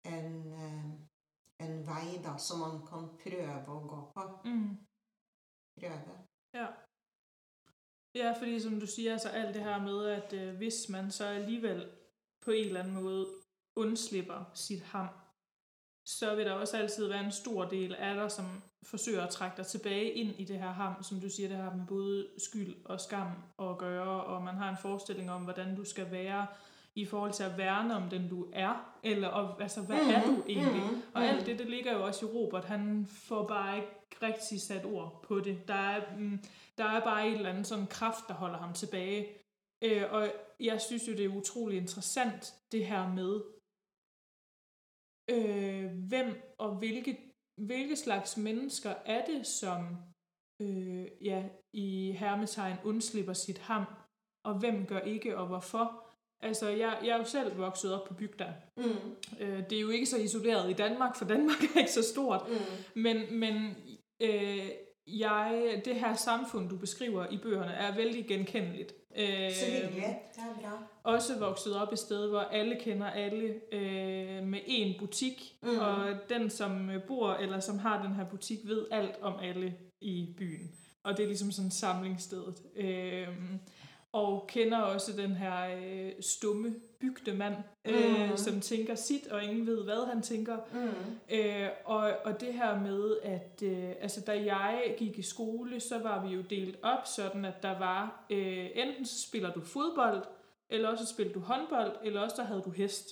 [0.05, 4.41] en, eh, en vei da, som man kan prøve å gå på.
[4.45, 4.79] Mm.
[5.81, 6.19] Prøve.
[6.55, 6.67] Ja.
[8.15, 11.25] Ja, fordi som du sier, så alt det her med, at øh, hvis man så
[11.25, 11.91] alligevel
[12.45, 13.31] på en eller annen måte
[13.77, 15.09] undslipper sitt ham,
[16.07, 18.45] så vil der også altid være en stor del af dig, som
[18.83, 21.75] forsøger at trække dig tilbage ind i det her ham, som du siger, det har
[21.77, 23.29] med både skyld og skam
[23.59, 26.47] at gøre, og man har en forestilling om, hvordan du skal være
[26.95, 30.27] i forhold til at værne om den du er, eller og, altså, hvad mm, er
[30.27, 30.83] du egentlig?
[30.83, 31.31] Mhm, Og mhm.
[31.31, 32.65] alt det, det ligger jo også i Robert.
[32.65, 33.89] Han får bare ikke
[34.23, 35.69] rigtig sat ord på det.
[35.69, 36.45] Der er, mm,
[36.79, 39.27] der er bare et eller andet sådan kraft, der holder ham tilbage.
[39.83, 40.29] Øh, og
[40.61, 43.41] jeg synes jo, det er utrolig interessant, det her med,
[45.31, 49.97] øh, hvem og hvilke, hvilke slags mennesker er det, som
[50.63, 53.85] øh, ja, i hermetegn undslipper sit ham,
[54.47, 56.01] og hvem gør ikke, og hvorfor.
[56.43, 59.17] Altså, jeg, jeg er jo selv vokset op på bygda, Mm.
[59.41, 62.43] Øh, det er jo ikke så isoleret i Danmark, for Danmark er ikke så stort.
[62.49, 63.01] Mm.
[63.03, 63.77] Men, men
[64.23, 64.69] øh,
[65.07, 68.95] jeg, det her samfund, du beskriver i bøgerne, er veldig genkendeligt.
[69.17, 70.19] Øh, Så hyggelig.
[70.35, 70.83] Det er bra.
[71.03, 75.79] også vokset op et sted, hvor alle kender alle øh, med én butik, Mm.
[75.79, 79.75] og den, som øh, bor eller som har den her butik, ved alt om alle
[80.01, 80.71] i byen.
[81.03, 82.55] Og det er ligesom sådan samlingsstedet.
[82.77, 83.29] Øh,
[84.15, 87.55] og kender også den her øh, stumme bygdemand,
[87.85, 88.37] øh, Mm.
[88.37, 90.57] som tænker sit, og ingen ved, hvad han tænker.
[90.73, 90.89] Mm.
[91.37, 95.99] Øh, og, og det her med, at øh, altså, da jeg gik i skole, så
[95.99, 100.23] var vi jo delt op sådan, at der var, øh, enten så spiller du fodbold,
[100.71, 103.09] eller også spiller du håndbold, eller også der havde du hest.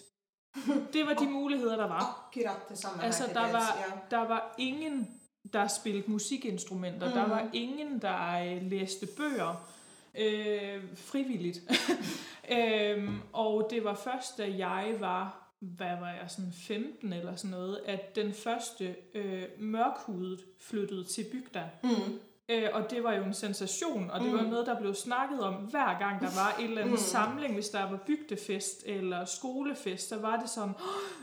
[0.92, 2.26] Det var de muligheder, der var.
[2.26, 5.20] Akkurat det samme Altså, der var, der var ingen,
[5.52, 7.06] der spillede musikinstrumenter.
[7.08, 7.12] Mm.
[7.12, 9.68] Der var ingen, der øh, læste bøger
[10.18, 11.59] øh, frivilligt.
[12.59, 17.51] øhm, og det var først, da jeg var, hvad var jeg, sådan 15 eller sådan
[17.51, 21.62] noget, at den første øh, mørkhudet flyttede til bygda.
[21.82, 21.90] Mm.
[22.48, 24.36] Øh, og det var jo en sensation, og det Mm.
[24.39, 26.98] var noget, der blev snakket om hver gang, der var en eller anden Mm.
[26.98, 30.76] samling, hvis der var bygdefest eller skolefest, så var det som,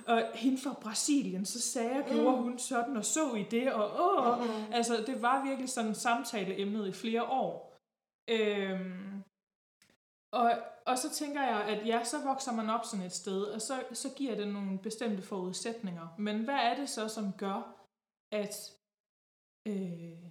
[0.07, 2.43] og hende fra Brasilien, så sagde jeg, gjorde Mm.
[2.43, 4.49] hun sådan, og så i det, og åh, Mm.
[4.73, 7.68] altså det var virkelig sådan samtaleemnet i flere år.
[8.29, 9.23] Øhm,
[10.31, 10.51] og,
[10.85, 13.83] og så tænker jeg, at ja, så vokser man op sådan et sted, og så,
[13.93, 16.15] så giver det nogle bestemte forudsætninger.
[16.19, 17.85] Men hvad er det så, som gør,
[18.31, 18.55] at,
[19.67, 20.23] øh,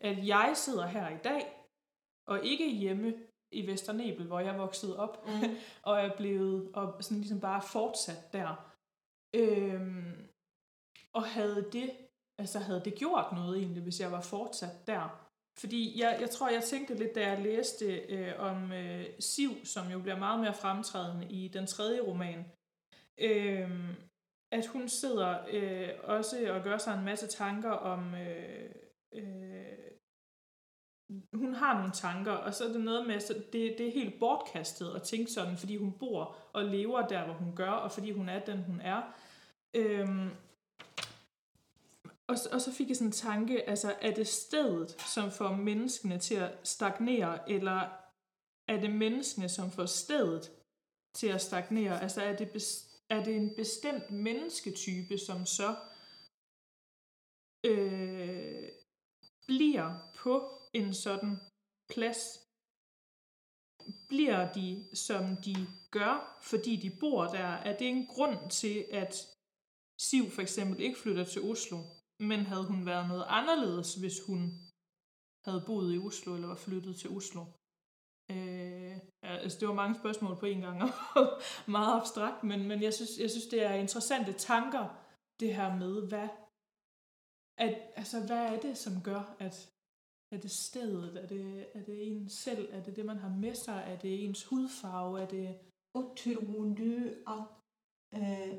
[0.00, 1.66] at jeg sidder her i dag,
[2.28, 3.14] og ikke hjemme
[3.52, 5.56] i Vesternebel, hvor jeg voksede op, Mm.
[5.88, 8.76] og er blevet og sådan ligesom bare fortsat der.
[9.36, 10.28] Øhm,
[11.12, 11.90] og havde det,
[12.38, 15.29] altså havde det gjort noget egentlig, hvis jeg var fortsat der?
[15.60, 19.90] Fordi jeg, jeg tror, jeg tænkte lidt, da jeg læste øh, om øh, Siv, som
[19.90, 22.44] jo bliver meget mere fremtrædende i den tredje roman,
[23.18, 23.70] øh,
[24.52, 28.14] at hun sidder øh, også og gør sig en masse tanker om...
[28.14, 28.70] Øh,
[29.14, 29.90] øh,
[31.32, 34.18] hun har nogle tanker, og så er det noget med, at det, det er helt
[34.18, 38.10] bortkastet at tænke sådan, fordi hun bor og lever der, hvor hun gør, og fordi
[38.10, 39.02] hun er den, hun er.
[39.76, 40.30] Øhm,
[42.30, 46.18] og, og så fik jeg sådan en tanke, altså er det stedet, som får menneskene
[46.18, 47.80] til at stagnere, eller
[48.68, 50.52] er det menneskene, som får stedet
[51.14, 52.02] til at stagnere?
[52.02, 52.48] Altså er det,
[53.08, 55.76] er det en bestemt mennesketype, som så
[57.66, 58.68] øh,
[59.46, 61.36] bliver på en sådan
[61.88, 62.40] plads?
[64.08, 67.46] Bliver de, som de gør, fordi de bor der?
[67.46, 69.26] Er det en grund til, at
[70.00, 71.78] Siv for eksempel ikke flytter til Oslo,
[72.28, 74.40] men havde hun været noget anderledes, hvis hun
[75.46, 77.42] havde boet i Oslo eller var flyttet til Oslo?
[78.30, 80.90] Øh, altså det var mange spørgsmål på en gang, og
[81.76, 84.84] meget abstrakt, men, men jeg, synes, jeg synes, det er interessante tanker,
[85.40, 86.28] det her med, hvad,
[87.64, 89.54] at, altså, hvad er det, som gør, at
[90.34, 93.54] er det stedet, er det, er det en selv, er det det, man har med
[93.54, 95.58] sig, er det ens hudfarve, er det...
[95.94, 96.94] Og tror du
[97.34, 97.42] at
[98.20, 98.58] eh,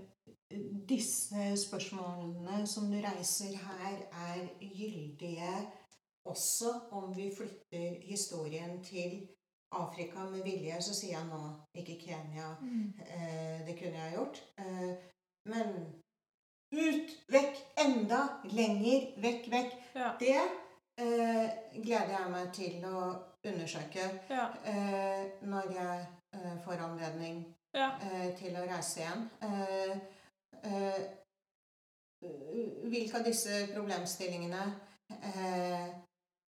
[0.90, 3.98] disse spørsmålene som du reiser her,
[4.30, 5.54] er gyldige
[6.26, 9.28] også om vi flytter historien til
[9.72, 11.40] Afrika med vilje, så sier jeg nå
[11.80, 12.50] ikke Kenya.
[12.62, 12.94] Mm.
[13.00, 14.42] Eh, det kunne jeg gjort.
[14.60, 14.92] Eh,
[15.50, 15.72] men
[16.72, 19.78] ut, vekk, enda lenger, vekk, vekk.
[19.96, 20.10] Ja.
[20.20, 20.36] Det
[21.00, 21.48] eh,
[21.84, 23.04] gleder jeg meg til å
[23.48, 24.50] undersøke Ja.
[24.66, 26.06] eh, når jeg
[26.36, 27.42] eh, får anledning
[27.74, 27.94] Ja.
[28.04, 29.30] eh, til å reise igjen.
[29.42, 29.98] Eh, eh,
[32.92, 34.64] hvilke av disse problemstillingene
[35.10, 35.88] eh,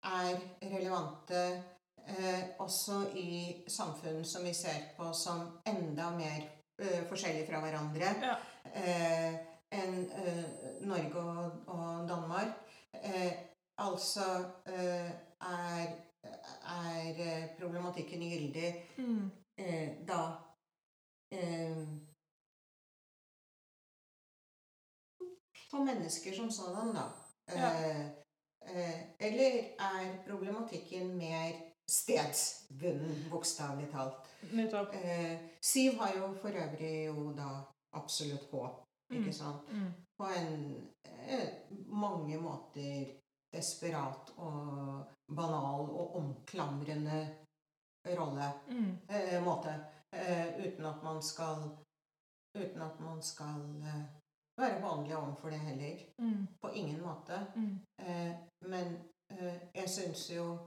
[0.04, 1.40] er relevante
[2.06, 6.44] eh, også i samfunn som vi ser på som enda mer
[6.82, 8.36] eh, forskjellige fra hverandre Ja.
[8.74, 9.34] eh,
[9.74, 10.44] enn eh,
[10.86, 11.22] Norge
[11.66, 12.60] og, Danmark.
[12.94, 13.32] Eh,
[13.82, 14.28] altså
[14.70, 15.10] eh,
[15.42, 15.88] er,
[16.30, 19.32] er eh, problematikken gyldig Mm.
[19.58, 20.22] eh, da
[25.74, 27.04] For mennesker som sådan, da.
[27.50, 28.02] Eh,
[28.62, 31.56] eh, eller er problematikken mer
[31.90, 34.14] stedsbunden, bokstavelig talt?
[34.54, 34.94] Nettopp.
[34.96, 37.48] Eh, Siv har jo for øvrig jo da
[37.94, 39.34] absolutt håp, ikke Mm.
[39.34, 39.72] sant?
[39.72, 39.94] Mm.
[40.18, 40.76] På en
[41.28, 41.50] eh,
[41.88, 43.06] mange måter
[43.54, 45.06] desperat og
[45.36, 47.36] banal og omklamrende
[48.06, 48.98] rolle Mm.
[49.10, 49.74] eh, måte.
[50.14, 51.78] Eh, uten at man skal
[52.56, 53.84] Uten at man skal
[54.58, 55.98] være vanlig overfor det heller.
[56.20, 56.48] Mm.
[56.62, 57.40] På ingen måte.
[57.56, 57.80] Mm.
[58.00, 58.32] Eh,
[58.62, 58.96] men
[59.32, 60.58] eh, jeg syns jo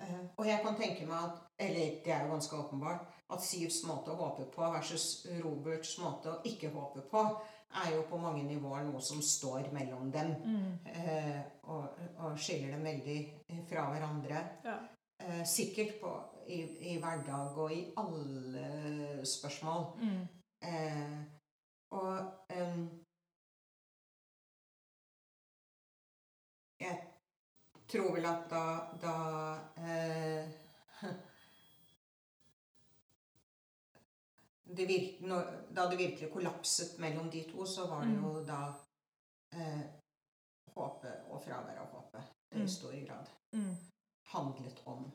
[0.00, 3.82] eh, Og jeg kan tenke meg at Eller det er jo ganske åpenbart at Sivs
[3.86, 7.20] måte å håpe på versus Roberts måte å ikke håpe på,
[7.84, 10.32] er jo på mange nivåer noe som står mellom dem.
[10.42, 10.72] Mm.
[10.90, 13.18] Eh, og, og skiller dem veldig
[13.70, 14.40] fra hverandre.
[14.66, 14.74] Ja.
[15.20, 16.14] Eh, sikkert på,
[16.48, 16.60] i,
[16.90, 19.86] i hverdag og i alle spørsmål.
[20.00, 20.22] Mm.
[20.66, 21.14] Eh,
[21.90, 22.88] og em,
[27.90, 28.64] tror vel at da,
[29.02, 29.14] da
[29.76, 30.48] eh,
[34.64, 38.24] det virk, når, Da det virkelig kollapset mellom de to, så var det Mm.
[38.24, 38.60] jo da
[39.52, 39.80] eh,
[40.76, 42.22] håpet og fraværet av håpet
[42.52, 42.62] Mm.
[42.64, 43.76] i stor grad Mm.
[44.24, 45.12] handlet om.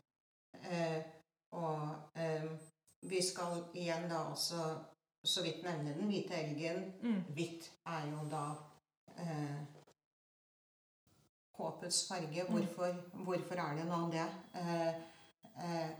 [0.53, 1.03] Eh,
[1.52, 2.43] og eh,
[3.02, 4.84] vi skal igjen da også
[5.26, 6.93] så vidt nevne den hvite elgen.
[7.02, 7.23] Mm.
[7.34, 8.56] Hvitt er jo da
[9.18, 9.65] eh,
[11.57, 12.44] håpets farge.
[12.44, 12.52] Mm.
[12.53, 12.95] Hvorfor,
[13.26, 14.26] hvorfor er det nå det?
[14.56, 14.95] Eh,
[15.65, 15.91] eh,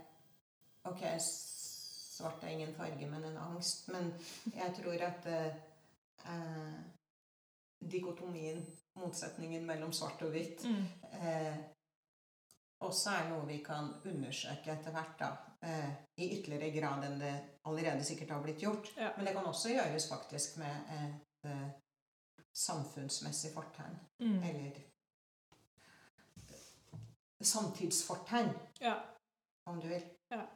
[0.84, 3.88] ok, svart er ingen farge, men en angst.
[3.92, 4.12] Men
[4.54, 5.56] jeg tror at eh,
[6.26, 6.74] eh,
[7.80, 8.62] dikotomien,
[8.96, 10.84] motsetningen mellom svart og hvitt, Mm.
[11.12, 11.56] eh,
[12.80, 15.30] også er noe vi kan undersøke etter hvert, da.
[15.62, 17.34] Eh, I ytterligere grad enn det
[17.64, 18.90] allerede sikkert har blitt gjort.
[18.96, 19.12] Ja.
[19.16, 21.70] Men det kan også gjøres faktisk med et eh,
[22.56, 23.96] samfunnsmessig fortegn.
[24.20, 24.42] Mm.
[24.42, 24.76] Eller
[27.44, 28.50] samtidsfortegn,
[28.80, 28.94] Ja.
[29.70, 30.02] om du vil.
[30.30, 30.46] Ja.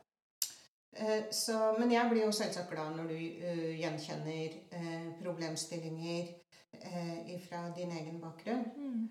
[0.96, 6.34] Eh, så, men jeg blir jo selvsagt glad når du uh, gjenkjenner uh, problemstillinger
[6.74, 8.64] uh, fra din egen bakgrunn.
[8.76, 9.08] Mm.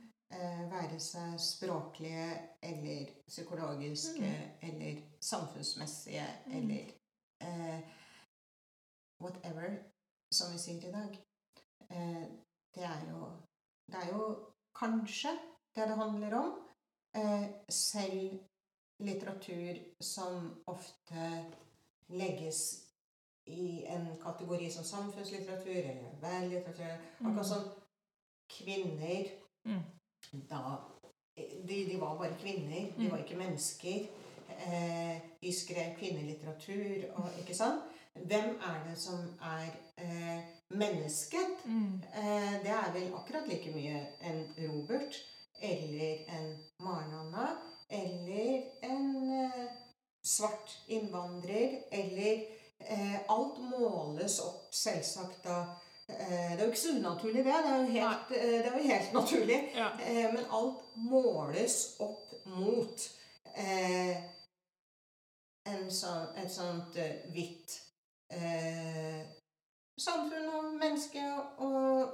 [0.70, 2.26] Være seg språklige
[2.62, 4.30] eller psykologiske
[4.62, 6.54] eller samfunnsmessige Mm.
[6.58, 7.82] eller
[9.24, 9.74] whatever,
[10.32, 11.18] som vi sier i dag.
[12.76, 13.32] Det er jo
[13.90, 14.28] Det er jo
[14.76, 15.32] kanskje
[15.76, 16.69] det det handler om.
[17.16, 18.40] Eh, selv
[19.00, 21.46] litteratur som ofte
[22.10, 22.86] legges
[23.46, 26.98] i en kategori som samfunnslitteratur eller verdenslitteratur.
[27.20, 27.64] Akkurat som
[28.58, 29.26] kvinner
[29.66, 29.82] Mm.
[30.50, 30.78] da
[31.68, 33.12] de, de var bare kvinner, de Mm.
[33.12, 34.08] var ikke mennesker.
[34.50, 37.82] Eh, de skrev kvinnelitteratur og Ikke sant?
[38.14, 41.66] Hvem er det som er eh, mennesket?
[41.66, 41.96] Mm.
[42.16, 45.16] Eh, det er vel akkurat like mye en Robert
[45.62, 47.48] eller en Maren-Anna
[47.90, 49.66] eller en eh,
[50.24, 52.34] svart innvandrer eller
[52.80, 55.60] eh, Alt måles opp selvsagt da
[56.08, 57.54] eh, Det er jo ikke så unaturlig, det.
[57.66, 59.60] Det er jo helt, eh, det er jo helt naturlig.
[59.76, 59.90] Ja.
[60.06, 63.10] Eh, men alt måles opp mot
[65.70, 66.96] en sånn, et sånt
[67.34, 67.74] hvitt
[68.32, 69.26] eh,
[70.00, 71.24] samfunn og menneske
[71.60, 72.10] og,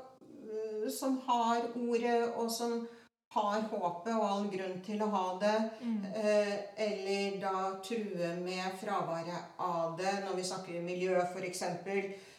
[0.92, 2.88] som har ordet, og som
[3.36, 5.56] har håpet og all grunn til å ha det.
[5.82, 6.06] Mm.
[6.16, 6.53] Eh,
[6.88, 7.53] eller da
[7.84, 11.62] true med fraværet av det når vi snakker miljø, f.eks.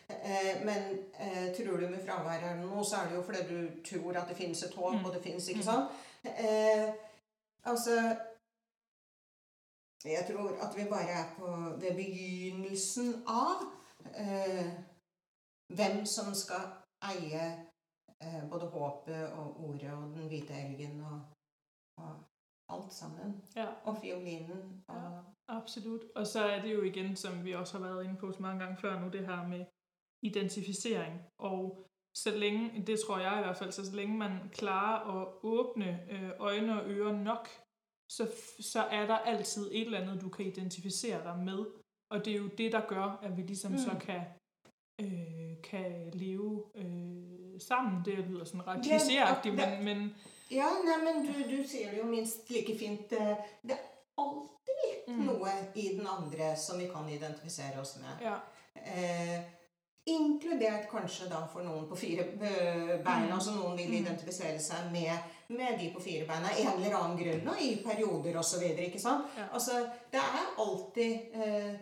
[0.09, 3.82] Eh, men eh, truer du med fraværet av noe, så er det jo fordi du
[3.90, 5.05] tror at det finnes et håp, Mm.
[5.05, 5.62] og det finnes, ikke Mm.
[5.62, 5.90] sant?
[6.24, 6.94] Eh,
[7.64, 8.16] altså
[10.05, 11.47] Jeg tror at vi bare er på
[11.81, 13.64] ved begynnelsen av
[14.14, 14.66] eh,
[15.74, 16.68] hvem som skal
[17.02, 17.65] eie
[18.51, 21.20] både håpet og ordet og den hvite elgen og,
[21.98, 22.10] og
[22.68, 23.43] alt sammen.
[23.56, 23.66] Ja.
[23.84, 24.84] Og fiolinen.
[24.88, 25.20] Og, Ja.
[25.48, 26.05] Absolut.
[26.14, 28.60] Og så er det jo igen, som vi også har været inde på så mange
[28.64, 29.64] gange før nu, det her med
[30.22, 31.14] identificering.
[31.38, 31.86] Og
[32.16, 35.90] så længe, det tror jeg i hvert fald, så, så længe man klarer at åbne
[36.10, 37.48] øh, øjne og ører nok,
[38.12, 38.24] så,
[38.72, 41.66] så er der altid et eller andet, du kan identificere dig med.
[42.12, 43.78] Og det er jo det, der gør, at vi ligesom mm.
[43.78, 44.22] så kan,
[45.01, 48.03] øh, kan leve øh, sammen.
[48.05, 50.15] Det lyder sådan ret klichéagtigt, men, men
[50.51, 53.12] Ja, nei, men du, du sier det jo minst like fint.
[53.12, 53.85] eh, Det er
[54.19, 54.53] alltid
[55.09, 55.24] Mm.
[55.27, 58.27] noe i den andre som vi kan identifisere oss med.
[58.28, 58.35] ja.
[58.77, 59.41] Eh,
[60.07, 63.27] inkludert kanskje da for noen på fire eh, bein.
[63.27, 63.33] Mm.
[63.35, 63.95] Altså noen vil Mm.
[64.05, 65.19] identifisere seg med,
[65.49, 68.62] med de på fire beina en eller annen grunn, og i perioder osv.
[68.62, 69.49] Ja.
[69.53, 69.73] Altså,
[70.12, 71.74] det er alltid eh,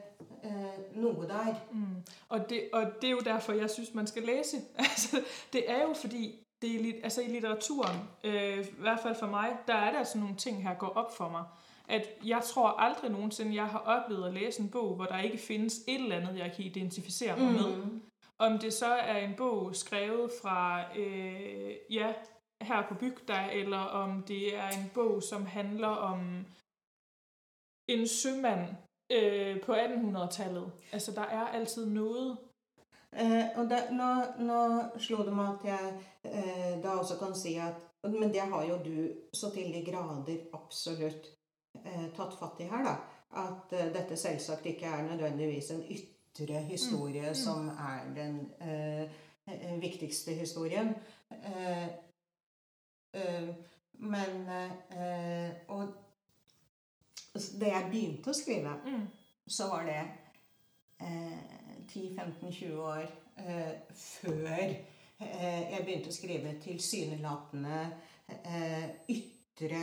[0.44, 1.54] eh, noe der.
[1.72, 2.02] Mm.
[2.28, 4.56] Og, det, og det er jo derfor, jeg synes, man skal læse.
[4.78, 5.20] Altså,
[5.52, 9.56] det er jo fordi, det er, altså i litteraturen, øh, i hvert fall for meg,
[9.66, 11.42] der er det altså noen ting her går opp for meg.
[11.88, 15.38] At jeg tror aldri noensinne jeg har opplevd å læse en bok hvor der ikke
[15.38, 17.76] finnes et eller annet jeg kan identifisere meg med.
[17.76, 18.02] Mm.
[18.38, 22.12] Om det så er en bok skrevet fra, øh, ja,
[22.60, 26.46] her på bygda, eller om det er en bok som handler om
[27.88, 28.68] en sømand
[29.12, 30.72] øh, på 1800-tallet.
[30.92, 32.36] Altså, der er altid noget.
[33.16, 34.10] Eh, og det, nå,
[34.42, 34.60] nå
[34.98, 35.90] slo det meg at jeg
[36.24, 40.42] eh, da også kan si at Men det har jo du så til de grader
[40.52, 41.30] absolutt
[41.84, 42.96] eh, tatt fatt i her, da.
[43.40, 47.34] At dette selvsagt ikke er nødvendigvis en ytre historie Mm.
[47.34, 50.94] som er den viktigste historien.
[53.92, 54.48] Men
[55.68, 55.88] Og
[57.34, 59.06] det jeg begynte å skrive Mm.
[59.48, 60.00] så var det
[61.00, 61.38] eh,
[61.88, 63.06] 10-15-20 år
[63.36, 64.62] eh, før
[65.20, 67.80] eh, jeg begynte å skrive tilsynelatende
[68.28, 69.82] eh, ytre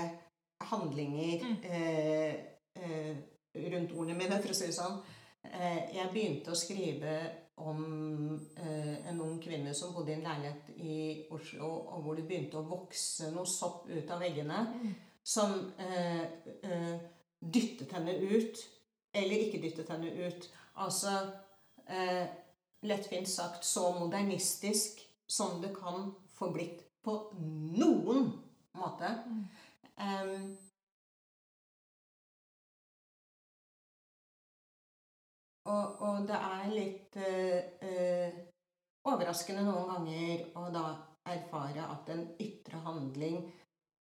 [0.72, 1.58] handlinger Mm.
[1.64, 2.36] eh,
[2.76, 3.16] eh,
[3.56, 5.02] rundt ordene mine, for å si det sånn.
[5.44, 7.16] Eh, jeg begynte å skrive
[7.58, 7.82] om
[8.58, 12.58] eh, en ung kvinne som bodde i en leilighet i Oslo, og hvor det begynte
[12.62, 14.94] å vokse noe sopp ut av veggene Mm.
[15.24, 16.24] som eh,
[16.64, 16.96] eh,
[17.42, 18.62] dyttet henne ut,
[19.14, 20.48] eller ikke dyttet henne ut.
[20.82, 21.14] Altså
[21.90, 22.28] eh,
[22.88, 27.18] lettfint sagt så modernistisk som det kan få blitt på
[27.78, 28.32] noen
[28.78, 29.12] måte.
[29.26, 29.46] Mm.
[30.02, 30.58] Um,
[35.70, 38.40] og, og det er litt eh, eh,
[39.08, 40.86] overraskende noen ganger å da
[41.32, 43.44] erfare at en ytre handling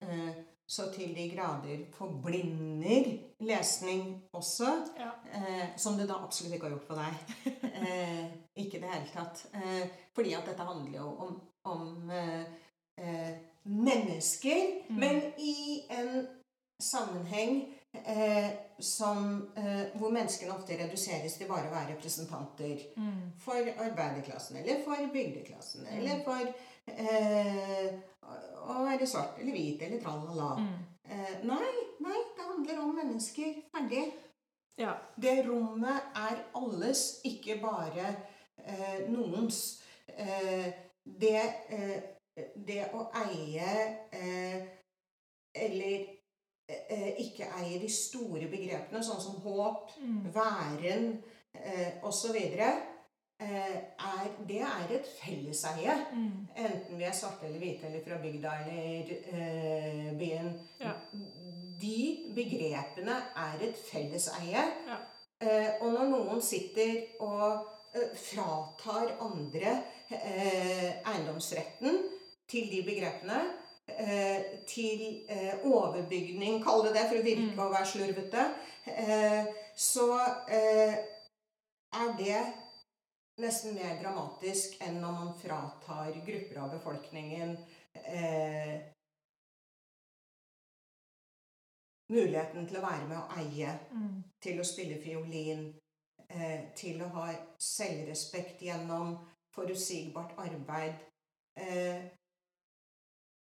[0.05, 0.41] eh,
[0.71, 3.09] så til de grader forblinder
[3.43, 4.69] lesning også.
[4.99, 5.11] Ja.
[5.35, 7.15] Eh, som det da absolutt ikke har gjort på deg.
[7.81, 8.27] Eh,
[8.61, 9.47] ikke i det hele tatt.
[9.57, 12.43] Eh, fordi at dette handler jo om, om eh,
[13.01, 13.31] eh,
[13.65, 14.99] mennesker, Mm.
[15.01, 16.27] men i en
[16.83, 17.63] sammenheng
[17.95, 23.33] eh, som, eh, hvor menneskene ofte reduseres til bare å være representanter Mm.
[23.39, 25.99] for arbeiderklassen, eller for bygdeklassen, Mm.
[25.99, 26.55] eller for
[26.87, 27.95] eh,
[28.66, 30.51] å være svart eller hvit eller tralala.
[30.61, 30.87] Mm.
[31.11, 31.73] Eh, nei,
[32.05, 33.55] nei, det handler om mennesker.
[33.74, 34.05] Ferdig.
[34.81, 34.95] Ja.
[35.16, 38.07] Det rommet er alles, ikke bare
[38.65, 39.82] eh, noens.
[40.09, 40.70] Eh,
[41.05, 43.73] det, eh, det å eie
[44.12, 44.62] eh,
[45.55, 46.07] eller
[46.70, 50.23] eh, ikke eie de store begrepene, sånn som håp, Mm.
[50.32, 51.09] væren
[51.55, 52.37] eh, osv.,
[53.41, 55.95] er, det er et felleseie.
[56.12, 56.47] Mm.
[56.57, 60.51] Enten vi er svarte eller hvite eller fra bygda eller eh, byen.
[60.81, 60.93] Ja.
[61.81, 62.01] De
[62.37, 64.65] begrepene er et felleseie.
[64.91, 64.99] Ja.
[65.41, 69.77] Eh, og når noen sitter og eh, fratar andre
[70.12, 71.97] eh, eiendomsretten
[72.51, 73.41] til de begrepene,
[73.89, 77.61] eh, til eh, overbygning, kall det det, for å virke Mm.
[77.65, 78.45] å være slurvete,
[78.87, 79.45] eh,
[79.77, 80.11] så
[80.51, 80.99] eh,
[81.95, 82.41] er det
[83.41, 87.57] nesten mer dramatisk enn når man fratar grupper av befolkningen
[87.95, 88.81] eh,
[92.11, 94.23] muligheten til å være med å eie, Mm.
[94.43, 95.75] til å spille fiolin,
[96.29, 97.27] eh, til å ha
[97.59, 99.17] selvrespekt gjennom
[99.55, 100.95] forutsigbart arbeid.
[101.57, 102.09] Eh,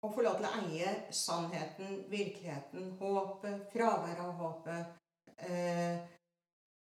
[0.04, 4.86] å få lov til å eie sannheten, virkeligheten, håpet, fraværet av håpet.
[5.38, 6.08] Eh,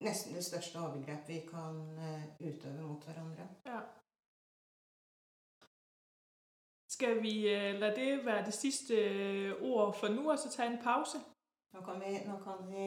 [0.00, 3.48] nesten det største overgrep vi kan eh, utøve mot hverandre.
[3.66, 3.80] Ja.
[6.88, 7.32] Skal vi
[7.82, 11.18] la det være det sidste øh, ord for nu, og så ta en pause?
[11.72, 12.86] Nå kan vi, nå kan vi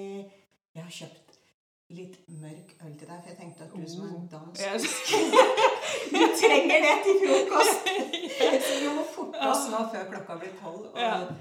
[0.76, 1.40] Jeg har kjøpt
[1.90, 4.32] litt mørk øl til deg, for jeg tenkte at du som er Oh.
[4.32, 4.74] dansk Ja,
[6.44, 7.90] trenger det til frokost!
[8.68, 11.34] Så vi må forte oss nå før klokka blir tolv og.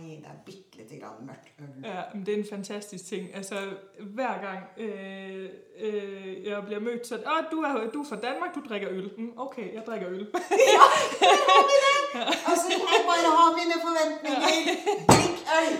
[0.00, 1.84] Og, gi deg bitte lite grann mørkt øl.
[1.84, 3.34] Ja, men det er en fantastisk ting.
[3.34, 3.70] Altså,
[4.00, 5.48] hver gang øh,
[5.80, 9.10] øh, jeg blir mødt, sånn Å, du er, du er fra Danmark, du drikker øl.
[9.18, 10.24] Mm, ok, jeg drikker øl.
[10.76, 10.86] Ja,
[11.20, 11.98] det har vi det!
[12.50, 14.40] Altså, jeg bare har mine forventninger.
[15.12, 15.74] Drikk øl!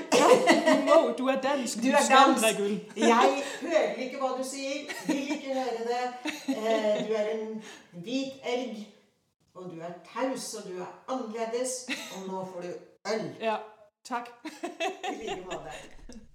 [0.90, 2.80] Du du er dansk, Du er skal drikke øl.
[2.97, 4.86] Jeg hører ikke hva du sier.
[5.06, 6.06] Vil ikke høre det.
[6.48, 8.86] Eh, du er en hvit elg.
[9.55, 11.88] Og du er taus, og du er annerledes.
[12.16, 12.72] Og nå får du
[13.14, 13.26] øl.
[13.40, 13.56] Ja,
[14.05, 14.28] tak.
[15.22, 15.28] I.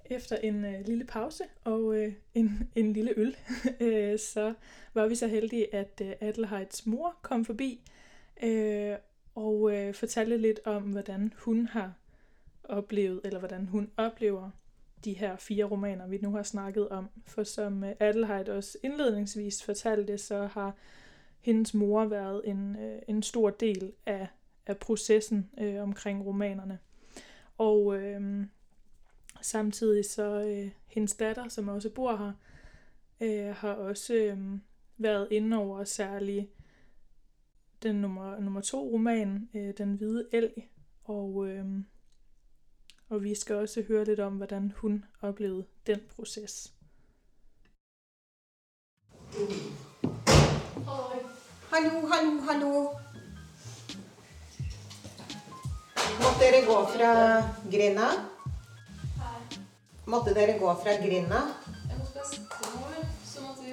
[0.06, 3.38] Efter en øh, lille pause og øh, en, en lille øl,
[3.80, 4.54] øh, så
[4.94, 7.82] var vi så heldige, at øh, Adelheids mor kom forbi
[8.44, 8.96] øh,
[9.36, 11.94] og øh, fortalte lidt om, hvordan hun har
[12.64, 14.50] oplevet, eller hvordan hun oplever
[15.06, 17.10] de her fire romaner, vi nu har snakket om.
[17.26, 20.76] For som øh, Adelheid også indledningsvis fortalte, så har
[21.42, 24.28] hendes mor været en, øh, en stor del af,
[24.68, 26.80] af processen øh, omkring romanerne.
[27.58, 28.46] Og øh,
[29.46, 32.34] Samtidig så øh, hendes datter, som også bor her,
[33.22, 34.38] øh, har også øh,
[34.98, 36.50] været inde over særlig
[37.84, 40.70] den nummer, nummer to roman, øh, Den hvide elg.
[41.04, 41.66] Og, øh,
[43.10, 46.74] og vi skal også høre lidt om, hvordan hun oplevede den proces.
[51.72, 52.88] Hallo, hallo, hallo.
[56.22, 58.10] Måtte dere gå fra grinda?
[60.06, 61.42] Måtte dere gå fra grinda?
[61.90, 62.94] Jeg måtte være stor,
[63.26, 63.72] så måtte vi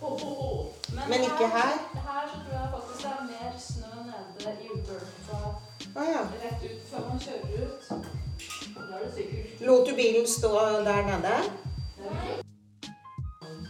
[0.00, 0.72] gå.
[1.08, 1.72] Men ikke her?
[1.94, 5.38] Her så tror jeg faktisk det er mer snø nede i Uberta.
[5.96, 6.22] Ah, ja.
[6.44, 7.88] rett ut før man kjører ut.
[7.88, 9.60] Da er det sikkert.
[9.66, 10.52] Lot du bilen stå
[10.84, 11.34] der nede?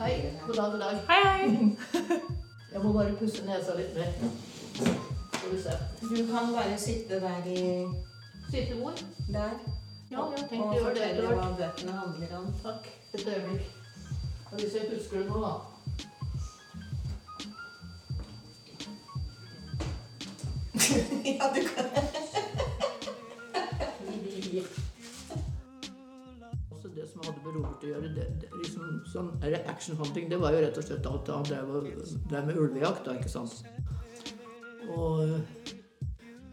[0.00, 0.12] Hei,
[0.46, 0.96] god dag, god dag.
[1.08, 1.76] Hei, hei.
[2.72, 5.09] Jeg må bare pusse nesa litt mer.
[5.50, 7.86] Du kan bare sitte der i
[8.50, 8.92] Sitte hvor?
[9.32, 9.50] der
[10.10, 12.46] Ja, jeg og tenkte å gjøre det fortelle hva bøkene handler om.
[12.62, 12.86] Takk.
[13.14, 13.66] Et øyeblikk.
[14.52, 15.52] Og hvis jeg husker det nå, da.
[21.38, 21.84] ja, du kan.
[26.72, 30.38] Altså det som hadde med Robert å gjøre, det, det, liksom, sånn det actionhunting, det
[30.42, 31.50] var jo rett og slett alt han og-
[32.30, 33.62] drev med ulvejakt, da, ikke sant?
[34.88, 35.40] Og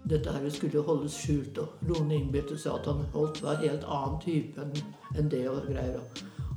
[0.10, 4.20] dette her skulle holdes skjult, og Lone innbilte seg at han holdt var helt annen
[4.24, 4.68] type
[5.18, 6.02] enn det og greier.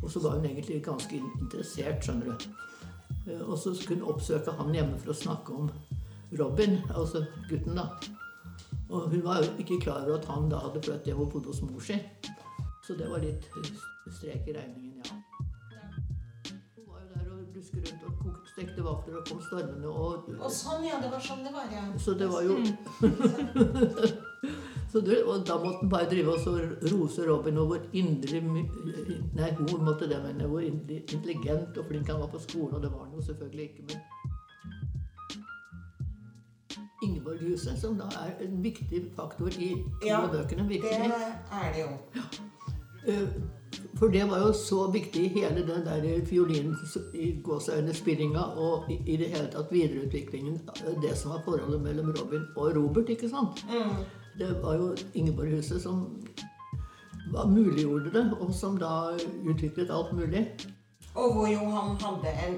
[0.03, 2.47] Og, så var hun egentlig ganske interessert, skjønner du.
[3.27, 5.71] Eh, Og så skulle hun oppsøke han hjemme for å snakke om
[6.39, 7.89] Robin, altså gutten, da.
[8.91, 11.51] Og hun var jo ikke klar over at han da hadde flyttet hjem og bodd
[11.51, 11.99] hos mor si.
[12.87, 13.47] Så det var litt
[14.11, 15.19] strek i regningen, ja.
[16.77, 20.29] Hun var jo der og luska rundt og kokte stekte vafler og kom stormende og
[20.37, 20.99] Og sånn, ja.
[21.01, 21.85] Det var sånn det var, ja.
[21.99, 22.59] Så det var jo
[24.91, 28.43] så det, Og da måtte han bare drive og rose Robin og hvor inderlig
[29.37, 32.83] Nei, hun måtte det, men hvor inderlig intelligent og flink han var på skolen, og
[32.85, 33.99] det var han jo selvfølgelig ikke, men
[37.01, 39.71] Ingeborg Huset, som da er en viktig faktor i
[40.05, 41.95] Ja, bøkene, Det er det jo.
[43.09, 43.29] Eh,
[43.99, 46.73] For det var jo så viktig hele den der fiolin
[47.15, 50.61] i gåseøynespillinga og i, i det hele tatt videreutviklingen
[51.03, 53.65] det som var forholdet mellom Robin og Robert, ikke sant?
[53.69, 54.01] Mm.
[54.39, 56.07] Det var jo Ingeborg Huset som
[57.33, 59.13] var muliggjorde det, og som da
[59.45, 60.47] utviklet alt mulig.
[61.15, 62.57] Og hvor jo han hadde en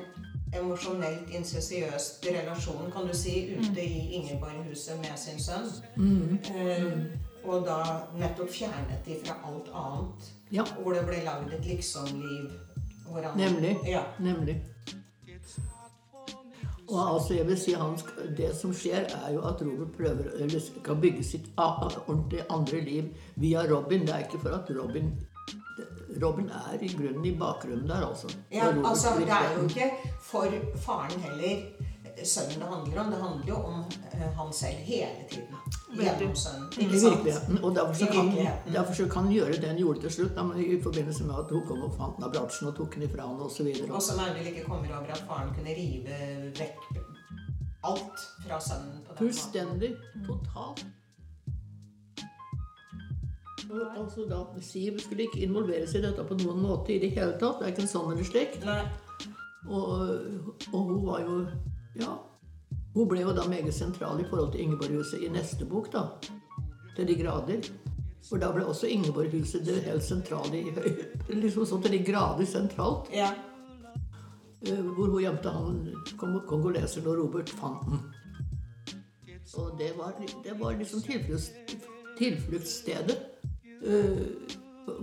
[0.60, 5.68] emosjonelt insensiøst relasjon, kan du si, ute i Ingeborg-huset med sin sønn.
[5.96, 6.38] Mm.
[6.54, 7.02] Mm.
[7.44, 7.78] og da
[8.18, 10.28] nettopp fjernet de fra alt annet.
[10.52, 12.52] Ja, Hvor det ble lagd et liksom-liv.
[13.36, 13.76] Nemlig.
[13.86, 14.02] Ja.
[14.20, 14.62] nemlig.
[16.88, 18.04] Og altså, jeg vil si hans,
[18.36, 23.04] Det som skjer, er jo at Robert prøver, eller skal bygge sitt ordentlig andre liv
[23.36, 24.06] via Robin.
[24.06, 25.12] Det er ikke for at Robin
[26.22, 28.28] Robin er i grunnen i bakgrunnen der, altså.
[28.52, 30.46] ja, altså Det er jo ikke for
[30.76, 31.62] faren heller
[32.24, 33.10] sønnen det handler om.
[33.12, 35.56] Det handler jo om eh, han selv hele tiden.
[35.98, 36.68] Gjennom sønnen.
[36.78, 37.58] I virkeligheten.
[37.64, 38.32] Og derfor så, kan,
[38.72, 41.52] derfor så kan gjøre det han gjorde til slutt, da, men i forbindelse med at
[41.52, 43.68] hun kom og fant Nabratsen og tok den ifra han osv.
[43.90, 46.18] Og som Audhild ikke kommer over at faren kunne rive
[46.58, 46.90] vekk
[47.82, 49.18] alt fra sønnen på den.
[49.18, 49.94] Fullstendig.
[50.26, 50.84] Totalt.
[53.72, 57.14] Og altså da, Siv skulle ikke involvere seg i dette på noen måte i det
[57.16, 57.62] hele tatt.
[57.62, 58.58] Verken sånn eller slik.
[58.66, 58.82] Nei.
[59.70, 59.92] Og,
[60.72, 61.36] og hun var jo
[62.00, 62.16] Ja.
[62.94, 66.02] Hun ble jo da meget sentral i forhold til Ingeborg-huset i neste bok, da.
[66.96, 67.68] Til de grader.
[68.28, 71.06] For da ble også Ingeborghuset det helt sentrale i Høy-
[71.42, 73.08] Liksom sånn til de grader sentralt.
[73.12, 73.32] Ja.
[74.66, 75.80] eh, Hvor hun gjemte han
[76.20, 78.02] kong- kongoleseren og Robert fant den.
[79.58, 80.14] Og det var,
[80.44, 81.02] det var liksom
[82.16, 83.16] tilfluktsstedet
[83.84, 84.22] eh,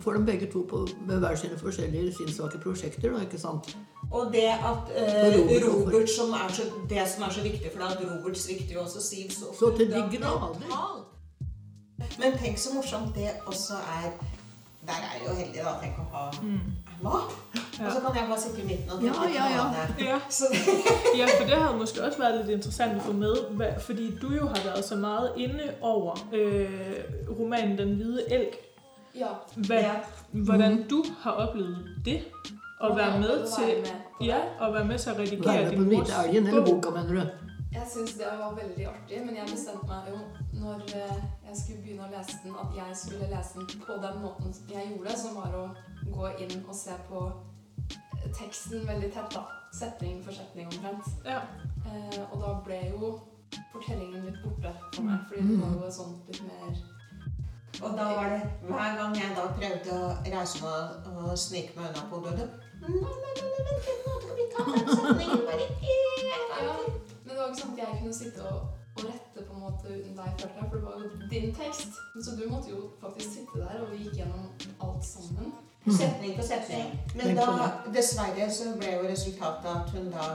[0.01, 3.11] for dem begge to på, med hver sine forskjellige sinnssvake prosjekter.
[3.13, 3.69] Da, ikke sant?
[4.11, 7.86] Og det at eh, Robert, Robert, som er så, det som er så viktig, for
[7.86, 11.06] at Robert svikter jo også Siv så, Så til de grader.
[12.19, 14.10] Men tenk så morsomt det også er
[14.88, 15.73] Der er jeg jo heldig, da.
[15.81, 17.10] Tenk å ha Emma.
[17.86, 19.65] Og så kan jeg bare sitte i midten og Ja, tenke ja, ja.
[19.68, 20.06] på det.
[20.06, 20.19] Ja.
[21.19, 24.48] Ja, for det har måske også vært litt interessant å få med, fordi du jo
[24.48, 27.03] har vært så meget inne over øh,
[27.40, 28.57] romanen Den Hvide Elg.
[29.15, 29.27] Ja.
[29.56, 29.86] Hvad,
[30.31, 32.19] Hvordan du har opplevd det,
[32.80, 35.84] og være med til, være ja, og være med til å Være redigere med på
[35.84, 37.47] din Den mors hvite elgen, eller boka, mener du?
[37.72, 40.19] Jeg syns det var veldig artig, men jeg bestemte meg jo
[40.61, 44.22] når eh, jeg skulle begynne å lese den, at jeg skulle lese den på den
[44.23, 45.65] måten jeg gjorde, som var å
[46.15, 49.43] gå inn og se på eh, teksten veldig tett, da.
[49.80, 51.11] Setning for setning omtrent.
[51.27, 51.43] Ja.
[51.85, 53.11] Eh, og da ble jo
[53.73, 56.80] fortellingen litt borte for meg, fordi det var jo sånn litt mer
[57.80, 61.77] og da var det hver gang jeg da prøvde å reise meg og, og snike
[61.77, 62.47] meg unna på hodet
[62.89, 65.65] Nei, nei, nei, vent litt, nå skal vi ta den setningen bare
[66.59, 66.75] Ja,
[67.23, 68.67] men det var ikke sånn at jeg kunne sitte og,
[68.97, 72.03] og rette på en måte uten deg, følte jeg, for det var jo din tekst.
[72.19, 74.49] Så du måtte jo faktisk sitte der, og vi gikk gjennom
[74.85, 75.51] alt sammen.
[75.87, 76.91] Setning på setning.
[77.15, 77.47] Men da,
[77.95, 80.27] dessverre, så ble jo resultatet at hun da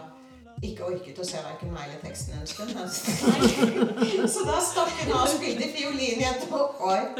[0.65, 2.73] ikke orket å se hverken meg eller teksten en stund.
[2.85, 4.29] Altså.
[4.31, 7.11] Så da stakk hun av og spilte fiolin i et år.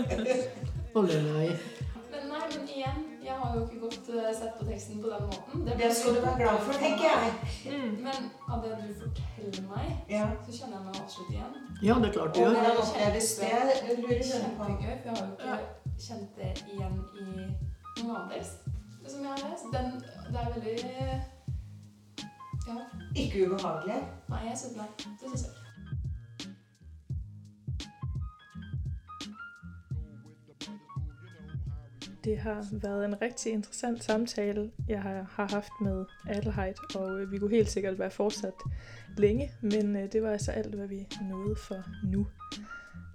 [0.95, 1.59] Holder meg
[2.13, 3.04] Men nei, men igjen,
[3.45, 5.65] har jo ikke godt eh, sett på teksten på den måten.
[5.81, 7.33] Det skal du være glad for, tenker jeg.
[7.75, 7.93] Mm.
[8.07, 8.19] Men
[8.53, 10.25] av det du forteller meg, Ja.
[10.47, 11.53] så kjenner jeg meg avslutt igjen.
[11.89, 12.55] Ja, det er klart du Og gjør.
[12.55, 13.53] hvordan oppleves det?
[13.99, 14.23] Lurer.
[14.31, 15.55] Kjempegøy, for jeg har jo ikke
[16.07, 18.59] kjent det igjen i noen tekst
[19.13, 19.67] som jeg har lest.
[19.77, 19.89] Den,
[20.33, 20.77] det er veldig
[22.69, 22.77] Ja.
[23.23, 23.99] Ikke ubehagelig.
[24.33, 24.87] Nei, jeg syns nei.
[24.97, 25.64] Det syns jeg ikke.
[32.25, 37.39] Det har været en rigtig interessant samtale, jeg har, haft med Adelheid, og øh, vi
[37.39, 38.53] kunne helt sikkert være fortsat
[39.17, 42.27] længe, men øh, det var altså alt, hvad vi nåede for nu.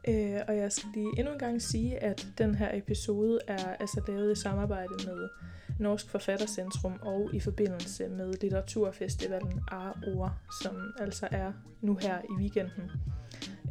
[0.07, 4.02] Øh, og jeg skal lige endnu en gang sige, at den her episode er altså
[4.07, 5.30] lavet i samarbejde med
[5.80, 10.30] Norsk Forfattercentrum og i forbindelse med litteraturfestivalen Aroa,
[10.61, 12.91] som altså er nu her i weekenden.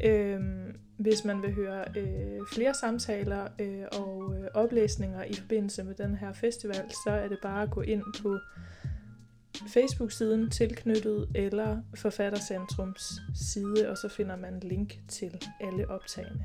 [0.04, 5.94] Øhm, hvis man vil høre øh, flere samtaler øh, og øh, oplæsninger i forbindelse med
[5.94, 8.38] den her festival, så er det bare at gå ind på
[9.74, 15.30] Facebook-siden tilknyttet eller Forfattercentrums side, og så finder man link til
[15.60, 16.44] alle optagene.